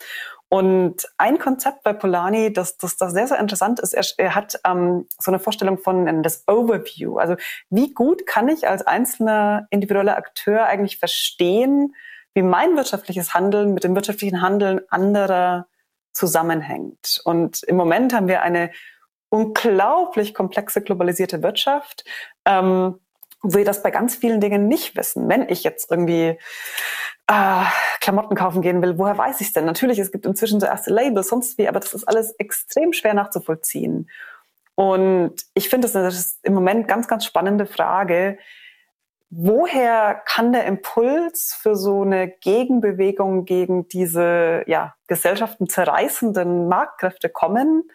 [0.52, 4.60] Und ein Konzept bei Polanyi, das, das, das sehr, sehr interessant ist, er, er hat
[4.66, 7.16] ähm, so eine Vorstellung von das Overview.
[7.16, 7.36] Also
[7.70, 11.94] wie gut kann ich als einzelner individueller Akteur eigentlich verstehen,
[12.34, 15.68] wie mein wirtschaftliches Handeln mit dem wirtschaftlichen Handeln anderer
[16.12, 17.22] zusammenhängt.
[17.24, 18.72] Und im Moment haben wir eine
[19.30, 22.04] unglaublich komplexe globalisierte Wirtschaft,
[22.44, 23.00] ähm,
[23.40, 25.30] wo wir das bei ganz vielen Dingen nicht wissen.
[25.30, 26.38] Wenn ich jetzt irgendwie
[27.32, 27.64] äh,
[28.00, 29.64] Klamotten kaufen gehen will, woher weiß ich es denn?
[29.64, 33.14] Natürlich, es gibt inzwischen so erste Labels, sonst wie, aber das ist alles extrem schwer
[33.14, 34.10] nachzuvollziehen.
[34.74, 38.38] Und ich finde, das ist im Moment ganz, ganz spannende Frage.
[39.30, 47.88] Woher kann der Impuls für so eine Gegenbewegung gegen diese ja, Gesellschaften zerreißenden Marktkräfte kommen?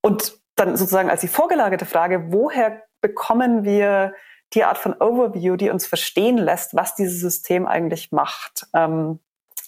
[0.00, 4.14] Und dann sozusagen als die vorgelagerte Frage, woher bekommen wir
[4.54, 8.66] die Art von Overview, die uns verstehen lässt, was dieses System eigentlich macht.
[8.74, 9.20] Ähm,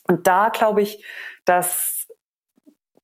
[0.07, 1.05] und da glaube ich,
[1.45, 2.07] dass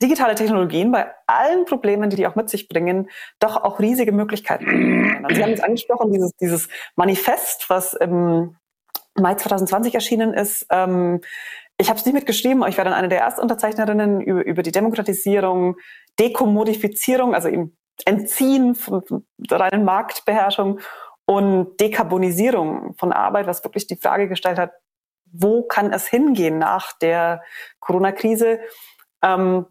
[0.03, 4.67] digitale Technologien bei allen Problemen, die die auch mit sich bringen, doch auch riesige Möglichkeiten
[4.67, 5.25] haben.
[5.25, 8.57] Also Sie haben es angesprochen, dieses, dieses Manifest, was im
[9.15, 10.67] Mai 2020 erschienen ist.
[10.71, 11.21] Ähm,
[11.77, 14.73] ich habe es nicht mitgeschrieben, aber ich war dann eine der Erstunterzeichnerinnen über, über die
[14.73, 15.77] Demokratisierung,
[16.19, 17.77] Dekommodifizierung, also eben
[18.07, 20.81] Entziehen von, von reinen Marktbeherrschung
[21.31, 24.73] und Dekarbonisierung von Arbeit, was wirklich die Frage gestellt hat,
[25.31, 27.45] wo kann es hingehen nach der
[27.79, 28.59] Corona-Krise?
[29.23, 29.67] Ähm,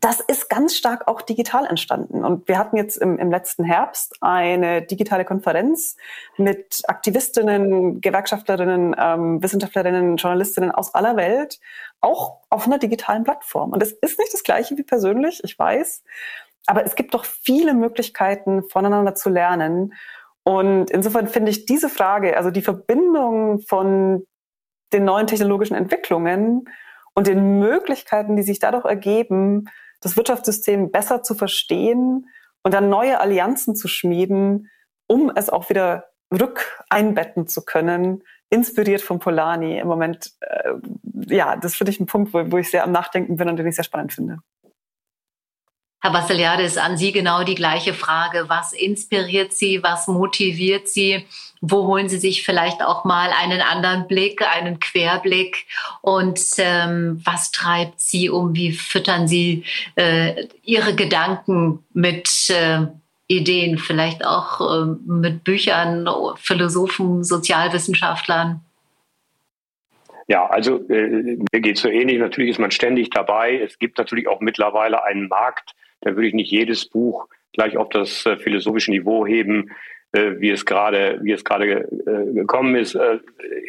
[0.00, 2.24] das ist ganz stark auch digital entstanden.
[2.24, 5.96] Und wir hatten jetzt im, im, letzten Herbst eine digitale Konferenz
[6.36, 11.58] mit Aktivistinnen, Gewerkschaftlerinnen, ähm, Wissenschaftlerinnen, Journalistinnen aus aller Welt,
[12.02, 13.72] auch auf einer digitalen Plattform.
[13.72, 16.04] Und es ist nicht das gleiche wie persönlich, ich weiß,
[16.66, 19.92] aber es gibt doch viele Möglichkeiten, voneinander zu lernen.
[20.44, 24.26] Und insofern finde ich diese Frage, also die Verbindung von
[24.92, 26.68] den neuen technologischen Entwicklungen
[27.14, 32.28] und den Möglichkeiten, die sich dadurch ergeben, das Wirtschaftssystem besser zu verstehen
[32.62, 34.70] und dann neue Allianzen zu schmieden,
[35.06, 40.32] um es auch wieder rückeinbetten zu können, inspiriert von Polani im Moment.
[40.40, 40.74] Äh,
[41.34, 43.66] ja, das finde ich ein Punkt, wo, wo ich sehr am Nachdenken bin und den
[43.66, 44.38] ich sehr spannend finde.
[46.04, 48.44] Herr Vassiliadis, an Sie genau die gleiche Frage.
[48.48, 49.82] Was inspiriert Sie?
[49.82, 51.24] Was motiviert Sie?
[51.62, 55.64] Wo holen Sie sich vielleicht auch mal einen anderen Blick, einen Querblick?
[56.02, 58.54] Und ähm, was treibt Sie um?
[58.54, 59.64] Wie füttern Sie
[59.94, 62.80] äh, Ihre Gedanken mit äh,
[63.26, 66.06] Ideen, vielleicht auch äh, mit Büchern,
[66.36, 68.60] Philosophen, Sozialwissenschaftlern?
[70.28, 72.18] Ja, also äh, mir geht so ähnlich.
[72.18, 73.58] Natürlich ist man ständig dabei.
[73.58, 75.74] Es gibt natürlich auch mittlerweile einen Markt.
[76.04, 79.70] Da würde ich nicht jedes Buch gleich auf das äh, philosophische Niveau heben,
[80.12, 82.94] äh, wie es gerade wie es gerade äh, gekommen ist.
[82.94, 83.20] Äh,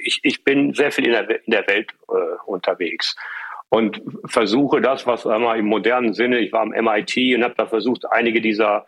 [0.04, 2.14] ich, ich bin sehr viel in der, in der Welt äh,
[2.46, 3.16] unterwegs
[3.70, 7.66] und versuche das, was einmal im modernen Sinne, ich war am MIT und habe da
[7.66, 8.86] versucht, einige dieser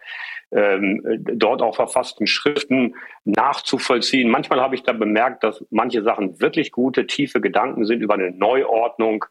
[0.51, 1.01] ähm,
[1.33, 2.95] dort auch verfassten Schriften
[3.25, 4.29] nachzuvollziehen.
[4.29, 8.31] Manchmal habe ich da bemerkt, dass manche Sachen wirklich gute, tiefe Gedanken sind über eine
[8.31, 9.25] Neuordnung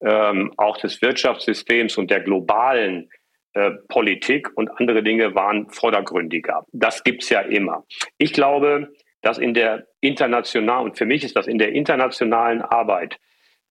[0.00, 3.08] ähm, auch des Wirtschaftssystems und der globalen
[3.56, 6.66] äh, Politik und andere Dinge waren vordergründiger.
[6.72, 7.86] Das gibt's ja immer.
[8.18, 8.92] Ich glaube,
[9.22, 13.18] dass in der internationalen, und für mich ist das in der internationalen Arbeit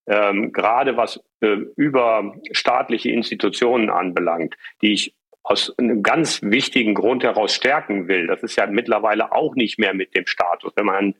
[0.07, 7.23] ähm, gerade was äh, über staatliche Institutionen anbelangt, die ich aus einem ganz wichtigen Grund
[7.23, 8.25] heraus stärken will.
[8.25, 10.73] Das ist ja mittlerweile auch nicht mehr mit dem Status.
[10.75, 11.15] Wenn man an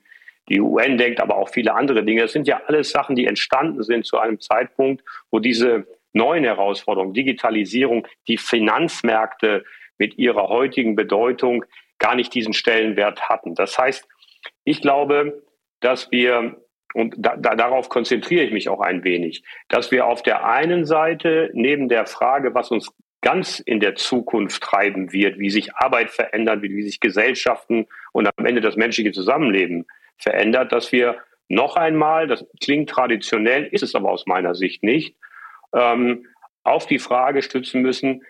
[0.50, 2.22] die UN denkt, aber auch viele andere Dinge.
[2.22, 5.86] Das sind ja alles Sachen, die entstanden sind zu einem Zeitpunkt, wo diese
[6.16, 9.64] neuen Herausforderungen, Digitalisierung, die Finanzmärkte
[9.98, 11.66] mit ihrer heutigen Bedeutung
[12.00, 13.56] gar nicht diesen Stellenwert hatten.
[13.56, 14.08] Das heißt,
[14.64, 15.44] ich glaube,
[15.80, 16.62] dass wir
[16.94, 20.86] und da, da, darauf konzentriere ich mich auch ein wenig, dass wir auf der einen
[20.86, 22.90] Seite neben der Frage, was uns
[23.22, 28.30] ganz in der Zukunft treiben wird, wie sich Arbeit verändert, wie, wie sich Gesellschaften und
[28.38, 29.88] am Ende das menschliche Zusammenleben
[30.18, 31.18] verändert, dass wir
[31.50, 35.18] noch einmal, das klingt traditionell, ist es aber aus meiner Sicht nicht,
[35.76, 36.26] ähm,
[36.64, 38.24] auf die Frage stützen müssen,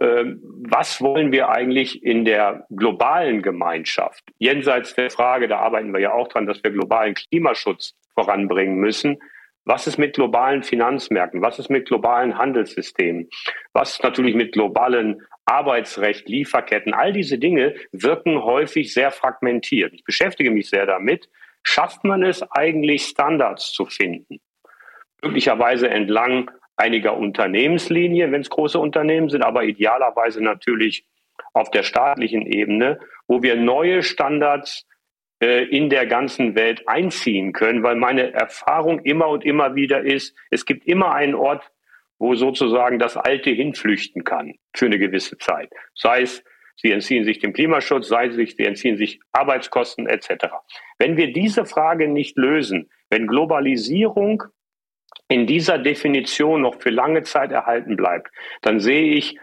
[0.00, 4.24] ähm, was wollen wir eigentlich in der globalen Gemeinschaft?
[4.38, 9.18] Jenseits der Frage, da arbeiten wir ja auch dran, dass wir globalen Klimaschutz voranbringen müssen.
[9.66, 11.42] Was ist mit globalen Finanzmärkten?
[11.42, 13.28] Was ist mit globalen Handelssystemen?
[13.72, 16.92] Was ist natürlich mit globalen Arbeitsrecht, Lieferketten?
[16.92, 19.92] All diese Dinge wirken häufig sehr fragmentiert.
[19.94, 21.28] Ich beschäftige mich sehr damit.
[21.62, 24.40] Schafft man es eigentlich, Standards zu finden?
[25.22, 31.06] Möglicherweise entlang einiger Unternehmenslinien, wenn es große Unternehmen sind, aber idealerweise natürlich
[31.52, 34.86] auf der staatlichen Ebene, wo wir neue Standards
[35.40, 40.36] äh, in der ganzen Welt einziehen können, weil meine Erfahrung immer und immer wieder ist,
[40.50, 41.70] es gibt immer einen Ort,
[42.18, 45.70] wo sozusagen das Alte hinflüchten kann für eine gewisse Zeit.
[45.94, 46.44] Sei es,
[46.76, 50.46] sie entziehen sich dem Klimaschutz, sei es, sie entziehen sich Arbeitskosten etc.
[50.98, 54.44] Wenn wir diese Frage nicht lösen, wenn Globalisierung
[55.28, 58.30] in dieser Definition noch für lange Zeit erhalten bleibt,
[58.62, 59.38] dann sehe ich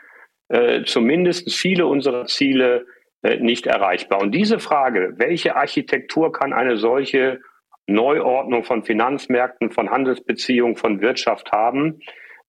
[0.50, 2.86] äh, zumindest viele unserer Ziele
[3.24, 4.22] äh, nicht erreichbar.
[4.22, 7.40] Und diese Frage, welche Architektur kann eine solche
[7.88, 12.00] Neuordnung von Finanzmärkten, von Handelsbeziehungen, von Wirtschaft haben,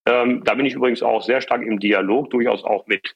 [0.05, 3.15] ähm, da bin ich übrigens auch sehr stark im Dialog, durchaus auch mit,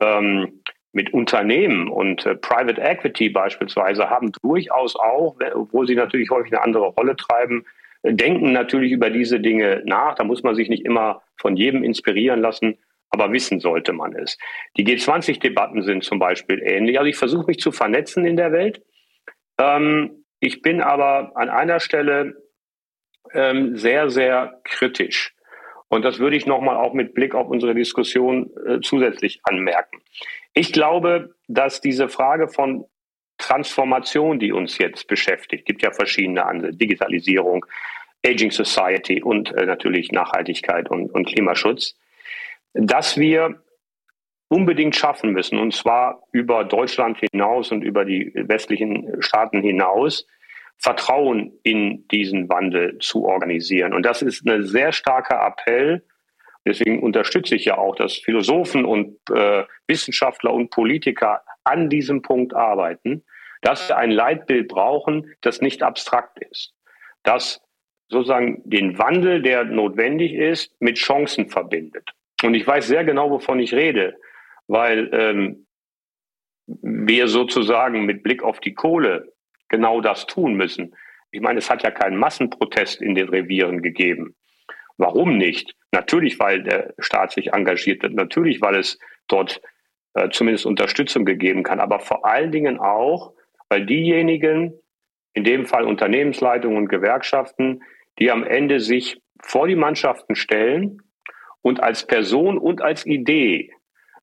[0.00, 0.62] ähm,
[0.92, 6.62] mit Unternehmen und äh, Private Equity beispielsweise haben durchaus auch, obwohl sie natürlich häufig eine
[6.62, 7.64] andere Rolle treiben,
[8.12, 10.14] denken natürlich über diese Dinge nach.
[10.14, 12.78] Da muss man sich nicht immer von jedem inspirieren lassen,
[13.10, 14.38] aber wissen sollte man es.
[14.76, 16.98] Die G20-Debatten sind zum Beispiel ähnlich.
[16.98, 18.82] Also ich versuche mich zu vernetzen in der Welt.
[19.58, 22.36] Ähm, ich bin aber an einer Stelle
[23.32, 25.34] ähm, sehr, sehr kritisch.
[25.88, 30.02] Und das würde ich nochmal auch mit Blick auf unsere Diskussion äh, zusätzlich anmerken.
[30.52, 32.86] Ich glaube, dass diese Frage von
[33.46, 37.64] Transformation, die uns jetzt beschäftigt, gibt ja verschiedene andere, Digitalisierung,
[38.26, 41.96] Aging Society und äh, natürlich Nachhaltigkeit und, und Klimaschutz,
[42.74, 43.62] dass wir
[44.48, 50.26] unbedingt schaffen müssen, und zwar über Deutschland hinaus und über die westlichen Staaten hinaus,
[50.78, 53.94] Vertrauen in diesen Wandel zu organisieren.
[53.94, 56.04] Und das ist ein sehr starker Appell.
[56.64, 62.54] Deswegen unterstütze ich ja auch, dass Philosophen und äh, Wissenschaftler und Politiker an diesem Punkt
[62.54, 63.22] arbeiten,
[63.62, 66.74] dass wir ein Leitbild brauchen, das nicht abstrakt ist,
[67.22, 67.60] das
[68.08, 72.10] sozusagen den Wandel, der notwendig ist, mit Chancen verbindet.
[72.42, 74.16] Und ich weiß sehr genau, wovon ich rede,
[74.68, 75.66] weil ähm,
[76.66, 79.32] wir sozusagen mit Blick auf die Kohle
[79.68, 80.94] genau das tun müssen.
[81.30, 84.34] Ich meine, es hat ja keinen Massenprotest in den Revieren gegeben.
[84.96, 85.74] Warum nicht?
[85.92, 89.60] Natürlich, weil der Staat sich engagiert wird, natürlich, weil es dort
[90.14, 93.34] äh, zumindest Unterstützung gegeben kann, aber vor allen Dingen auch,
[93.68, 94.74] weil diejenigen,
[95.34, 97.82] in dem Fall Unternehmensleitungen und Gewerkschaften,
[98.18, 101.02] die am Ende sich vor die Mannschaften stellen
[101.62, 103.72] und als Person und als Idee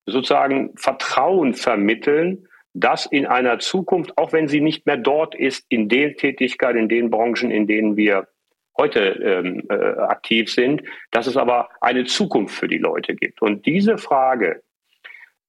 [0.06, 5.90] sozusagen Vertrauen vermitteln, dass in einer Zukunft, auch wenn sie nicht mehr dort ist, in
[5.90, 8.28] den Tätigkeiten, in den Branchen, in denen wir
[8.76, 13.41] heute ähm, äh, aktiv sind, dass es aber eine Zukunft für die Leute gibt.
[13.41, 14.64] Und diese Frage,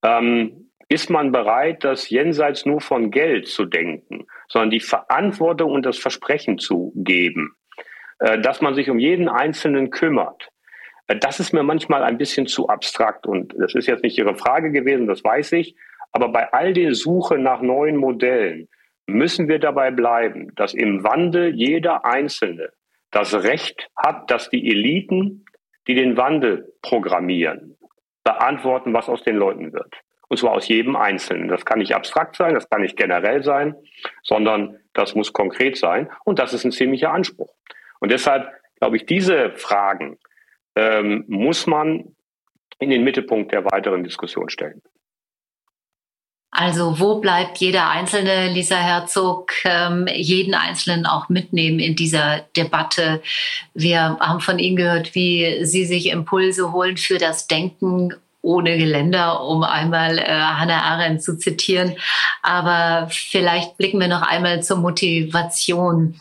[0.03, 5.86] ähm, ist man bereit, das jenseits nur von Geld zu denken, sondern die Verantwortung und
[5.86, 7.56] das Versprechen zu geben,
[8.19, 10.51] äh, dass man sich um jeden Einzelnen kümmert.
[11.06, 14.35] Äh, das ist mir manchmal ein bisschen zu abstrakt und das ist jetzt nicht Ihre
[14.35, 15.77] Frage gewesen, das weiß ich.
[16.12, 18.69] Aber bei all der Suche nach neuen Modellen
[19.06, 22.70] müssen wir dabei bleiben, dass im Wandel jeder Einzelne
[23.11, 25.44] das Recht hat, dass die Eliten,
[25.86, 27.77] die den Wandel programmieren,
[28.24, 29.94] beantworten, was aus den Leuten wird.
[30.28, 31.48] Und zwar aus jedem Einzelnen.
[31.48, 33.74] Das kann nicht abstrakt sein, das kann nicht generell sein,
[34.22, 36.10] sondern das muss konkret sein.
[36.24, 37.52] Und das ist ein ziemlicher Anspruch.
[38.01, 38.48] Und deshalb
[38.78, 40.18] glaube ich, diese Fragen
[40.76, 42.14] ähm, muss man
[42.78, 44.82] in den Mittelpunkt der weiteren Diskussion stellen.
[46.56, 53.22] Also wo bleibt jeder Einzelne, Lisa Herzog, ähm, jeden Einzelnen auch mitnehmen in dieser Debatte?
[53.74, 58.14] Wir haben von Ihnen gehört, wie Sie sich Impulse holen für das Denken
[58.45, 61.97] ohne Geländer, um einmal äh, Hannah Arendt zu zitieren.
[62.43, 66.15] Aber vielleicht blicken wir noch einmal zur Motivation.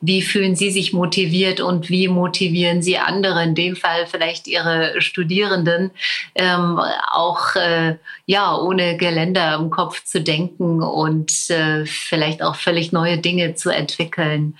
[0.00, 5.00] Wie fühlen Sie sich motiviert und wie motivieren Sie andere, in dem Fall vielleicht Ihre
[5.00, 5.90] Studierenden,
[6.34, 6.80] ähm,
[7.12, 7.96] auch äh,
[8.26, 13.70] ja ohne Geländer im Kopf zu denken und äh, vielleicht auch völlig neue Dinge zu
[13.70, 14.56] entwickeln?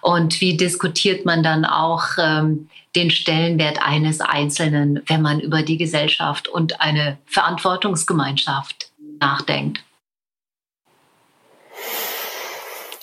[0.00, 5.76] Und wie diskutiert man dann auch ähm, den Stellenwert eines Einzelnen, wenn man über die
[5.76, 9.84] Gesellschaft und eine Verantwortungsgemeinschaft nachdenkt?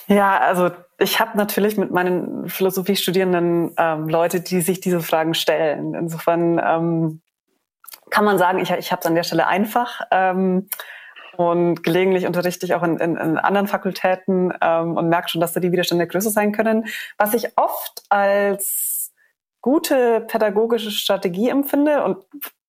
[0.08, 5.94] Ja, also ich habe natürlich mit meinen Philosophiestudierenden ähm, Leute, die sich diese Fragen stellen.
[5.94, 7.20] Insofern ähm,
[8.10, 10.00] kann man sagen, ich, ich habe es an der Stelle einfach.
[10.10, 10.68] Ähm,
[11.36, 15.52] und gelegentlich unterrichte ich auch in, in, in anderen Fakultäten ähm, und merke schon, dass
[15.52, 16.86] da die Widerstände größer sein können.
[17.16, 18.87] Was ich oft als
[19.60, 22.24] gute pädagogische Strategie empfinde und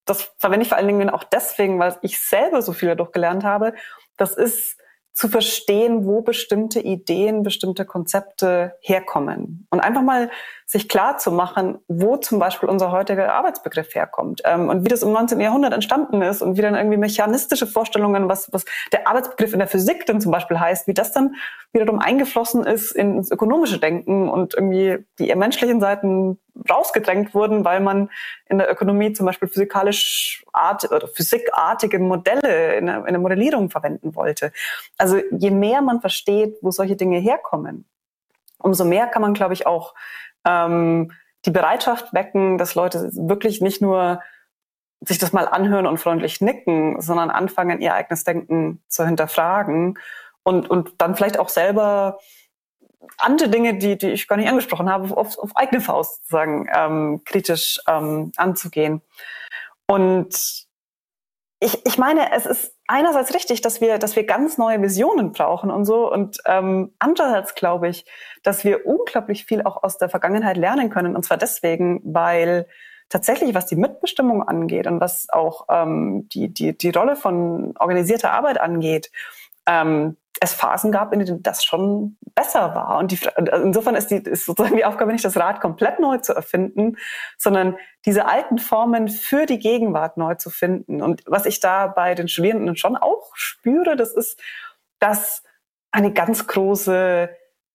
[0.05, 3.43] das verwende ich vor allen Dingen auch deswegen, weil ich selber so viel dadurch gelernt
[3.43, 3.73] habe.
[4.17, 4.77] Das ist
[5.13, 9.67] zu verstehen, wo bestimmte Ideen, bestimmte Konzepte herkommen.
[9.69, 10.31] Und einfach mal
[10.69, 15.01] sich klar zu machen, wo zum Beispiel unser heutiger Arbeitsbegriff herkommt ähm, und wie das
[15.01, 15.41] im 19.
[15.41, 19.67] Jahrhundert entstanden ist und wie dann irgendwie mechanistische Vorstellungen, was, was der Arbeitsbegriff in der
[19.67, 21.33] Physik dann zum Beispiel heißt, wie das dann
[21.73, 26.37] wiederum eingeflossen ist ins ökonomische Denken und irgendwie die menschlichen Seiten
[26.69, 28.11] rausgedrängt wurden, weil man
[28.45, 33.71] in der Ökonomie zum Beispiel physikalisch art oder physikartige Modelle in der, in der Modellierung
[33.71, 34.51] verwenden wollte.
[34.99, 37.85] Also je mehr man versteht, wo solche Dinge herkommen,
[38.59, 39.95] umso mehr kann man, glaube ich, auch
[40.45, 41.11] ähm,
[41.45, 44.21] die Bereitschaft wecken, dass Leute wirklich nicht nur
[45.01, 49.97] sich das mal anhören und freundlich nicken, sondern anfangen, ihr eigenes Denken zu hinterfragen
[50.43, 52.19] und, und dann vielleicht auch selber
[53.17, 57.21] andere Dinge, die, die ich gar nicht angesprochen habe, auf, auf eigene Faust sozusagen ähm,
[57.25, 59.01] kritisch ähm, anzugehen.
[59.87, 60.67] Und
[61.59, 65.69] ich, ich meine, es ist einerseits richtig, dass wir, dass wir ganz neue Visionen brauchen
[65.69, 66.11] und so.
[66.11, 68.03] Und ähm, andererseits glaube ich,
[68.41, 71.15] dass wir unglaublich viel auch aus der Vergangenheit lernen können.
[71.15, 72.67] Und zwar deswegen, weil
[73.07, 78.31] tatsächlich, was die Mitbestimmung angeht und was auch ähm, die, die, die Rolle von organisierter
[78.31, 79.11] Arbeit angeht,
[79.67, 82.97] ähm, es Phasen gab, in denen das schon besser war.
[82.97, 83.19] Und die,
[83.63, 86.97] insofern ist, die, ist sozusagen die Aufgabe nicht, das Rad komplett neu zu erfinden,
[87.37, 91.01] sondern diese alten Formen für die Gegenwart neu zu finden.
[91.01, 94.41] Und was ich da bei den Studierenden schon auch spüre, das ist,
[94.99, 95.43] dass
[95.91, 97.29] eine ganz große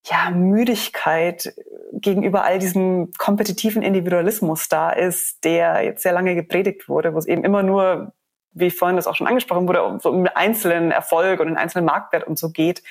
[0.06, 1.54] ja, Müdigkeit
[1.92, 7.26] gegenüber all diesem kompetitiven Individualismus da ist, der jetzt sehr lange gepredigt wurde, wo es
[7.26, 8.12] eben immer nur
[8.54, 11.84] wie vorhin das auch schon angesprochen wurde, um, so um einzelnen Erfolg und den einzelnen
[11.84, 12.82] Marktwert und so geht,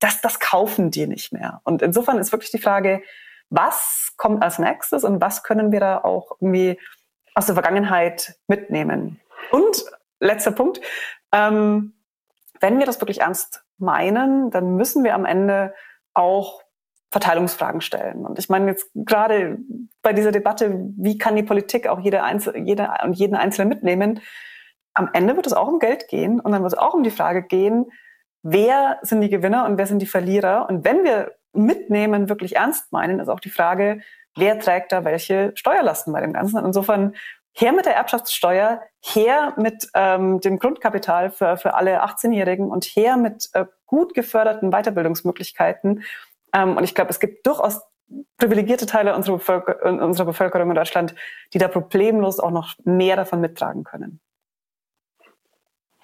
[0.00, 1.60] das, das kaufen die nicht mehr.
[1.64, 3.02] Und insofern ist wirklich die Frage,
[3.50, 6.78] was kommt als nächstes und was können wir da auch irgendwie
[7.34, 9.20] aus der Vergangenheit mitnehmen?
[9.50, 9.84] Und
[10.20, 10.80] letzter Punkt,
[11.32, 11.94] ähm,
[12.60, 15.74] wenn wir das wirklich ernst meinen, dann müssen wir am Ende
[16.14, 16.62] auch
[17.10, 18.26] Verteilungsfragen stellen.
[18.26, 19.58] Und ich meine jetzt gerade
[20.02, 24.20] bei dieser Debatte, wie kann die Politik auch jede, Einzel jede und jeden Einzelnen mitnehmen,
[24.94, 27.10] am Ende wird es auch um Geld gehen und dann wird es auch um die
[27.10, 27.90] Frage gehen,
[28.42, 30.68] wer sind die Gewinner und wer sind die Verlierer.
[30.68, 34.00] Und wenn wir mitnehmen, wirklich ernst meinen, ist auch die Frage,
[34.36, 36.58] wer trägt da welche Steuerlasten bei dem Ganzen.
[36.58, 37.14] Und insofern
[37.52, 43.16] her mit der Erbschaftssteuer, her mit ähm, dem Grundkapital für, für alle 18-Jährigen und her
[43.16, 46.02] mit äh, gut geförderten Weiterbildungsmöglichkeiten.
[46.52, 47.80] Ähm, und ich glaube, es gibt durchaus
[48.36, 51.14] privilegierte Teile unserer, Bevölker unserer Bevölkerung in Deutschland,
[51.52, 54.20] die da problemlos auch noch mehr davon mittragen können.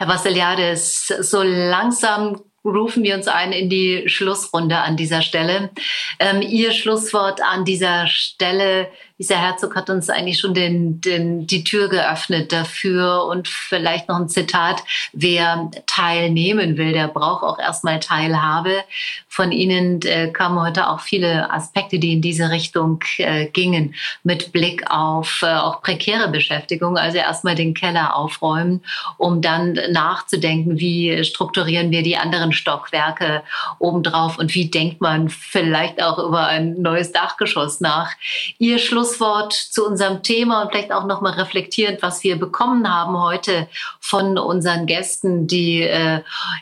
[0.00, 5.72] Herr Vassiliades, so langsam rufen wir uns ein in die Schlussrunde an dieser Stelle.
[6.18, 8.88] Ähm, Ihr Schlusswort an dieser Stelle,
[9.20, 14.16] Dieser Herzog hat uns eigentlich schon den, den, die Tür geöffnet dafür und vielleicht noch
[14.16, 14.82] ein Zitat,
[15.12, 18.82] wer teilnehmen will, der braucht auch erstmal Teilhabe.
[19.28, 24.52] Von Ihnen äh, kamen heute auch viele Aspekte, die in diese Richtung äh, gingen, mit
[24.52, 28.80] Blick auf äh, auch prekäre Beschäftigung, also erstmal den Keller aufräumen,
[29.18, 33.42] um dann nachzudenken, wie strukturieren wir die anderen Stockwerke
[33.80, 38.12] obendrauf und wie denkt man vielleicht auch über ein neues Dachgeschoss nach.
[38.58, 38.78] Ihr
[39.10, 43.68] Schlusswort zu unserem Thema und vielleicht auch nochmal reflektierend, was wir bekommen haben heute
[44.00, 46.20] von unseren Gästen, die äh,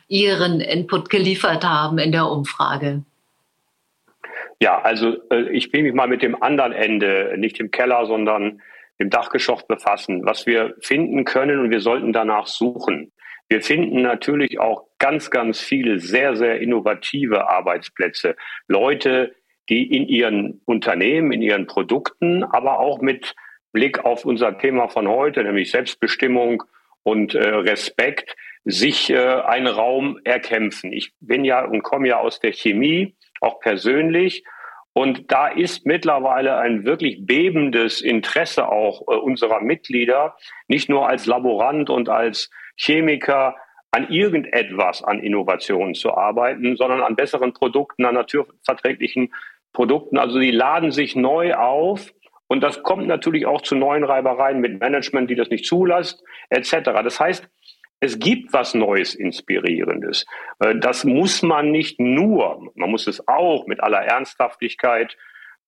[0.09, 3.03] ihren Input geliefert haben in der Umfrage.
[4.61, 8.61] Ja, also äh, ich will mich mal mit dem anderen Ende, nicht im Keller, sondern
[8.97, 13.13] im Dachgeschoss befassen, was wir finden können und wir sollten danach suchen.
[13.49, 18.37] Wir finden natürlich auch ganz, ganz viele sehr, sehr innovative Arbeitsplätze.
[18.67, 19.35] Leute,
[19.69, 23.35] die in ihren Unternehmen, in ihren Produkten, aber auch mit
[23.73, 26.63] Blick auf unser Thema von heute, nämlich Selbstbestimmung
[27.03, 28.35] und äh, Respekt,
[28.65, 30.93] sich äh, einen Raum erkämpfen.
[30.93, 34.45] Ich bin ja und komme ja aus der Chemie, auch persönlich.
[34.93, 40.37] Und da ist mittlerweile ein wirklich bebendes Interesse auch äh, unserer Mitglieder,
[40.67, 43.55] nicht nur als Laborant und als Chemiker
[43.91, 49.33] an irgendetwas an Innovationen zu arbeiten, sondern an besseren Produkten, an naturverträglichen
[49.79, 50.19] Produkten.
[50.19, 52.13] Also die laden sich neu auf
[52.49, 56.91] und das kommt natürlich auch zu neuen Reibereien mit Management, die das nicht zulässt, etc.
[57.05, 57.49] Das heißt,
[58.01, 60.27] es gibt was Neues, Inspirierendes.
[60.59, 65.17] Äh, das muss man nicht nur, man muss es auch mit aller Ernsthaftigkeit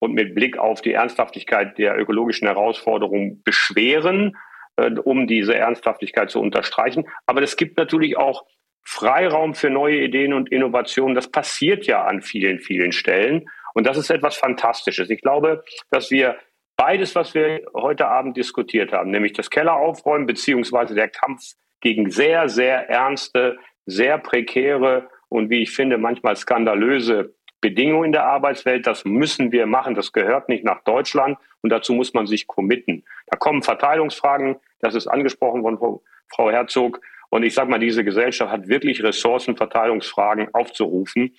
[0.01, 4.37] und mit Blick auf die Ernsthaftigkeit der ökologischen Herausforderungen beschweren,
[4.75, 7.05] äh, um diese Ernsthaftigkeit zu unterstreichen.
[7.27, 8.45] Aber es gibt natürlich auch
[8.83, 11.15] Freiraum für neue Ideen und Innovationen.
[11.15, 13.47] Das passiert ja an vielen, vielen Stellen.
[13.75, 15.11] Und das ist etwas Fantastisches.
[15.11, 16.37] Ich glaube, dass wir
[16.77, 21.43] beides, was wir heute Abend diskutiert haben, nämlich das Keller aufräumen, beziehungsweise der Kampf
[21.81, 28.25] gegen sehr, sehr ernste, sehr prekäre und wie ich finde, manchmal skandalöse Bedingungen in der
[28.25, 28.87] Arbeitswelt.
[28.87, 29.95] Das müssen wir machen.
[29.95, 33.05] Das gehört nicht nach Deutschland und dazu muss man sich committen.
[33.27, 37.01] Da kommen Verteilungsfragen, das ist angesprochen von Frau Herzog.
[37.29, 41.31] Und ich sage mal, diese Gesellschaft hat wirklich Ressourcenverteilungsfragen aufzurufen, äh,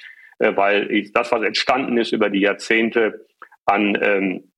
[0.55, 3.25] weil das, was entstanden ist über die Jahrzehnte
[3.65, 4.51] an ähm,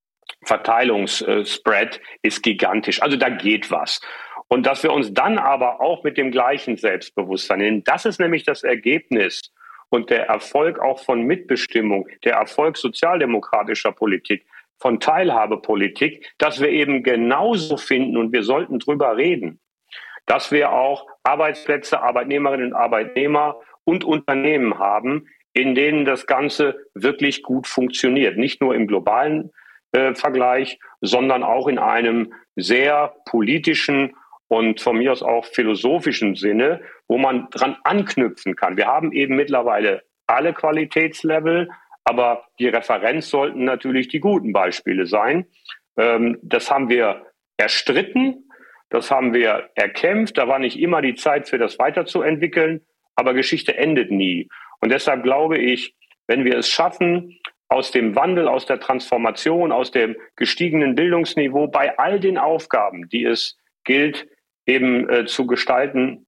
[0.43, 3.01] Verteilungsspread, ist gigantisch.
[3.01, 4.01] Also da geht was.
[4.47, 8.43] Und dass wir uns dann aber auch mit dem gleichen Selbstbewusstsein, denn das ist nämlich
[8.43, 9.51] das Ergebnis
[9.89, 14.45] und der Erfolg auch von Mitbestimmung, der Erfolg sozialdemokratischer Politik,
[14.79, 19.59] von Teilhabepolitik, dass wir eben genauso finden und wir sollten drüber reden,
[20.25, 27.43] dass wir auch Arbeitsplätze, Arbeitnehmerinnen und Arbeitnehmer und Unternehmen haben, in denen das Ganze wirklich
[27.43, 28.37] gut funktioniert.
[28.37, 29.51] Nicht nur im globalen
[29.91, 34.15] äh, Vergleich, sondern auch in einem sehr politischen
[34.47, 38.77] und von mir aus auch philosophischen Sinne, wo man dran anknüpfen kann.
[38.77, 41.69] Wir haben eben mittlerweile alle Qualitätslevel,
[42.03, 45.45] aber die Referenz sollten natürlich die guten Beispiele sein.
[45.97, 47.25] Ähm, das haben wir
[47.57, 48.49] erstritten,
[48.89, 50.37] das haben wir erkämpft.
[50.37, 52.81] Da war nicht immer die Zeit für das weiterzuentwickeln,
[53.15, 54.49] aber Geschichte endet nie.
[54.83, 55.95] Und deshalb glaube ich,
[56.27, 57.39] wenn wir es schaffen,
[57.69, 63.23] aus dem Wandel, aus der Transformation, aus dem gestiegenen Bildungsniveau bei all den Aufgaben, die
[63.23, 64.27] es gilt,
[64.65, 66.27] eben äh, zu gestalten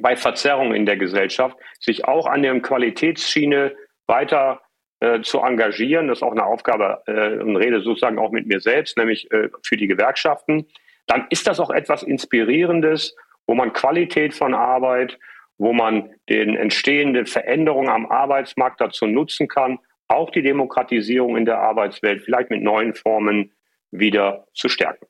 [0.00, 3.74] bei Verzerrungen in der Gesellschaft, sich auch an der Qualitätsschiene
[4.06, 4.60] weiter
[5.00, 6.08] äh, zu engagieren.
[6.08, 9.48] Das ist auch eine Aufgabe äh, und Rede sozusagen auch mit mir selbst, nämlich äh,
[9.62, 10.66] für die Gewerkschaften.
[11.06, 13.16] Dann ist das auch etwas Inspirierendes,
[13.46, 15.18] wo man Qualität von Arbeit,
[15.58, 19.78] wo man den entstehende Veränderungen am Arbeitsmarkt dazu nutzen kann,
[20.08, 23.52] auch die Demokratisierung in der Arbeitswelt vielleicht mit neuen Formen
[23.90, 25.06] wieder zu stärken.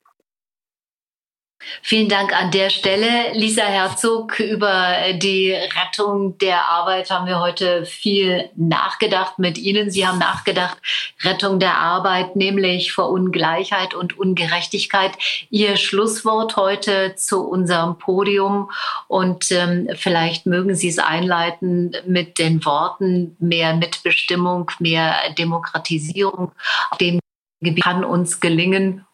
[1.82, 3.32] Vielen Dank an der Stelle.
[3.32, 9.90] Lisa Herzog, über die Rettung der Arbeit haben wir heute viel nachgedacht mit Ihnen.
[9.90, 10.78] Sie haben nachgedacht,
[11.22, 15.12] Rettung der Arbeit, nämlich vor Ungleichheit und Ungerechtigkeit.
[15.50, 18.70] Ihr Schlusswort heute zu unserem Podium
[19.08, 26.52] und ähm, vielleicht mögen Sie es einleiten mit den Worten mehr Mitbestimmung, mehr Demokratisierung.
[26.90, 27.20] Auf dem
[27.60, 29.06] Gebiet kann uns gelingen,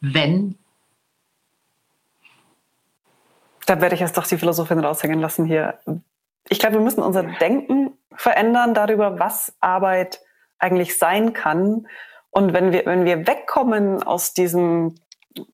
[0.00, 0.58] wenn
[3.66, 5.78] Da werde ich jetzt doch die Philosophin raushängen lassen hier.
[6.48, 10.20] Ich glaube, wir müssen unser Denken verändern darüber, was Arbeit
[10.58, 11.86] eigentlich sein kann.
[12.30, 14.96] Und wenn wir, wenn wir wegkommen aus diesem,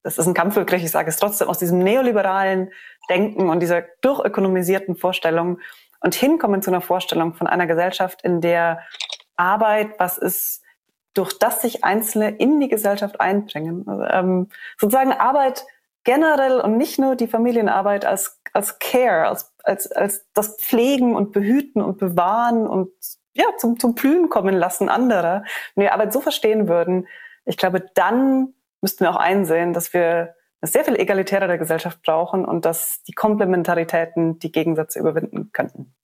[0.02, 2.70] das ist ein Kampfbegriff, ich sage es trotzdem, aus diesem neoliberalen
[3.08, 5.58] Denken und dieser durchökonomisierten Vorstellung
[6.00, 8.80] und hinkommen zu einer Vorstellung von einer Gesellschaft, in der
[9.36, 10.62] Arbeit was ist,
[11.14, 13.84] durch das sich Einzelne in die Gesellschaft einbringen.
[13.88, 14.48] Also, ähm,
[14.78, 15.66] sozusagen Arbeit
[16.08, 21.32] generell und nicht nur die Familienarbeit als, als Care, als, als, als das Pflegen und
[21.32, 22.88] Behüten und Bewahren und
[23.34, 25.44] ja, zum, zum Blühen kommen lassen anderer.
[25.74, 27.06] Wenn wir Arbeit so verstehen würden,
[27.44, 32.46] ich glaube, dann müssten wir auch einsehen, dass wir eine sehr viel egalitärere Gesellschaft brauchen
[32.46, 35.94] und dass die Komplementaritäten die Gegensätze überwinden könnten.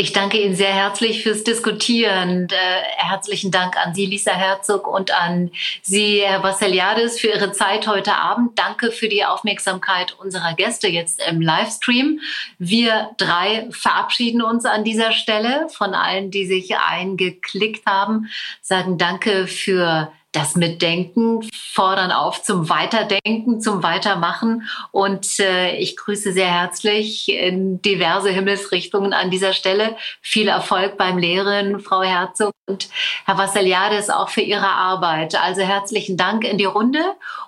[0.00, 2.46] Ich danke Ihnen sehr herzlich fürs Diskutieren.
[2.50, 5.50] Äh, herzlichen Dank an Sie, Lisa Herzog, und an
[5.82, 8.56] Sie, Herr Vassiliadis, für Ihre Zeit heute Abend.
[8.56, 12.20] Danke für die Aufmerksamkeit unserer Gäste jetzt im Livestream.
[12.60, 18.30] Wir drei verabschieden uns an dieser Stelle von allen, die sich eingeklickt haben,
[18.62, 24.68] sagen Danke für das Mitdenken, fordern auf zum Weiterdenken, zum Weitermachen.
[24.90, 29.96] Und äh, ich grüße sehr herzlich in diverse Himmelsrichtungen an dieser Stelle.
[30.20, 32.88] Viel Erfolg beim Lehren, Frau Herzog und
[33.24, 35.34] Herr Vassiliades auch für Ihre Arbeit.
[35.34, 37.00] Also herzlichen Dank in die Runde.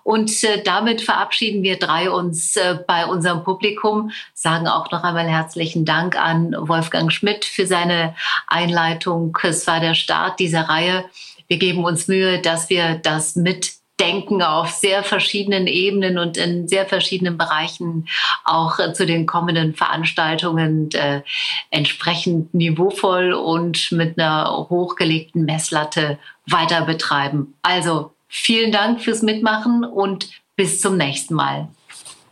[0.02, 5.28] Und äh, damit verabschieden wir drei uns äh, bei unserem Publikum, sagen auch noch einmal
[5.28, 8.14] herzlichen Dank an Wolfgang Schmidt für seine
[8.46, 9.36] Einleitung.
[9.42, 11.04] Es war der Start dieser Reihe
[11.50, 16.86] wir geben uns Mühe, dass wir das mitdenken auf sehr verschiedenen Ebenen und in sehr
[16.86, 18.06] verschiedenen Bereichen
[18.44, 21.22] auch äh, zu den kommenden Veranstaltungen äh,
[21.70, 27.54] entsprechend niveauvoll und mit einer hochgelegten Messlatte weiter betreiben.
[27.62, 31.68] Also vielen Dank fürs Mitmachen und bis zum nächsten Mal.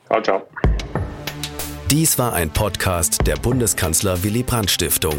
[0.07, 0.43] Ciao, ciao.
[1.91, 5.19] Dies war ein Podcast der Bundeskanzler Willy Brandt Stiftung.